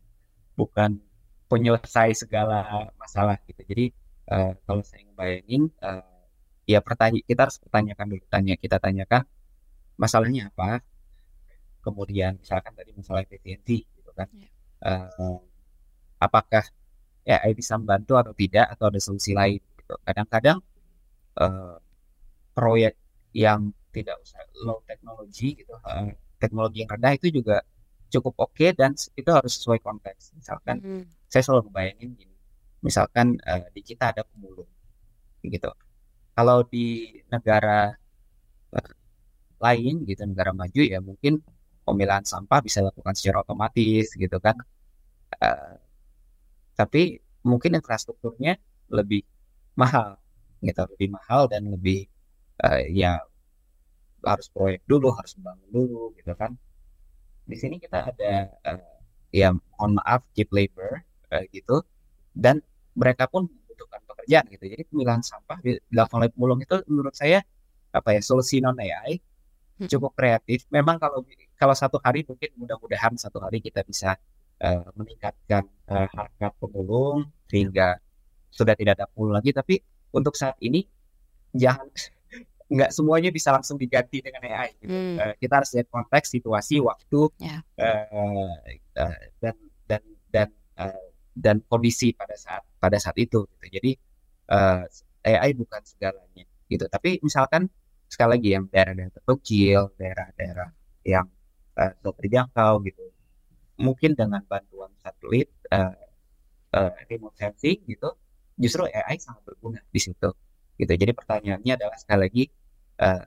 Bukan 0.55 1.03
penyelesai 1.51 2.15
segala 2.15 2.87
masalah 2.95 3.43
gitu. 3.51 3.67
Jadi 3.67 3.91
uh, 4.31 4.55
kalau 4.63 4.87
saya 4.87 5.03
ngebayangin 5.11 5.67
uh, 5.83 6.07
ya 6.63 6.79
pertanyaan 6.79 7.27
kita 7.27 7.41
harus 7.51 7.59
pertanyakan 7.59 8.07
dulu 8.15 8.25
tanya 8.31 8.55
kita 8.55 8.77
tanyakan 8.79 9.27
masalahnya 9.99 10.49
apa? 10.55 10.81
Kemudian 11.83 12.39
misalkan 12.39 12.73
tadi 12.73 12.95
masalah 12.95 13.27
efisiensi 13.27 13.85
gitu 13.85 14.11
kan 14.15 14.29
uh, 14.87 15.39
apakah 16.23 16.65
AI 17.29 17.53
bisa 17.53 17.77
membantu 17.77 18.17
atau 18.17 18.33
tidak? 18.33 18.67
Atau 18.73 18.89
ada 18.89 19.01
solusi 19.03 19.37
lain 19.37 19.61
gitu. 19.61 19.95
Kadang-kadang 20.07 20.59
uh, 21.43 21.77
proyek 22.57 22.97
yang 23.37 23.75
tidak 23.93 24.17
usah 24.23 24.41
low 24.65 24.81
teknologi 24.85 25.59
gitu 25.59 25.75
uh, 25.75 26.09
teknologi 26.39 26.85
yang 26.85 26.91
rendah 26.93 27.13
itu 27.19 27.29
juga 27.35 27.61
cukup 28.09 28.35
oke 28.41 28.57
okay 28.57 28.71
dan 28.73 28.95
itu 28.95 29.31
harus 29.31 29.59
sesuai 29.61 29.83
konteks. 29.85 30.33
Misalkan 30.39 30.81
mm. 30.81 31.03
saya 31.29 31.43
selalu 31.45 31.69
bayangin 31.69 32.17
gini 32.17 32.39
misalkan 32.83 33.39
uh, 33.43 33.67
di 33.75 33.83
kita 33.83 34.15
ada 34.15 34.23
pemulung 34.23 34.69
gitu. 35.43 35.71
Kalau 36.35 36.63
di 36.67 37.19
negara 37.31 37.91
uh, 38.75 38.93
lain 39.59 39.95
gitu 40.09 40.23
negara 40.25 40.53
maju 40.55 40.83
ya 40.83 40.99
mungkin 41.03 41.43
pemilahan 41.87 42.25
sampah 42.25 42.61
bisa 42.63 42.85
dilakukan 42.85 43.15
secara 43.19 43.43
otomatis 43.45 44.13
gitu 44.15 44.39
kan 44.39 44.57
uh, 45.43 45.75
tapi 46.79 47.19
mungkin 47.43 47.79
infrastrukturnya 47.79 48.59
lebih 48.93 49.23
mahal 49.75 50.19
gitu 50.63 50.83
lebih 50.95 51.09
mahal 51.15 51.51
dan 51.51 51.67
lebih 51.71 52.07
uh, 52.63 52.83
ya 52.91 53.23
harus 54.25 54.47
proyek 54.51 54.83
dulu, 54.89 55.15
harus 55.15 55.39
bangun 55.39 55.69
dulu 55.71 56.05
gitu 56.19 56.33
kan. 56.35 56.55
Di 57.49 57.57
sini 57.57 57.79
kita 57.79 58.13
ada 58.13 58.33
uh, 58.67 58.83
ya 59.31 59.55
mohon 59.55 60.01
maaf 60.01 60.27
cheap 60.35 60.51
labor 60.51 61.01
uh, 61.31 61.45
gitu 61.55 61.85
dan 62.35 62.61
mereka 62.99 63.31
pun 63.31 63.47
membutuhkan 63.47 64.01
pekerjaan 64.05 64.45
gitu. 64.51 64.65
Jadi 64.67 64.83
pemilahan 64.91 65.23
sampah 65.23 65.59
dilakukan 65.63 66.19
oleh 66.19 66.31
pemulung 66.35 66.61
itu 66.61 66.77
menurut 66.91 67.15
saya 67.15 67.41
apa 67.95 68.19
ya 68.19 68.21
solusi 68.21 68.59
non 68.59 68.77
AI. 68.77 69.23
Cukup 69.87 70.19
kreatif. 70.19 70.67
Memang 70.75 70.99
kalau 70.99 71.23
kalau 71.55 71.75
satu 71.77 72.03
hari 72.03 72.27
mungkin 72.27 72.51
mudah-mudahan 72.59 73.15
satu 73.15 73.39
hari 73.39 73.63
kita 73.63 73.87
bisa 73.87 74.19
uh, 74.59 74.91
meningkatkan 74.99 75.63
uh, 75.87 76.09
harga 76.11 76.49
pemulung 76.59 77.31
sehingga 77.47 78.03
sudah 78.51 78.75
tidak 78.75 78.99
ada 78.99 79.07
pemulung 79.07 79.39
lagi. 79.39 79.55
Tapi 79.55 79.79
untuk 80.11 80.35
saat 80.35 80.59
ini 80.59 80.83
jangan 81.55 81.87
nggak 82.75 82.91
semuanya 82.91 83.31
bisa 83.31 83.55
langsung 83.55 83.79
diganti 83.79 84.19
dengan 84.19 84.43
AI. 84.43 84.75
Gitu. 84.83 84.91
Hmm. 84.91 85.17
Uh, 85.23 85.35
kita 85.39 85.53
harus 85.63 85.71
lihat 85.79 85.89
konteks, 85.95 86.27
situasi, 86.35 86.83
waktu, 86.83 87.21
yeah. 87.39 87.61
Ya. 87.79 87.91
uh, 88.11 88.55
uh, 88.99 89.19
dan 89.39 89.57
dan 89.87 90.03
dan 90.35 90.49
uh, 90.75 91.07
dan 91.39 91.57
kondisi 91.71 92.11
pada 92.19 92.35
saat 92.35 92.67
pada 92.83 92.99
saat 92.99 93.15
itu. 93.15 93.47
Gitu. 93.47 93.67
Jadi 93.79 93.91
uh, 94.51 94.83
AI 95.23 95.55
bukan 95.55 95.83
segalanya, 95.87 96.45
gitu. 96.67 96.87
Tapi 96.91 97.23
misalkan 97.23 97.71
sekali 98.09 98.41
lagi 98.41 98.49
yang 98.57 98.65
daerah-daerah 98.73 99.13
terkecil, 99.13 99.81
daerah-daerah 100.01 100.69
yang 101.05 101.27
uh, 101.77 101.93
terjangkau, 102.17 102.81
gitu, 102.89 103.05
mungkin 103.79 104.17
dengan 104.17 104.43
bantuan 104.49 104.91
satelit, 104.99 105.53
uh, 105.71 105.95
uh, 106.73 106.93
remote 107.07 107.37
sensing, 107.37 107.79
gitu, 107.85 108.17
justru 108.59 108.89
AI 108.91 109.17
sangat 109.23 109.47
berguna 109.47 109.79
di 109.89 110.01
situ 110.03 110.31
gitu. 110.79 110.93
Jadi 110.95 111.13
pertanyaannya 111.15 111.73
adalah 111.79 111.97
sekali 111.99 112.21
lagi 112.27 112.45
uh, 113.03 113.25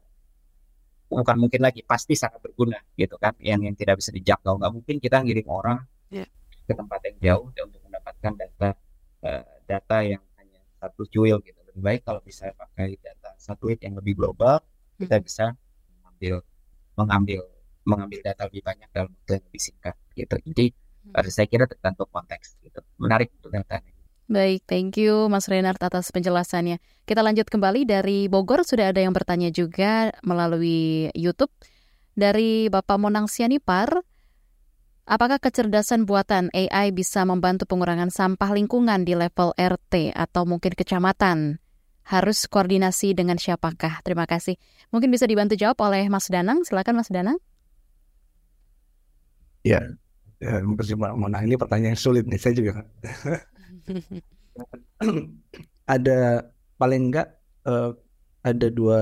bukan 1.12 1.38
mungkin 1.40 1.62
lagi 1.64 1.84
pasti 1.84 2.16
sangat 2.16 2.40
berguna 2.40 2.80
gitu 2.96 3.20
kan 3.20 3.36
yang 3.44 3.60
yang 3.60 3.76
tidak 3.76 4.00
bisa 4.00 4.16
dijangkau 4.16 4.56
nggak 4.56 4.72
mungkin 4.72 4.96
kita 5.04 5.20
ngirim 5.20 5.44
orang 5.52 5.84
yeah. 6.08 6.24
ke 6.64 6.72
tempat 6.72 7.04
yang 7.04 7.18
jauh 7.20 7.52
untuk 7.52 7.84
mendapatkan 7.84 8.32
data 8.40 8.70
uh, 9.28 9.44
data 9.68 9.98
yang 10.08 10.24
hanya 10.40 10.64
satu 10.80 11.04
cuil 11.12 11.44
gitu 11.44 11.60
lebih 11.68 11.84
baik 11.84 12.02
kalau 12.08 12.24
bisa 12.24 12.56
pakai 12.56 12.96
data 13.00 13.36
satelit 13.36 13.80
yang 13.84 14.00
lebih 14.00 14.16
global. 14.16 14.64
Kita 15.02 15.18
bisa 15.22 15.46
mengambil 16.02 16.36
mengambil 16.98 17.42
mengambil 17.82 18.20
data 18.22 18.46
lebih 18.46 18.62
banyak 18.62 18.90
dalam 18.94 19.10
waktu 19.10 19.32
yang 19.42 19.46
lebih 19.50 19.62
singkat 19.62 19.96
gitu 20.14 20.36
jadi 20.46 20.66
hmm. 20.70 21.18
uh, 21.18 21.32
saya 21.32 21.48
kira 21.50 21.66
tergantung 21.66 22.10
konteks 22.14 22.62
gitu 22.62 22.80
menarik 23.02 23.34
untuk 23.42 23.50
data 23.54 23.82
ini 23.82 24.02
Baik, 24.32 24.64
thank 24.64 24.96
you 24.96 25.28
Mas 25.28 25.52
Renard 25.52 25.76
atas 25.84 26.08
penjelasannya. 26.08 26.80
Kita 27.04 27.20
lanjut 27.20 27.52
kembali 27.52 27.84
dari 27.84 28.32
Bogor, 28.32 28.64
sudah 28.64 28.96
ada 28.96 29.04
yang 29.04 29.12
bertanya 29.12 29.52
juga 29.52 30.16
melalui 30.24 31.12
YouTube. 31.12 31.52
Dari 32.16 32.72
Bapak 32.72 32.96
Monang 32.96 33.28
Sianipar, 33.28 33.92
apakah 35.04 35.36
kecerdasan 35.36 36.08
buatan 36.08 36.48
AI 36.56 36.96
bisa 36.96 37.28
membantu 37.28 37.68
pengurangan 37.68 38.08
sampah 38.08 38.56
lingkungan 38.56 39.04
di 39.04 39.20
level 39.20 39.52
RT 39.60 40.16
atau 40.16 40.48
mungkin 40.48 40.80
kecamatan? 40.80 41.61
Harus 42.08 42.50
koordinasi 42.50 43.14
dengan 43.14 43.38
siapakah? 43.38 44.02
Terima 44.02 44.26
kasih. 44.26 44.58
Mungkin 44.90 45.10
bisa 45.14 45.30
dibantu 45.30 45.56
jawab 45.56 45.80
oleh 45.86 46.10
Mas 46.10 46.28
Danang. 46.28 46.66
Silakan 46.66 46.98
Mas 46.98 47.10
Danang. 47.14 47.38
Ya, 49.62 49.86
ya 50.42 50.60
Monang 51.14 51.46
ini 51.46 51.56
pertanyaan 51.56 51.96
sulit 51.96 52.26
nih. 52.26 52.42
Saya 52.42 52.54
juga 52.58 52.82
ada 55.86 56.50
paling 56.82 57.14
enggak 57.14 57.28
uh, 57.70 57.94
ada 58.42 58.68
dua 58.74 59.00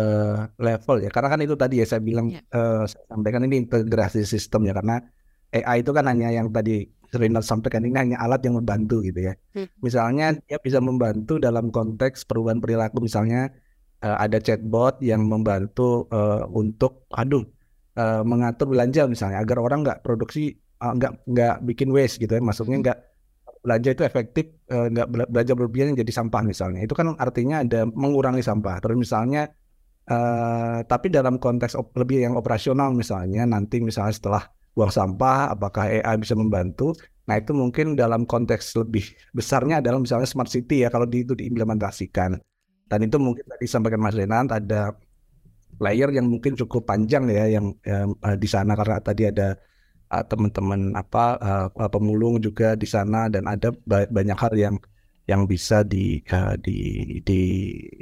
level 0.59 0.97
ya 0.99 1.09
karena 1.11 1.29
kan 1.31 1.39
itu 1.39 1.55
tadi 1.55 1.79
ya 1.79 1.87
saya 1.87 2.03
bilang 2.03 2.27
yeah. 2.27 2.43
Ya. 2.51 2.59
uh, 2.59 2.83
saya 2.83 3.03
sampaikan 3.07 3.47
ini 3.47 3.63
integrasi 3.63 4.27
sistem 4.27 4.67
ya 4.67 4.75
karena 4.75 4.99
AI 5.49 5.81
itu 5.81 5.91
kan 5.91 6.05
hanya 6.05 6.29
yang 6.29 6.53
tadi 6.53 6.85
Rina 7.09 7.41
sampaikan 7.41 7.81
ini 7.81 7.97
hanya 7.97 8.17
alat 8.21 8.45
yang 8.45 8.61
membantu 8.61 9.01
gitu 9.01 9.33
ya. 9.33 9.33
Hmm. 9.57 9.65
Misalnya 9.81 10.37
dia 10.45 10.61
bisa 10.61 10.77
membantu 10.77 11.41
dalam 11.41 11.73
konteks 11.73 12.29
perubahan 12.29 12.61
perilaku 12.61 13.01
misalnya 13.01 13.49
uh, 14.05 14.17
ada 14.21 14.37
chatbot 14.37 15.01
yang 15.01 15.25
membantu 15.25 16.05
uh, 16.13 16.45
untuk 16.53 17.09
aduh 17.09 17.41
uh, 17.97 18.21
mengatur 18.21 18.69
belanja 18.69 19.09
misalnya 19.09 19.41
agar 19.41 19.57
orang 19.57 19.81
nggak 19.81 20.05
produksi 20.05 20.53
uh, 20.85 20.93
nggak 20.93 21.25
nggak 21.25 21.55
bikin 21.65 21.89
waste 21.89 22.21
gitu 22.21 22.37
ya. 22.37 22.41
Maksudnya 22.45 22.77
hmm. 22.77 22.85
nggak 22.85 22.99
belanja 23.59 23.89
itu 23.91 24.03
efektif 24.05 24.45
nggak 24.69 25.07
uh, 25.09 25.27
belanja 25.33 25.53
berlebihan 25.57 25.97
jadi 25.97 26.13
sampah 26.13 26.45
misalnya. 26.45 26.85
Itu 26.85 26.93
kan 26.93 27.17
artinya 27.17 27.65
ada 27.65 27.89
mengurangi 27.89 28.45
sampah. 28.45 28.77
Terus 28.85 28.97
misalnya 29.01 29.49
uh, 30.05 30.85
tapi 30.85 31.09
dalam 31.09 31.41
konteks 31.41 31.73
lebih 31.97 32.21
yang 32.21 32.37
operasional 32.37 32.93
misalnya 32.93 33.49
nanti 33.49 33.81
misalnya 33.81 34.13
setelah 34.13 34.43
buang 34.74 34.93
sampah, 34.93 35.53
apakah 35.53 35.89
AI 35.89 36.15
bisa 36.22 36.34
membantu? 36.38 36.93
Nah 37.30 37.38
itu 37.38 37.53
mungkin 37.53 37.93
dalam 37.93 38.26
konteks 38.26 38.74
lebih 38.82 39.05
besarnya 39.38 39.86
adalah 39.86 40.01
misalnya 40.01 40.26
smart 40.26 40.49
city 40.49 40.82
ya 40.82 40.89
kalau 40.89 41.05
di, 41.05 41.22
itu 41.22 41.38
diimplementasikan. 41.38 42.41
Dan 42.89 42.99
itu 43.05 43.22
mungkin 43.22 43.45
tadi 43.45 43.70
sampaikan 43.70 44.01
Mas 44.01 44.17
Renat 44.17 44.49
ada 44.49 44.97
layer 45.78 46.09
yang 46.09 46.26
mungkin 46.26 46.57
cukup 46.57 46.89
panjang 46.89 47.30
ya 47.30 47.45
yang, 47.61 47.78
uh, 47.86 48.34
di 48.34 48.49
sana 48.49 48.74
karena 48.74 48.97
tadi 48.97 49.30
ada 49.30 49.53
uh, 50.09 50.26
teman-teman 50.26 50.97
apa 50.97 51.38
uh, 51.38 51.89
pemulung 51.93 52.41
juga 52.41 52.74
di 52.74 52.89
sana 52.89 53.30
dan 53.30 53.45
ada 53.45 53.70
ba 53.86 54.09
banyak 54.09 54.38
hal 54.38 54.53
yang 54.57 54.76
yang 55.30 55.45
bisa 55.45 55.86
di, 55.86 56.26
uh, 56.34 56.57
di, 56.57 57.05
di 57.22 57.41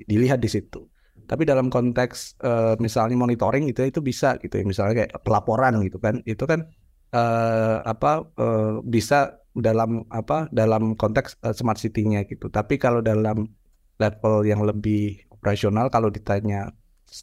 dilihat 0.08 0.40
di 0.40 0.48
situ. 0.48 0.88
Tapi 1.28 1.44
dalam 1.44 1.68
konteks 1.68 2.40
uh, 2.42 2.74
misalnya 2.80 3.20
monitoring 3.20 3.68
gitu 3.70 3.84
itu 3.84 4.00
bisa 4.00 4.40
gitu 4.40 4.58
ya 4.58 4.66
misalnya 4.66 5.04
kayak 5.04 5.12
pelaporan 5.22 5.84
gitu 5.84 6.00
kan 6.00 6.24
itu 6.24 6.44
kan 6.48 6.66
uh, 7.12 7.84
apa 7.84 8.26
uh, 8.40 8.80
bisa 8.82 9.44
dalam 9.58 10.06
apa 10.14 10.48
dalam 10.56 10.96
konteks 10.96 11.38
uh, 11.44 11.52
smart 11.52 11.78
city-nya 11.78 12.24
gitu. 12.26 12.48
Tapi 12.48 12.80
kalau 12.80 13.04
dalam 13.04 13.52
level 14.00 14.46
yang 14.46 14.64
lebih 14.64 15.28
operasional 15.34 15.92
kalau 15.92 16.08
ditanya 16.08 16.72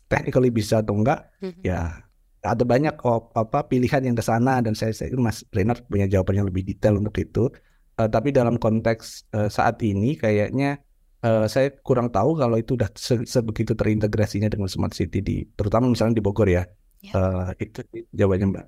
technically 0.09 0.51
bisa 0.51 0.81
atau 0.81 0.97
enggak 0.97 1.29
mm-hmm. 1.45 1.63
ya 1.63 2.05
ada 2.45 2.65
banyak 2.65 3.01
oh, 3.09 3.33
apa 3.33 3.65
pilihan 3.65 4.05
yang 4.05 4.17
ke 4.17 4.25
sana 4.25 4.61
dan 4.61 4.77
saya 4.77 4.93
saya 4.93 5.17
Mas 5.17 5.49
Renard 5.49 5.81
punya 5.89 6.05
jawaban 6.05 6.45
yang 6.45 6.49
lebih 6.53 6.69
detail 6.69 7.01
untuk 7.01 7.17
itu. 7.17 7.49
Uh, 7.95 8.11
tapi 8.11 8.35
dalam 8.35 8.59
konteks 8.59 9.31
uh, 9.33 9.47
saat 9.47 9.79
ini 9.81 10.19
kayaknya 10.19 10.83
uh, 11.25 11.47
saya 11.49 11.73
kurang 11.81 12.13
tahu 12.13 12.37
kalau 12.37 12.61
itu 12.61 12.77
udah 12.77 12.93
se 12.93 13.25
sebegitu 13.25 13.73
terintegrasinya 13.73 14.53
dengan 14.53 14.69
smart 14.69 14.93
city 14.93 15.25
di 15.25 15.37
terutama 15.57 15.89
misalnya 15.89 16.21
di 16.21 16.25
Bogor 16.25 16.47
ya. 16.47 16.69
ya. 17.01 17.13
Uh, 17.17 17.49
itu 17.57 17.81
jawabannya 18.13 18.47
Mbak. 18.53 18.67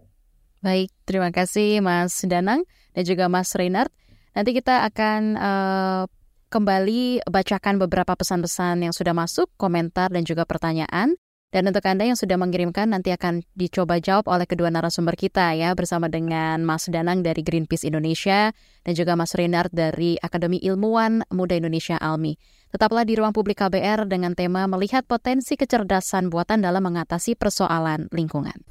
Baik, 0.65 0.91
terima 1.05 1.31
kasih 1.31 1.85
Mas 1.85 2.17
Danang 2.25 2.65
dan 2.97 3.05
juga 3.05 3.29
Mas 3.29 3.53
Reynard. 3.53 3.93
Nanti 4.33 4.57
kita 4.57 4.89
akan 4.89 5.21
uh, 5.37 6.03
kembali 6.49 7.29
bacakan 7.29 7.77
beberapa 7.77 8.17
pesan-pesan 8.17 8.89
yang 8.89 8.95
sudah 8.97 9.13
masuk, 9.13 9.53
komentar 9.61 10.09
dan 10.09 10.25
juga 10.25 10.49
pertanyaan. 10.49 11.15
Dan 11.55 11.71
untuk 11.71 11.87
Anda 11.87 12.11
yang 12.11 12.19
sudah 12.19 12.35
mengirimkan 12.35 12.91
nanti 12.91 13.15
akan 13.15 13.47
dicoba 13.55 14.03
jawab 14.03 14.27
oleh 14.27 14.51
kedua 14.51 14.67
narasumber 14.67 15.15
kita 15.15 15.55
ya 15.55 15.71
bersama 15.79 16.11
dengan 16.11 16.67
Mas 16.67 16.91
Danang 16.91 17.23
dari 17.23 17.47
Greenpeace 17.47 17.87
Indonesia 17.87 18.51
dan 18.83 18.93
juga 18.99 19.15
Mas 19.15 19.31
Renard 19.39 19.71
dari 19.71 20.19
Akademi 20.19 20.59
Ilmuwan 20.59 21.23
Muda 21.31 21.55
Indonesia 21.55 22.03
ALMI. 22.03 22.35
Tetaplah 22.75 23.07
di 23.07 23.15
ruang 23.15 23.31
publik 23.31 23.63
KBR 23.63 24.11
dengan 24.11 24.35
tema 24.35 24.67
melihat 24.67 25.07
potensi 25.07 25.55
kecerdasan 25.55 26.35
buatan 26.35 26.67
dalam 26.67 26.83
mengatasi 26.83 27.39
persoalan 27.39 28.11
lingkungan. 28.11 28.67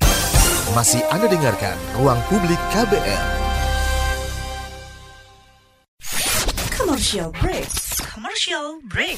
Masih 0.76 1.00
Anda 1.16 1.32
dengarkan 1.32 1.80
Ruang 1.96 2.20
Publik 2.28 2.60
KBR. 2.76 3.24
Commercial 6.76 7.32
break. 7.40 7.72
Commercial 8.14 8.84
break. 8.92 9.18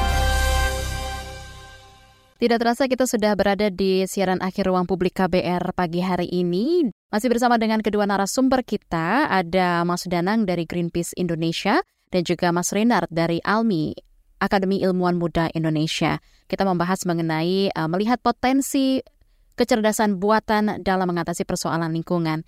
Tidak 2.41 2.57
terasa 2.57 2.89
kita 2.89 3.05
sudah 3.05 3.37
berada 3.37 3.69
di 3.69 4.01
siaran 4.09 4.41
akhir 4.41 4.65
ruang 4.65 4.89
publik 4.89 5.13
KBR 5.13 5.77
pagi 5.77 6.01
hari 6.01 6.25
ini. 6.25 6.89
Masih 7.13 7.29
bersama 7.29 7.61
dengan 7.61 7.85
kedua 7.85 8.09
narasumber 8.09 8.65
kita, 8.65 9.29
ada 9.29 9.85
Mas 9.85 10.09
Danang 10.09 10.49
dari 10.49 10.65
Greenpeace 10.65 11.13
Indonesia 11.21 11.85
dan 12.09 12.25
juga 12.25 12.49
Mas 12.49 12.73
Renard 12.73 13.13
dari 13.13 13.45
ALMI, 13.45 13.93
Akademi 14.41 14.81
Ilmuwan 14.81 15.21
Muda 15.21 15.53
Indonesia. 15.53 16.17
Kita 16.49 16.65
membahas 16.65 17.05
mengenai 17.05 17.69
uh, 17.77 17.85
melihat 17.85 18.17
potensi 18.25 19.05
kecerdasan 19.53 20.17
buatan 20.17 20.81
dalam 20.81 21.13
mengatasi 21.13 21.45
persoalan 21.45 21.93
lingkungan. 21.93 22.41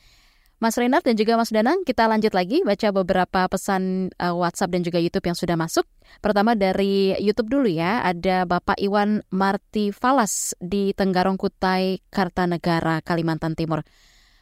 Mas 0.61 0.79
Renard 0.79 1.03
dan 1.03 1.19
juga 1.19 1.35
Mas 1.35 1.51
Danang, 1.51 1.83
kita 1.83 2.07
lanjut 2.07 2.31
lagi 2.31 2.63
baca 2.63 2.87
beberapa 2.95 3.51
pesan 3.51 4.13
uh, 4.15 4.31
WhatsApp 4.31 4.71
dan 4.71 4.81
juga 4.85 4.95
YouTube 5.01 5.27
yang 5.27 5.35
sudah 5.35 5.59
masuk. 5.59 5.83
Pertama 6.23 6.55
dari 6.55 7.11
YouTube 7.19 7.51
dulu 7.51 7.67
ya, 7.67 7.99
ada 7.99 8.47
Bapak 8.47 8.79
Iwan 8.79 9.27
Marti 9.27 9.91
Falas 9.91 10.55
di 10.63 10.95
Tenggarong 10.95 11.35
Kutai, 11.35 11.99
Kartanegara, 12.07 13.03
Kalimantan 13.03 13.59
Timur. 13.59 13.83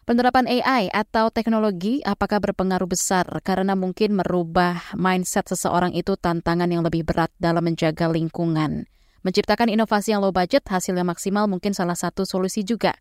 Penerapan 0.02 0.50
AI 0.50 0.90
atau 0.90 1.30
teknologi 1.30 2.02
apakah 2.02 2.42
berpengaruh 2.42 2.90
besar 2.90 3.26
karena 3.46 3.78
mungkin 3.78 4.18
merubah 4.18 4.94
mindset 4.98 5.46
seseorang 5.48 5.94
itu 5.94 6.18
tantangan 6.18 6.68
yang 6.68 6.82
lebih 6.82 7.06
berat 7.06 7.30
dalam 7.38 7.64
menjaga 7.64 8.10
lingkungan. 8.10 8.90
Menciptakan 9.22 9.70
inovasi 9.70 10.18
yang 10.18 10.26
low 10.26 10.34
budget 10.34 10.66
hasilnya 10.66 11.06
maksimal 11.06 11.46
mungkin 11.46 11.78
salah 11.78 11.94
satu 11.94 12.26
solusi 12.26 12.66
juga. 12.66 12.98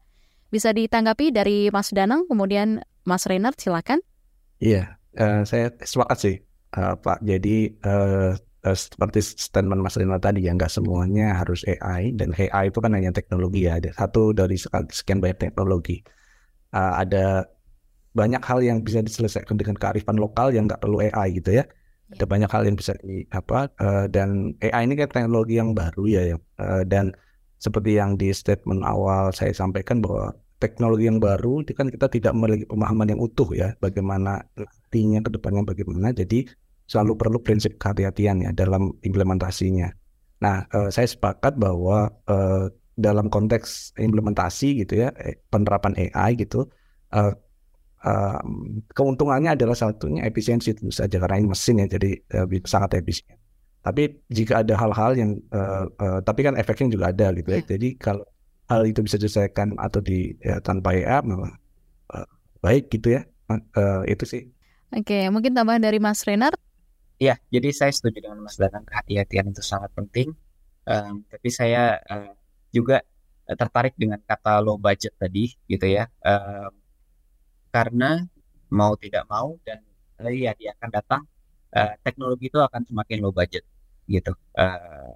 Bisa 0.50 0.74
ditanggapi 0.74 1.30
dari 1.30 1.70
Mas 1.70 1.94
Danang, 1.94 2.26
kemudian 2.26 2.82
Mas 3.06 3.24
Renard 3.30 3.56
silakan. 3.56 4.02
Iya, 4.58 4.98
uh, 5.16 5.46
saya 5.46 5.72
sepakat 5.78 6.18
sih 6.18 6.36
uh, 6.76 6.98
Pak. 6.98 7.22
Jadi 7.22 7.70
uh, 7.86 8.34
uh, 8.36 8.76
seperti 8.76 9.22
statement 9.22 9.80
Mas 9.80 9.96
Renard 9.96 10.20
tadi 10.20 10.44
ya 10.44 10.52
nggak 10.52 10.70
semuanya 10.70 11.38
harus 11.38 11.62
AI 11.64 12.12
dan 12.18 12.34
AI 12.34 12.68
itu 12.68 12.78
kan 12.82 12.92
hanya 12.92 13.14
teknologi 13.14 13.70
ya. 13.70 13.78
Ada 13.78 13.94
satu 13.96 14.34
dari 14.34 14.58
sekian 14.90 15.22
banyak 15.22 15.38
teknologi. 15.38 16.02
Uh, 16.70 16.98
ada 16.98 17.46
banyak 18.10 18.42
hal 18.42 18.58
yang 18.62 18.82
bisa 18.82 19.00
diselesaikan 19.06 19.54
dengan 19.54 19.78
kearifan 19.78 20.18
lokal 20.18 20.50
yang 20.50 20.66
nggak 20.66 20.82
perlu 20.82 20.98
AI 20.98 21.38
gitu 21.38 21.62
ya. 21.62 21.64
Ada 22.10 22.26
iya. 22.26 22.30
banyak 22.30 22.50
hal 22.50 22.62
yang 22.66 22.76
bisa 22.76 22.92
di 22.98 23.22
apa 23.30 23.70
uh, 23.78 24.10
dan 24.10 24.58
AI 24.58 24.82
ini 24.82 24.98
kan 24.98 25.08
teknologi 25.14 25.62
yang 25.62 25.78
baru 25.78 26.04
ya, 26.10 26.34
uh, 26.58 26.82
dan 26.82 27.14
seperti 27.60 28.00
yang 28.00 28.16
di 28.16 28.32
statement 28.32 28.80
awal 28.82 29.30
saya 29.36 29.52
sampaikan 29.52 30.00
bahwa 30.00 30.32
teknologi 30.60 31.08
yang 31.08 31.20
baru 31.20 31.60
itu 31.60 31.76
kan 31.76 31.92
kita 31.92 32.08
tidak 32.08 32.32
memiliki 32.32 32.64
pemahaman 32.68 33.12
yang 33.12 33.20
utuh 33.20 33.48
ya 33.52 33.76
bagaimana 33.80 34.40
nantinya 34.56 35.20
ke 35.24 35.30
depannya 35.36 35.62
bagaimana 35.64 36.12
jadi 36.16 36.48
selalu 36.88 37.12
perlu 37.20 37.38
prinsip 37.44 37.78
kehati-hatian 37.78 38.42
ya 38.42 38.50
dalam 38.50 38.90
implementasinya. 39.06 39.88
Nah, 40.42 40.66
eh, 40.66 40.90
saya 40.90 41.06
sepakat 41.06 41.54
bahwa 41.54 42.10
eh, 42.26 42.66
dalam 43.00 43.32
konteks 43.32 43.96
implementasi 43.96 44.84
gitu 44.84 45.06
ya 45.06 45.08
eh, 45.16 45.40
penerapan 45.48 45.96
AI 45.96 46.36
gitu 46.36 46.68
uh, 47.16 47.32
uh, 48.04 48.40
keuntungannya 48.92 49.56
adalah 49.56 49.72
satunya 49.72 50.28
efisiensi 50.28 50.76
tentu 50.76 50.92
saja 50.92 51.16
karena 51.16 51.40
ini 51.40 51.48
mesin 51.48 51.80
ya 51.80 51.86
jadi 51.88 52.10
uh, 52.44 52.46
sangat 52.68 53.00
efisien 53.00 53.39
tapi 53.80 54.20
jika 54.28 54.60
ada 54.60 54.76
hal-hal 54.76 55.16
yang 55.16 55.30
uh, 55.52 55.88
uh, 56.00 56.20
tapi 56.20 56.44
kan 56.44 56.54
efeknya 56.56 56.92
juga 56.92 57.04
ada 57.12 57.32
gitu 57.32 57.48
ya. 57.48 57.64
Yeah. 57.64 57.68
jadi 57.76 57.88
kalau 57.96 58.24
hal 58.70 58.86
itu 58.86 59.00
bisa 59.02 59.16
diselesaikan 59.18 59.80
atau 59.80 59.98
di 60.04 60.36
ya, 60.44 60.60
tanpa 60.60 60.94
AI 60.94 61.24
memang 61.24 61.52
uh, 62.14 62.28
baik 62.60 62.92
gitu 62.92 63.18
ya. 63.18 63.22
Uh, 63.50 64.06
itu 64.06 64.22
sih. 64.28 64.42
Oke 64.94 65.26
mungkin 65.32 65.56
tambahan 65.56 65.82
dari 65.82 65.98
Mas 65.98 66.22
Renard? 66.22 66.54
Ya, 67.20 67.36
jadi 67.52 67.68
saya 67.76 67.92
setuju 67.92 68.24
dengan 68.24 68.40
Mas 68.40 68.56
Danang 68.56 68.88
kehati-hatian 68.88 69.52
itu 69.52 69.60
sangat 69.60 69.92
penting. 69.92 70.32
Um, 70.88 71.20
tapi 71.28 71.52
saya 71.52 72.00
uh, 72.08 72.32
juga 72.72 73.04
tertarik 73.44 73.92
dengan 74.00 74.24
kata 74.24 74.64
low 74.64 74.80
budget 74.80 75.12
tadi, 75.20 75.52
gitu 75.68 75.84
ya, 75.84 76.08
um, 76.24 76.72
karena 77.68 78.24
mau 78.72 78.96
tidak 78.96 79.28
mau 79.28 79.60
dan 79.68 79.84
uh, 80.16 80.32
ya 80.32 80.56
dia 80.56 80.72
akan 80.80 80.88
datang, 80.88 81.22
uh, 81.76 81.94
teknologi 82.04 82.48
itu 82.50 82.58
akan 82.58 82.82
semakin 82.86 83.18
low 83.22 83.34
budget, 83.34 83.64
gitu. 84.06 84.32
Uh, 84.54 85.12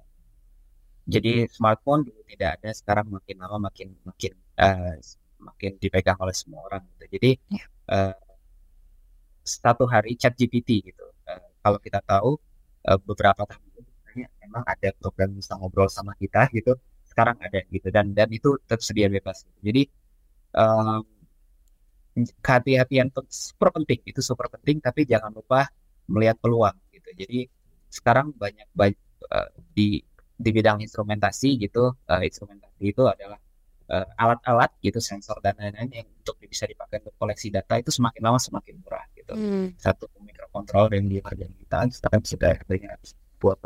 jadi 1.05 1.45
smartphone 1.49 2.07
dulu 2.07 2.21
tidak 2.25 2.59
ada, 2.61 2.69
sekarang 2.73 3.07
makin 3.13 3.37
lama 3.37 3.69
makin 3.69 3.93
makin 4.01 4.33
uh, 4.57 4.97
makin 5.37 5.77
dipegang 5.77 6.17
oleh 6.17 6.33
semua 6.33 6.65
orang. 6.65 6.81
Gitu. 6.97 7.05
Jadi 7.19 7.31
uh, 7.93 8.17
satu 9.45 9.85
hari 9.85 10.17
chat 10.17 10.33
GPT 10.33 10.89
gitu 10.89 11.05
kalau 11.65 11.81
kita 11.81 11.97
tahu 12.05 12.37
uh, 12.85 12.99
beberapa 13.01 13.41
tahun 13.49 13.65
lalu 13.65 14.29
memang 14.45 14.63
ada 14.69 14.93
program 15.01 15.33
bisa 15.33 15.57
ngobrol 15.57 15.89
sama 15.89 16.13
kita 16.21 16.45
gitu 16.53 16.77
sekarang 17.09 17.41
ada 17.41 17.65
gitu 17.73 17.89
dan 17.89 18.13
dan 18.13 18.29
itu 18.29 18.53
tersedia 18.69 19.09
bebas 19.09 19.49
jadi 19.65 19.89
um, 20.53 21.01
kehati-hatian 22.45 23.09
super 23.27 23.73
penting 23.73 23.99
itu 24.05 24.21
super 24.21 24.45
penting 24.53 24.77
tapi 24.77 25.09
jangan 25.09 25.33
lupa 25.33 25.65
melihat 26.09 26.37
peluang 26.39 26.75
gitu. 26.93 27.09
Jadi 27.15 27.49
sekarang 27.89 28.35
banyak 28.35 28.67
banyak 28.75 28.99
uh, 29.31 29.49
di 29.73 30.03
di 30.35 30.49
bidang 30.51 30.83
instrumentasi 30.83 31.55
gitu 31.55 31.95
uh, 31.95 32.21
instrumentasi 32.21 32.91
itu 32.91 33.03
adalah 33.07 33.39
alat-alat 34.17 34.73
uh, 34.73 34.81
gitu 34.81 34.97
sensor 34.97 35.37
dan 35.45 35.53
lain-lain 35.61 36.01
yang 36.01 36.07
untuk 36.09 36.41
bisa 36.41 36.65
dipakai 36.65 37.05
untuk 37.05 37.13
koleksi 37.21 37.53
data 37.53 37.77
itu 37.77 37.93
semakin 37.93 38.21
lama 38.25 38.41
semakin 38.41 38.81
murah 38.81 39.05
gitu. 39.13 39.33
Hmm. 39.37 39.77
satu 39.77 40.09
kontrol 40.49 40.89
yang 40.89 41.05
di 41.05 41.21
harga 41.21 41.45
kita 41.45 41.77
sekarang 41.93 42.21
sudah 42.25 42.49
harganya 42.57 42.97
buat 43.37 43.61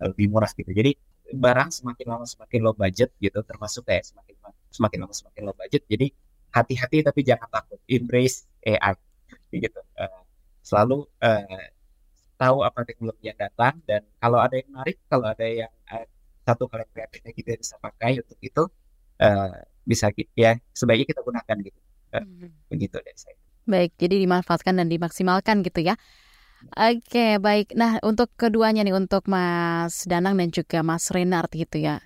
lebih 0.00 0.32
murah 0.32 0.48
gitu. 0.56 0.72
Jadi 0.72 0.96
barang 1.36 1.68
semakin 1.68 2.06
lama 2.08 2.24
semakin 2.24 2.60
low 2.64 2.72
budget 2.72 3.12
gitu 3.20 3.44
termasuk 3.44 3.84
kayak 3.84 4.08
semakin 4.08 4.34
semakin 4.72 4.98
lama 5.04 5.12
semakin 5.12 5.42
low 5.44 5.56
budget 5.56 5.84
jadi 5.84 6.08
hati-hati 6.48 7.04
tapi 7.04 7.20
jangan 7.20 7.48
takut 7.52 7.76
embrace 7.84 8.48
AI 8.64 8.96
gitu. 9.52 9.80
Uh, 9.96 10.22
selalu 10.64 11.04
uh, 11.20 11.44
tahu 12.38 12.62
apa 12.62 12.86
teknologi 12.86 13.28
yang 13.28 13.38
datang 13.38 13.82
dan 13.84 14.06
kalau 14.22 14.38
ada 14.38 14.54
yang 14.54 14.68
menarik 14.70 14.96
kalau 15.10 15.26
ada 15.26 15.44
yang 15.44 15.72
uh, 15.90 16.06
satu 16.46 16.70
hal 16.70 16.86
yang 16.86 16.90
kreatifnya 16.94 17.32
kita 17.34 17.50
bisa 17.58 17.74
pakai 17.82 18.22
untuk 18.22 18.38
itu 18.38 18.62
uh, 19.20 19.52
bisa 19.82 20.08
ya 20.38 20.54
sebaiknya 20.72 21.06
kita 21.12 21.20
gunakan 21.26 21.56
gitu 21.66 21.78
uh, 22.14 22.22
hmm. 22.22 22.50
begitu 22.70 22.96
dari 23.02 23.18
saya 23.18 23.36
baik 23.68 23.98
jadi 23.98 24.14
dimanfaatkan 24.22 24.78
dan 24.78 24.86
dimaksimalkan 24.86 25.60
gitu 25.66 25.82
ya 25.82 25.98
Oke, 26.74 27.38
baik. 27.38 27.78
Nah, 27.78 28.02
untuk 28.02 28.34
keduanya 28.34 28.82
nih, 28.82 28.90
untuk 28.90 29.30
Mas 29.30 30.02
Danang 30.10 30.34
dan 30.34 30.50
juga 30.50 30.82
Mas 30.82 31.06
Renard 31.14 31.46
gitu 31.54 31.78
ya. 31.78 32.02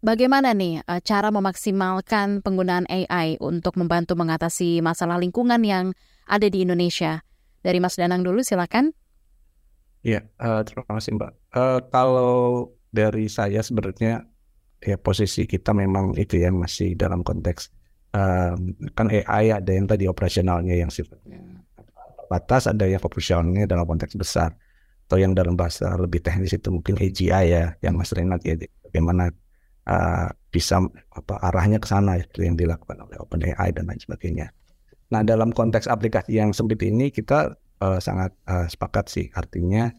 Bagaimana 0.00 0.56
nih 0.56 0.80
cara 1.04 1.28
memaksimalkan 1.28 2.40
penggunaan 2.40 2.88
AI 2.88 3.36
untuk 3.44 3.76
membantu 3.76 4.16
mengatasi 4.16 4.80
masalah 4.80 5.20
lingkungan 5.20 5.60
yang 5.60 5.92
ada 6.24 6.48
di 6.48 6.64
Indonesia? 6.64 7.20
Dari 7.60 7.76
Mas 7.76 8.00
Danang 8.00 8.24
dulu, 8.24 8.40
silakan. 8.40 8.96
Ya, 10.00 10.24
uh, 10.40 10.64
terima 10.64 10.84
kasih 10.96 11.20
Mbak. 11.20 11.32
Uh, 11.52 11.78
kalau 11.92 12.72
dari 12.88 13.28
saya 13.28 13.60
sebenarnya 13.60 14.24
ya 14.80 14.96
posisi 14.96 15.44
kita 15.44 15.76
memang 15.76 16.16
itu 16.16 16.40
ya 16.40 16.48
masih 16.48 16.96
dalam 16.96 17.20
konteks 17.20 17.68
um, 18.16 18.72
kan 18.96 19.12
AI 19.12 19.52
ada 19.52 19.70
yang 19.70 19.84
tadi 19.84 20.08
operasionalnya 20.08 20.72
yang 20.72 20.88
sifatnya 20.88 21.60
batas, 22.30 22.70
ada 22.70 22.86
yang 22.86 23.02
proporsionalnya 23.02 23.66
dalam 23.66 23.84
konteks 23.84 24.14
besar. 24.14 24.54
Atau 25.10 25.18
yang 25.18 25.34
dalam 25.34 25.58
bahasa 25.58 25.90
lebih 25.98 26.22
teknis 26.22 26.54
itu 26.54 26.70
mungkin 26.70 26.94
AGI 26.94 27.44
ya, 27.50 27.74
yang 27.82 27.98
Mas 27.98 28.14
Renat 28.14 28.46
ya, 28.46 28.54
bagaimana 28.86 29.34
uh, 29.90 30.30
bisa 30.54 30.78
apa 31.10 31.34
arahnya 31.50 31.82
ke 31.82 31.90
sana 31.90 32.22
itu 32.22 32.46
yang 32.46 32.54
dilakukan 32.54 32.94
oleh 32.94 33.18
OpenAI 33.18 33.74
dan 33.74 33.90
lain 33.90 33.98
sebagainya. 33.98 34.54
Nah 35.10 35.26
dalam 35.26 35.50
konteks 35.50 35.90
aplikasi 35.90 36.38
yang 36.38 36.54
sempit 36.54 36.78
ini 36.86 37.10
kita 37.10 37.58
uh, 37.80 37.98
sangat 37.98 38.32
uh, 38.46 38.68
sepakat 38.68 39.08
sih, 39.10 39.26
artinya 39.34 39.90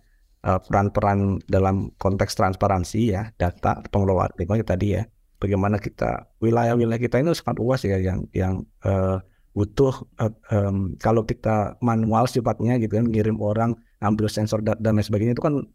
peran-peran 0.41 1.38
uh, 1.38 1.41
dalam 1.45 1.93
konteks 2.01 2.34
transparansi 2.34 3.13
ya 3.13 3.29
data 3.38 3.86
pengelolaan 3.93 4.34
lingkungan 4.41 4.65
tadi 4.65 4.97
ya, 4.97 5.05
bagaimana 5.38 5.82
kita 5.82 6.29
wilayah-wilayah 6.41 7.01
kita 7.01 7.21
ini 7.21 7.34
sangat 7.34 7.57
luas 7.61 7.82
ya 7.86 7.97
yang 7.97 8.25
yang 8.34 8.65
uh, 8.86 9.21
butuh 9.51 9.91
uh, 10.21 10.32
um, 10.53 10.95
kalau 11.01 11.27
kita 11.27 11.75
manual 11.84 12.23
sifatnya 12.29 12.79
gitu 12.79 13.01
kan 13.01 13.09
ngirim 13.09 13.38
orang 13.41 13.75
ambil 13.99 14.32
sensor 14.32 14.63
dan, 14.63 14.79
lain 14.79 15.03
sebagainya 15.03 15.36
itu 15.36 15.43
kan 15.43 15.65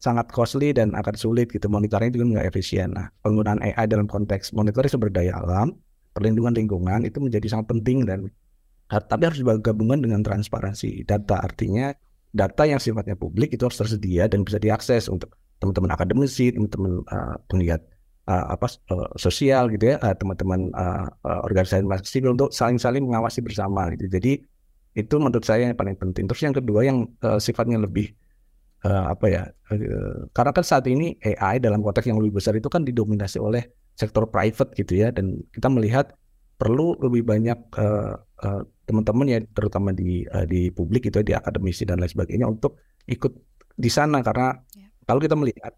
sangat 0.00 0.32
costly 0.32 0.72
dan 0.72 0.96
akan 0.96 1.14
sulit 1.14 1.52
gitu 1.52 1.68
monitoring 1.68 2.10
itu 2.10 2.24
nggak 2.24 2.48
efisien. 2.48 2.96
Nah 2.96 3.12
penggunaan 3.20 3.60
AI 3.60 3.84
dalam 3.86 4.08
konteks 4.08 4.56
monitoring 4.56 4.88
sumber 4.88 5.12
daya 5.12 5.36
alam, 5.36 5.76
perlindungan 6.16 6.56
lingkungan 6.56 7.04
itu 7.04 7.20
menjadi 7.20 7.46
sangat 7.52 7.70
penting 7.70 8.08
dan 8.08 8.32
tapi 8.98 9.30
harus 9.30 9.38
gabungan 9.62 10.02
dengan 10.02 10.26
transparansi 10.26 11.06
data. 11.06 11.38
Artinya 11.38 11.94
data 12.34 12.66
yang 12.66 12.82
sifatnya 12.82 13.14
publik 13.14 13.54
itu 13.54 13.62
harus 13.62 13.78
tersedia 13.78 14.26
dan 14.26 14.42
bisa 14.42 14.58
diakses 14.58 15.06
untuk 15.06 15.38
teman-teman 15.62 15.94
akademisi, 15.94 16.50
teman-teman 16.50 17.06
uh, 17.06 17.36
penggiat 17.46 17.84
uh, 18.26 18.54
apa 18.54 18.66
uh, 18.90 19.10
sosial 19.14 19.70
gitu 19.74 19.94
ya 19.94 19.96
teman-teman 20.14 20.70
uh, 20.74 21.06
uh, 21.26 21.40
organisasi 21.46 21.84
sipil 22.06 22.34
untuk 22.34 22.50
saling-saling 22.50 23.02
mengawasi 23.06 23.42
bersama 23.42 23.90
gitu. 23.94 24.10
Jadi 24.10 24.42
itu 24.94 25.14
menurut 25.18 25.46
saya 25.46 25.70
yang 25.70 25.78
paling 25.78 25.94
penting. 25.94 26.26
Terus 26.26 26.42
yang 26.42 26.54
kedua 26.54 26.80
yang 26.82 27.06
uh, 27.22 27.38
sifatnya 27.38 27.78
lebih 27.78 28.10
uh, 28.86 29.14
apa 29.14 29.26
ya 29.30 29.42
uh, 29.70 30.26
karena 30.34 30.50
kan 30.50 30.64
saat 30.66 30.86
ini 30.90 31.14
AI 31.22 31.62
dalam 31.62 31.82
konteks 31.82 32.10
yang 32.10 32.18
lebih 32.18 32.42
besar 32.42 32.58
itu 32.58 32.66
kan 32.66 32.82
didominasi 32.82 33.38
oleh 33.38 33.70
sektor 33.94 34.26
private 34.26 34.74
gitu 34.74 35.06
ya. 35.06 35.14
Dan 35.14 35.42
kita 35.54 35.70
melihat 35.70 36.14
perlu 36.60 36.92
lebih 37.00 37.24
banyak 37.24 37.58
uh, 37.80 38.20
uh, 38.20 38.62
teman-teman 38.84 39.26
ya 39.32 39.38
terutama 39.56 39.96
di 39.96 40.28
uh, 40.28 40.44
di 40.44 40.68
publik 40.68 41.08
itu 41.08 41.24
ya, 41.24 41.24
di 41.24 41.34
akademisi 41.40 41.88
dan 41.88 42.04
lain 42.04 42.12
sebagainya 42.12 42.44
untuk 42.44 42.76
ikut 43.08 43.32
di 43.80 43.88
sana. 43.88 44.20
Karena 44.20 44.52
yeah. 44.76 44.92
kalau 45.08 45.24
kita 45.24 45.32
melihat 45.40 45.72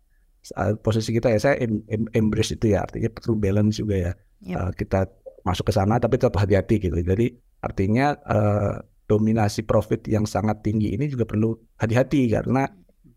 posisi 0.82 1.14
kita 1.14 1.30
ya 1.30 1.38
saya 1.38 1.54
em, 1.62 1.86
em, 1.86 2.02
embrace 2.18 2.58
itu 2.58 2.74
ya 2.74 2.82
artinya 2.82 3.14
perlu 3.14 3.38
balance 3.38 3.78
juga 3.78 4.10
ya. 4.10 4.12
Yep. 4.42 4.58
uh, 4.58 4.72
kita 4.74 5.00
masuk 5.46 5.70
ke 5.70 5.72
sana 5.74 6.02
tapi 6.02 6.18
tetap 6.18 6.34
hati-hati 6.34 6.82
gitu. 6.82 6.98
Jadi 6.98 7.30
artinya 7.62 8.18
uh, 8.26 8.82
dominasi 9.06 9.62
profit 9.62 10.02
yang 10.10 10.26
sangat 10.26 10.66
tinggi 10.66 10.98
ini 10.98 11.06
juga 11.06 11.22
perlu 11.22 11.54
hati-hati 11.78 12.26
karena 12.26 12.66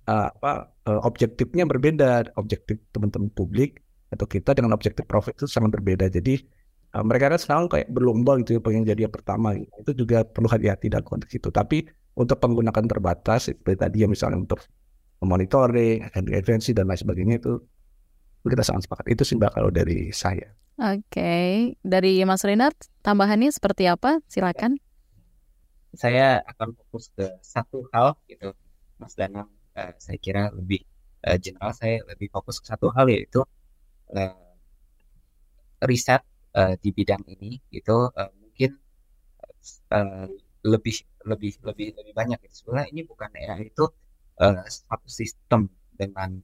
uh, 0.05 0.29
apa 0.29 0.69
uh, 0.85 1.01
objektifnya 1.01 1.65
berbeda. 1.65 2.29
Objektif 2.37 2.77
teman-teman 2.93 3.33
publik 3.33 3.81
atau 4.13 4.29
kita 4.29 4.53
dengan 4.53 4.77
objektif 4.77 5.09
profit 5.09 5.33
itu 5.33 5.49
sangat 5.49 5.81
berbeda. 5.81 6.13
Jadi 6.13 6.45
uh, 6.95 7.03
mereka 7.03 7.35
kan 7.35 7.39
sekarang 7.39 7.65
kayak 7.67 7.91
berlomba 7.91 8.39
gitu 8.39 8.57
ya 8.57 8.61
pengen 8.63 8.87
jadi 8.87 9.11
yang 9.11 9.13
pertama 9.13 9.51
gitu. 9.59 9.71
itu 9.83 9.91
juga 10.07 10.23
perlu 10.23 10.47
hati-hati 10.47 10.87
dalam 10.87 11.03
konteks 11.03 11.35
itu 11.35 11.51
tapi 11.51 11.83
untuk 12.15 12.39
penggunaan 12.39 12.87
terbatas 12.87 13.51
seperti 13.51 13.75
tadi 13.75 13.97
ya 14.01 14.07
misalnya 14.07 14.39
untuk 14.39 14.63
monitoring, 15.23 16.05
intervensi 16.15 16.71
dan 16.71 16.87
lain 16.87 16.99
sebagainya 16.99 17.35
itu 17.39 17.59
kita 18.45 18.61
sangat 18.61 18.85
sepakat. 18.85 19.05
Itu 19.09 19.23
sih 19.25 19.35
mbak 19.35 19.57
kalau 19.57 19.73
dari 19.73 20.13
saya. 20.13 20.53
Oke, 20.75 20.99
okay. 21.07 21.51
dari 21.81 22.19
Mas 22.27 22.43
Renat 22.43 22.75
tambahannya 22.99 23.47
seperti 23.49 23.87
apa? 23.87 24.19
Silakan. 24.27 24.75
Saya 25.95 26.43
akan 26.43 26.75
fokus 26.75 27.07
ke 27.15 27.31
satu 27.39 27.87
hal 27.95 28.19
gitu, 28.27 28.51
Mas 28.99 29.15
Danang. 29.15 29.47
Uh, 29.71 29.95
saya 29.95 30.19
kira 30.19 30.51
lebih 30.51 30.83
uh, 31.23 31.39
general. 31.39 31.71
Saya 31.71 32.03
lebih 32.11 32.27
fokus 32.27 32.59
ke 32.59 32.67
satu 32.67 32.91
hal 32.91 33.07
yaitu 33.07 33.39
uh, 34.11 34.35
riset 35.87 36.19
uh, 36.55 36.73
di 36.79 36.89
bidang 36.95 37.23
ini 37.27 37.59
gitu 37.69 38.09
uh, 38.09 38.31
mungkin 38.39 38.79
uh, 39.91 40.27
lebih 40.65 40.97
lebih 41.25 41.53
lebih 41.61 41.87
lebih 41.93 42.13
banyak. 42.13 42.39
Sebenarnya 42.49 42.89
ini 42.89 43.01
bukan 43.05 43.29
era 43.37 43.59
itu 43.61 43.85
uh, 44.41 44.63
satu 44.65 45.05
sistem 45.05 45.69
dengan 45.93 46.41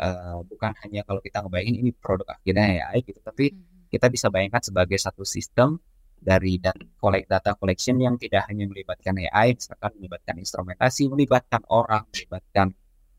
uh, 0.00 0.40
bukan 0.44 0.72
hanya 0.84 1.06
kalau 1.08 1.20
kita 1.24 1.40
ngebayangin 1.44 1.76
ini 1.80 1.90
produk 1.96 2.36
akhirnya 2.36 2.84
AI 2.84 3.00
gitu, 3.04 3.20
tapi 3.24 3.52
hmm. 3.52 3.88
kita 3.88 4.06
bisa 4.12 4.28
bayangkan 4.28 4.60
sebagai 4.60 4.98
satu 5.00 5.24
sistem 5.24 5.80
dari 6.24 6.56
dan 6.56 6.76
collect 6.96 7.28
data 7.28 7.52
collection 7.52 8.00
yang 8.00 8.16
tidak 8.16 8.48
hanya 8.48 8.64
melibatkan 8.64 9.12
AI, 9.28 9.56
misalkan 9.56 9.92
melibatkan 10.00 10.36
instrumentasi, 10.40 11.12
melibatkan 11.12 11.60
orang, 11.68 12.08
melibatkan 12.16 12.72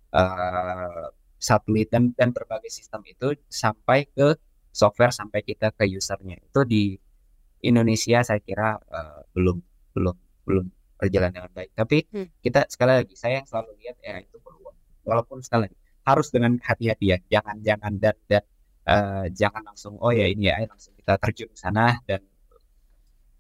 uh, 0.10 1.14
satelit 1.38 1.94
dan 1.94 2.10
dan 2.18 2.34
berbagai 2.34 2.74
sistem 2.74 3.06
itu 3.06 3.38
sampai 3.46 4.10
ke 4.10 4.34
software 4.76 5.16
sampai 5.16 5.40
kita 5.48 5.72
ke 5.72 5.88
usernya 5.88 6.36
itu 6.44 6.62
di 6.68 6.84
Indonesia 7.64 8.20
saya 8.28 8.44
kira 8.44 8.76
uh, 8.76 9.24
belum 9.32 9.58
belum 9.96 10.16
belum 10.44 10.66
berjalan 11.00 11.32
dengan 11.32 11.52
baik. 11.56 11.72
Tapi 11.72 11.98
hmm. 12.12 12.28
kita 12.44 12.68
sekali 12.68 12.92
lagi 13.00 13.16
saya 13.16 13.40
yang 13.40 13.48
selalu 13.48 13.72
lihat 13.80 13.98
ya 14.04 14.20
itu 14.20 14.38
peluang. 14.44 14.76
Walaupun 15.08 15.40
sekali 15.40 15.72
lagi 15.72 15.78
harus 16.06 16.28
dengan 16.30 16.60
hati-hati 16.62 17.06
ya, 17.10 17.18
jangan 17.32 17.58
jangan 17.64 17.94
dan 17.98 18.16
dan 18.28 18.44
uh, 18.86 19.26
jangan 19.32 19.64
langsung 19.66 19.98
oh 19.98 20.12
ya 20.12 20.28
ini 20.28 20.52
ya 20.52 20.68
langsung 20.68 20.94
kita 20.94 21.18
terjun 21.18 21.50
ke 21.50 21.58
sana 21.58 21.98
dan 22.06 22.22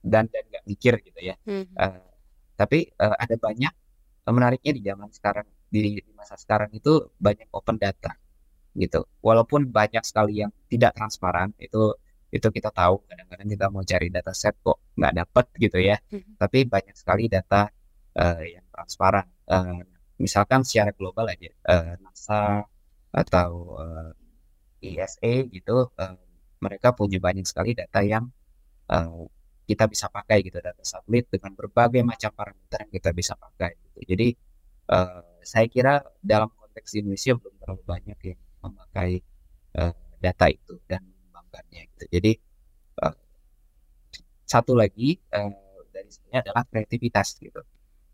dan 0.01 0.25
dan 0.31 0.43
nggak 0.49 0.65
mikir 0.65 0.93
gitu 1.03 1.19
ya. 1.19 1.35
Hmm. 1.45 1.67
Uh, 1.75 2.09
tapi 2.55 2.89
uh, 2.97 3.13
ada 3.19 3.35
banyak 3.35 3.73
menariknya 4.25 4.71
di 4.73 4.81
zaman 4.81 5.09
sekarang 5.13 5.45
di, 5.69 6.01
di 6.01 6.11
masa 6.17 6.33
sekarang 6.39 6.73
itu 6.73 7.13
banyak 7.19 7.45
open 7.53 7.77
data 7.77 8.15
gitu. 8.75 9.07
Walaupun 9.23 9.71
banyak 9.71 10.03
sekali 10.03 10.43
yang 10.43 10.51
tidak 10.67 10.93
transparan 10.99 11.55
itu 11.57 11.95
itu 12.35 12.47
kita 12.51 12.67
tahu 12.73 12.99
kadang-kadang 13.07 13.47
kita 13.47 13.65
mau 13.71 13.83
cari 13.87 14.07
data 14.11 14.35
set 14.35 14.59
kok 14.59 14.91
nggak 14.99 15.13
dapet 15.23 15.45
gitu 15.55 15.77
ya 15.79 15.95
hmm. 16.11 16.35
tapi 16.35 16.67
banyak 16.67 16.91
sekali 16.91 17.31
data 17.31 17.71
uh, 18.19 18.43
yang 18.43 18.65
transparan 18.75 19.23
uh, 19.47 19.79
misalkan 20.19 20.67
secara 20.67 20.91
global 20.91 21.31
aja 21.31 21.47
uh, 21.71 21.95
NASA 21.95 22.67
atau 23.15 23.79
uh, 23.79 24.11
ISA 24.83 25.47
gitu 25.47 25.87
uh, 25.95 26.19
mereka 26.59 26.91
punya 26.91 27.23
banyak 27.23 27.47
sekali 27.47 27.71
data 27.71 28.03
yang 28.03 28.27
uh, 28.91 29.23
kita 29.63 29.87
bisa 29.87 30.11
pakai 30.11 30.43
gitu 30.43 30.59
data 30.59 30.83
satelit 30.83 31.31
dengan 31.31 31.55
berbagai 31.55 32.03
macam 32.03 32.35
parameter 32.35 32.83
yang 32.83 32.91
kita 32.91 33.09
bisa 33.15 33.33
pakai 33.39 33.79
gitu. 33.79 34.11
jadi 34.11 34.27
uh, 34.91 35.39
saya 35.39 35.71
kira 35.71 36.03
dalam 36.19 36.51
konteks 36.51 36.99
Indonesia 36.99 37.33
belum 37.39 37.55
terlalu 37.63 37.83
banyak 37.87 38.19
yang 38.27 38.41
memakai 38.65 39.21
uh, 39.77 39.93
data 40.17 40.45
itu 40.49 40.81
dan 40.89 41.05
melakukannya 41.31 41.81
gitu. 41.95 42.05
Jadi 42.09 42.31
uh, 43.05 43.15
satu 44.45 44.73
lagi 44.73 45.19
uh, 45.33 45.51
dari 45.93 46.09
sini 46.09 46.35
adalah 46.41 46.63
kreativitas 46.67 47.37
gitu. 47.39 47.61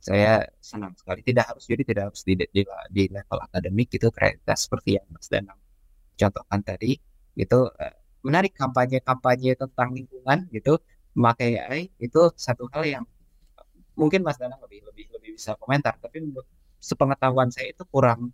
Saya 0.01 0.41
senang 0.57 0.97
sekali 0.97 1.21
tidak 1.21 1.53
harus 1.53 1.63
jadi 1.69 1.83
tidak 1.85 2.03
harus 2.09 2.21
di, 2.25 2.33
di, 2.33 2.61
di 2.89 3.03
level 3.05 3.37
akademik 3.37 3.93
gitu 3.93 4.09
kreativitas 4.09 4.65
seperti 4.65 4.97
yang 4.97 5.05
Mas 5.13 5.29
Danang 5.29 5.61
contohkan 6.21 6.59
tadi 6.61 6.97
itu 7.37 7.59
uh, 7.65 7.95
menarik 8.21 8.53
kampanye-kampanye 8.53 9.57
tentang 9.57 9.97
lingkungan 9.97 10.45
gitu 10.53 10.77
memakai 11.17 11.57
AI 11.57 11.81
itu 11.97 12.21
satu 12.37 12.69
hal 12.71 12.85
yang 12.85 13.03
mungkin 13.97 14.21
Mas 14.21 14.37
Danang 14.37 14.61
lebih 14.61 14.85
lebih 14.85 15.05
lebih 15.17 15.29
bisa 15.35 15.57
komentar 15.57 15.97
tapi 15.97 16.21
sepengetahuan 16.81 17.49
saya 17.49 17.73
itu 17.73 17.83
kurang 17.89 18.29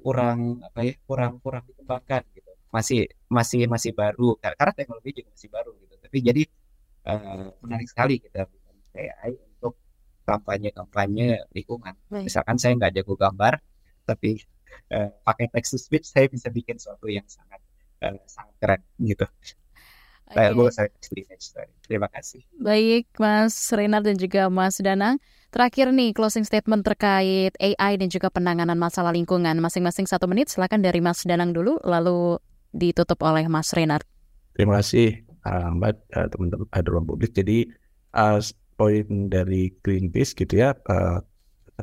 kurang 0.00 0.64
apa 0.64 0.80
ya 0.82 0.94
kurang 1.04 1.38
kurang 1.44 1.64
dikembangkan 1.68 2.22
gitu 2.34 2.50
masih 2.70 3.06
masih 3.26 3.66
masih 3.66 3.92
baru 3.92 4.38
karena 4.38 4.72
teknologi 4.74 5.10
juga 5.22 5.30
masih 5.34 5.48
baru 5.50 5.70
gitu 5.82 5.94
tapi 5.98 6.18
jadi 6.22 6.42
uh, 7.06 7.48
menarik 7.62 7.88
sekali 7.90 8.22
kita 8.22 8.46
AI 8.94 9.32
untuk 9.58 9.74
kampanye-kampanye 10.26 11.46
lingkungan 11.50 11.94
Baik. 12.10 12.30
misalkan 12.30 12.56
saya 12.58 12.78
nggak 12.78 13.02
jago 13.02 13.14
gambar 13.18 13.58
tapi 14.06 14.38
uh, 14.94 15.10
pakai 15.26 15.50
text 15.50 15.74
to 15.74 15.78
speech 15.78 16.06
saya 16.06 16.30
bisa 16.30 16.46
bikin 16.50 16.78
sesuatu 16.78 17.10
yang 17.10 17.26
sangat 17.26 17.58
uh, 18.06 18.18
sangat 18.26 18.54
keren 18.62 18.80
gitu 19.02 19.26
Okay. 20.30 20.86
Terima 21.90 22.06
kasih. 22.06 22.46
Baik, 22.54 23.10
Mas 23.18 23.66
Renard 23.74 24.06
dan 24.06 24.14
juga 24.14 24.46
Mas 24.46 24.78
Danang. 24.78 25.18
Terakhir 25.50 25.90
nih, 25.90 26.14
closing 26.14 26.46
statement 26.46 26.86
terkait 26.86 27.50
AI 27.58 27.98
dan 27.98 28.06
juga 28.06 28.30
penanganan 28.30 28.78
masalah 28.78 29.10
lingkungan. 29.10 29.58
Masing-masing 29.58 30.06
satu 30.06 30.30
menit, 30.30 30.46
silakan 30.46 30.78
dari 30.78 31.02
Mas 31.02 31.26
Danang 31.26 31.50
dulu, 31.50 31.74
lalu 31.82 32.38
ditutup 32.70 33.18
oleh 33.26 33.50
Mas 33.50 33.74
Renard. 33.74 34.06
Terima 34.54 34.78
kasih 34.78 35.26
Mbak, 35.42 35.94
uh, 36.14 36.28
teman-teman 36.30 36.66
ada 36.70 36.86
ruang 36.86 37.02
publik. 37.02 37.34
Jadi 37.34 37.66
uh, 38.14 38.38
poin 38.78 39.26
dari 39.26 39.74
Greenpeace 39.82 40.38
gitu 40.38 40.54
ya, 40.54 40.70
uh, 40.86 41.18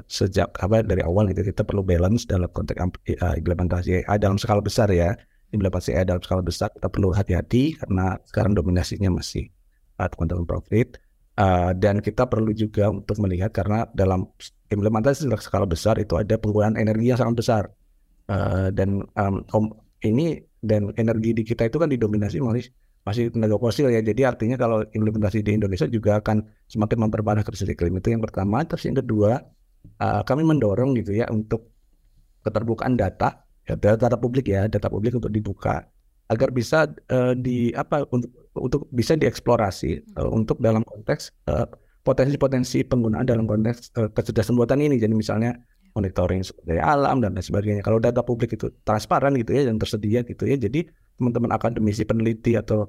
sejak 0.08 0.48
apa 0.64 0.86
dari 0.88 1.04
awal 1.04 1.28
gitu 1.36 1.44
kita 1.44 1.68
perlu 1.68 1.84
balance 1.84 2.24
dalam 2.24 2.48
konteks 2.54 2.80
implementasi 3.20 4.08
AI 4.08 4.16
dalam 4.16 4.40
skala 4.40 4.64
besar 4.64 4.88
ya. 4.96 5.12
Implementasi 5.52 5.92
AI 5.92 6.08
dalam 6.08 6.24
skala 6.24 6.40
besar 6.40 6.72
kita 6.72 6.88
perlu 6.88 7.12
hati-hati 7.12 7.76
karena 7.84 8.16
sekarang 8.32 8.56
dominasinya 8.56 9.12
masih 9.12 9.52
teman-teman 10.00 10.48
profit. 10.48 11.02
Uh, 11.38 11.70
dan 11.78 12.02
kita 12.02 12.26
perlu 12.26 12.50
juga 12.50 12.90
untuk 12.90 13.22
melihat 13.22 13.54
karena 13.54 13.86
dalam 13.94 14.26
implementasi 14.74 15.30
skala 15.38 15.70
besar 15.70 16.02
itu 16.02 16.18
ada 16.18 16.34
penggunaan 16.34 16.74
energi 16.82 17.14
yang 17.14 17.20
sangat 17.22 17.36
besar 17.38 17.64
uh, 18.26 18.74
dan 18.74 19.06
um, 19.14 19.46
ini 20.02 20.42
dan 20.66 20.90
energi 20.98 21.38
di 21.38 21.46
kita 21.46 21.70
itu 21.70 21.78
kan 21.78 21.94
didominasi 21.94 22.42
masih 22.42 22.74
masih 23.08 23.32
tenaga 23.32 23.56
fosil 23.56 23.88
ya. 23.88 24.04
Jadi 24.04 24.28
artinya 24.28 24.58
kalau 24.60 24.84
implementasi 24.84 25.40
di 25.46 25.56
Indonesia 25.56 25.88
juga 25.88 26.20
akan 26.20 26.44
semakin 26.68 27.08
memperparah 27.08 27.46
krisis 27.46 27.72
iklim 27.72 27.96
itu 28.02 28.12
yang 28.12 28.20
pertama. 28.26 28.66
Terus 28.68 28.84
yang 28.90 28.98
kedua, 29.00 29.40
uh, 30.04 30.22
kami 30.28 30.44
mendorong 30.44 30.98
gitu 31.00 31.16
ya 31.16 31.30
untuk 31.32 31.72
keterbukaan 32.44 33.00
data, 33.00 33.48
ya, 33.64 33.80
data, 33.80 34.10
data 34.10 34.18
publik 34.20 34.50
ya, 34.52 34.68
data 34.68 34.92
publik 34.92 35.16
untuk 35.16 35.32
dibuka 35.32 35.88
agar 36.28 36.52
bisa 36.52 36.92
uh, 37.08 37.32
di 37.32 37.72
apa 37.72 38.04
untuk 38.12 38.47
untuk 38.60 38.90
bisa 38.92 39.14
dieksplorasi 39.16 40.18
uh, 40.18 40.30
untuk 40.30 40.60
dalam 40.60 40.82
konteks 40.84 41.34
potensi-potensi 42.04 42.84
uh, 42.84 42.88
penggunaan 42.90 43.26
dalam 43.26 43.46
konteks 43.46 43.96
uh, 43.98 44.10
kecerdasan 44.12 44.58
buatan 44.58 44.84
ini. 44.84 44.98
Jadi 44.98 45.14
misalnya 45.14 45.56
monitoring 45.98 46.46
dari 46.70 46.78
alam 46.78 47.18
dan 47.24 47.34
lain 47.34 47.42
sebagainya. 47.42 47.82
Kalau 47.82 47.98
data 47.98 48.22
publik 48.22 48.54
itu 48.54 48.70
transparan 48.86 49.34
gitu 49.34 49.58
ya 49.58 49.66
dan 49.66 49.82
tersedia 49.82 50.22
gitu 50.22 50.46
ya, 50.46 50.54
jadi 50.54 50.86
teman-teman 51.18 51.50
akademisi 51.50 52.06
peneliti 52.06 52.54
atau 52.54 52.86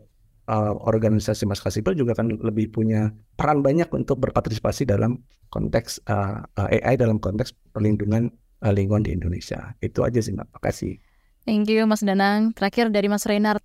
uh, 0.52 0.72
organisasi 0.84 1.48
masyarakat 1.48 1.80
sipil 1.80 1.96
juga 1.96 2.12
akan 2.12 2.40
lebih 2.44 2.68
punya 2.68 3.08
peran 3.40 3.64
banyak 3.64 3.88
untuk 3.96 4.20
berpartisipasi 4.20 4.84
dalam 4.84 5.24
konteks 5.48 6.04
uh, 6.12 6.44
uh 6.44 6.68
AI 6.68 7.00
dalam 7.00 7.16
konteks 7.16 7.56
perlindungan 7.72 8.28
uh, 8.64 8.72
lingkungan 8.72 9.08
di 9.08 9.16
Indonesia. 9.16 9.72
Itu 9.80 10.04
aja 10.04 10.20
sih, 10.20 10.36
Mbak. 10.36 10.48
Makasih. 10.60 11.00
Thank 11.48 11.72
you, 11.72 11.88
Mas 11.88 12.04
Danang. 12.04 12.52
Terakhir 12.52 12.92
dari 12.92 13.08
Mas 13.08 13.24
Renard. 13.24 13.64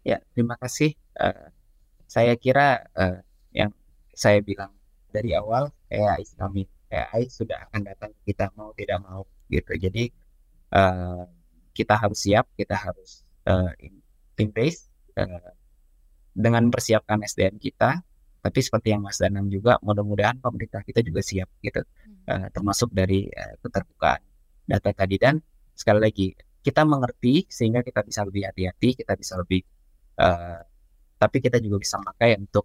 Ya, 0.00 0.18
terima 0.32 0.56
kasih. 0.56 0.96
Uh, 1.16 1.52
saya 2.08 2.34
kira 2.34 2.88
uh, 2.96 3.20
yang 3.52 3.70
saya 4.16 4.40
bilang 4.42 4.72
dari 5.12 5.36
awal 5.36 5.70
AI 5.90 6.26
kami 6.34 6.66
AI 6.90 7.30
sudah 7.30 7.70
akan 7.70 7.86
datang 7.86 8.12
kita 8.26 8.50
mau 8.58 8.74
tidak 8.74 8.98
mau 9.04 9.22
gitu. 9.46 9.72
Jadi 9.76 10.10
uh, 10.74 11.26
kita 11.76 11.94
harus 11.94 12.18
siap, 12.18 12.50
kita 12.58 12.74
harus 12.74 13.22
uh, 13.46 13.70
embrace 14.40 14.90
uh, 15.20 15.52
dengan 16.34 16.66
persiapkan 16.72 17.22
SDM 17.22 17.60
kita. 17.60 18.02
Tapi 18.40 18.56
seperti 18.64 18.96
yang 18.96 19.04
Mas 19.04 19.20
Danang 19.20 19.52
juga, 19.52 19.76
mudah-mudahan 19.84 20.40
pemerintah 20.40 20.80
kita 20.80 21.04
juga 21.04 21.20
siap 21.20 21.60
gitu, 21.60 21.84
uh, 22.24 22.48
termasuk 22.48 22.88
dari 22.88 23.28
uh, 23.28 23.60
keterbukaan 23.60 24.24
data 24.64 24.96
tadi 24.96 25.20
dan 25.20 25.36
sekali 25.76 26.00
lagi 26.00 26.32
kita 26.64 26.84
mengerti 26.84 27.44
sehingga 27.48 27.80
kita 27.84 28.00
bisa 28.04 28.24
lebih 28.24 28.48
hati-hati, 28.48 28.96
kita 28.96 29.12
bisa 29.16 29.36
lebih, 29.40 29.60
uh, 30.18 30.58
tapi 31.20 31.36
kita 31.44 31.60
juga 31.60 31.76
bisa 31.78 32.00
pakai 32.00 32.40
untuk 32.40 32.64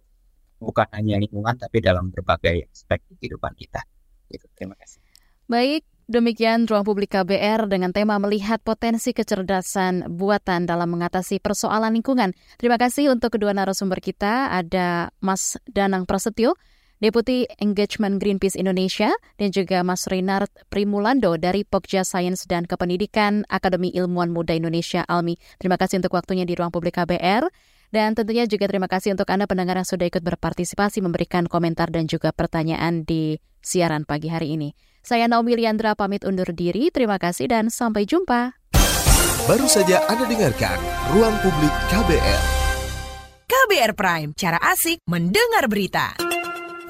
bukan 0.56 0.88
hanya 0.96 1.20
lingkungan 1.20 1.54
tapi 1.60 1.84
dalam 1.84 2.08
berbagai 2.08 2.72
aspek 2.72 3.04
kehidupan 3.20 3.52
kita. 3.52 3.84
Gitu. 4.32 4.48
Terima 4.56 4.74
kasih. 4.74 4.98
Baik, 5.46 5.86
demikian 6.10 6.66
Ruang 6.66 6.82
Publik 6.82 7.14
KBR 7.14 7.70
dengan 7.70 7.94
tema 7.94 8.18
melihat 8.18 8.58
potensi 8.64 9.14
kecerdasan 9.14 10.10
buatan 10.10 10.66
dalam 10.66 10.90
mengatasi 10.90 11.38
persoalan 11.38 11.94
lingkungan. 11.94 12.34
Terima 12.58 12.80
kasih 12.80 13.14
untuk 13.14 13.38
kedua 13.38 13.54
narasumber 13.54 14.02
kita, 14.02 14.50
ada 14.50 15.14
Mas 15.22 15.54
Danang 15.70 16.02
Prasetyo, 16.02 16.58
Deputi 16.96 17.44
Engagement 17.60 18.16
Greenpeace 18.16 18.56
Indonesia, 18.56 19.12
dan 19.36 19.52
juga 19.52 19.84
Mas 19.84 20.08
Renard 20.08 20.48
Primulando 20.72 21.36
dari 21.36 21.60
Pokja 21.60 22.08
Sains 22.08 22.48
dan 22.48 22.64
Kependidikan 22.64 23.44
Akademi 23.52 23.92
Ilmuwan 23.92 24.32
Muda 24.32 24.56
Indonesia 24.56 25.04
ALMI. 25.04 25.36
Terima 25.60 25.76
kasih 25.76 26.00
untuk 26.00 26.16
waktunya 26.16 26.48
di 26.48 26.56
Ruang 26.56 26.72
Publik 26.72 26.96
KBR. 26.96 27.52
Dan 27.92 28.18
tentunya 28.18 28.48
juga 28.50 28.66
terima 28.66 28.90
kasih 28.90 29.14
untuk 29.14 29.30
Anda 29.30 29.46
pendengar 29.46 29.78
yang 29.78 29.86
sudah 29.86 30.10
ikut 30.10 30.24
berpartisipasi 30.24 31.04
memberikan 31.04 31.46
komentar 31.46 31.92
dan 31.92 32.10
juga 32.10 32.34
pertanyaan 32.34 33.06
di 33.06 33.38
siaran 33.62 34.02
pagi 34.02 34.26
hari 34.26 34.58
ini. 34.58 34.74
Saya 35.06 35.30
Naomi 35.30 35.54
Liandra 35.54 35.94
pamit 35.94 36.26
undur 36.26 36.50
diri, 36.50 36.90
terima 36.90 37.20
kasih 37.20 37.46
dan 37.46 37.70
sampai 37.70 38.02
jumpa. 38.08 38.58
Baru 39.46 39.70
saja 39.70 40.02
Anda 40.10 40.26
dengarkan 40.26 40.80
Ruang 41.14 41.36
Publik 41.38 41.74
KBR. 41.94 42.42
KBR 43.46 43.92
Prime, 43.94 44.30
cara 44.34 44.58
asik 44.58 44.98
mendengar 45.06 45.70
berita. 45.70 46.25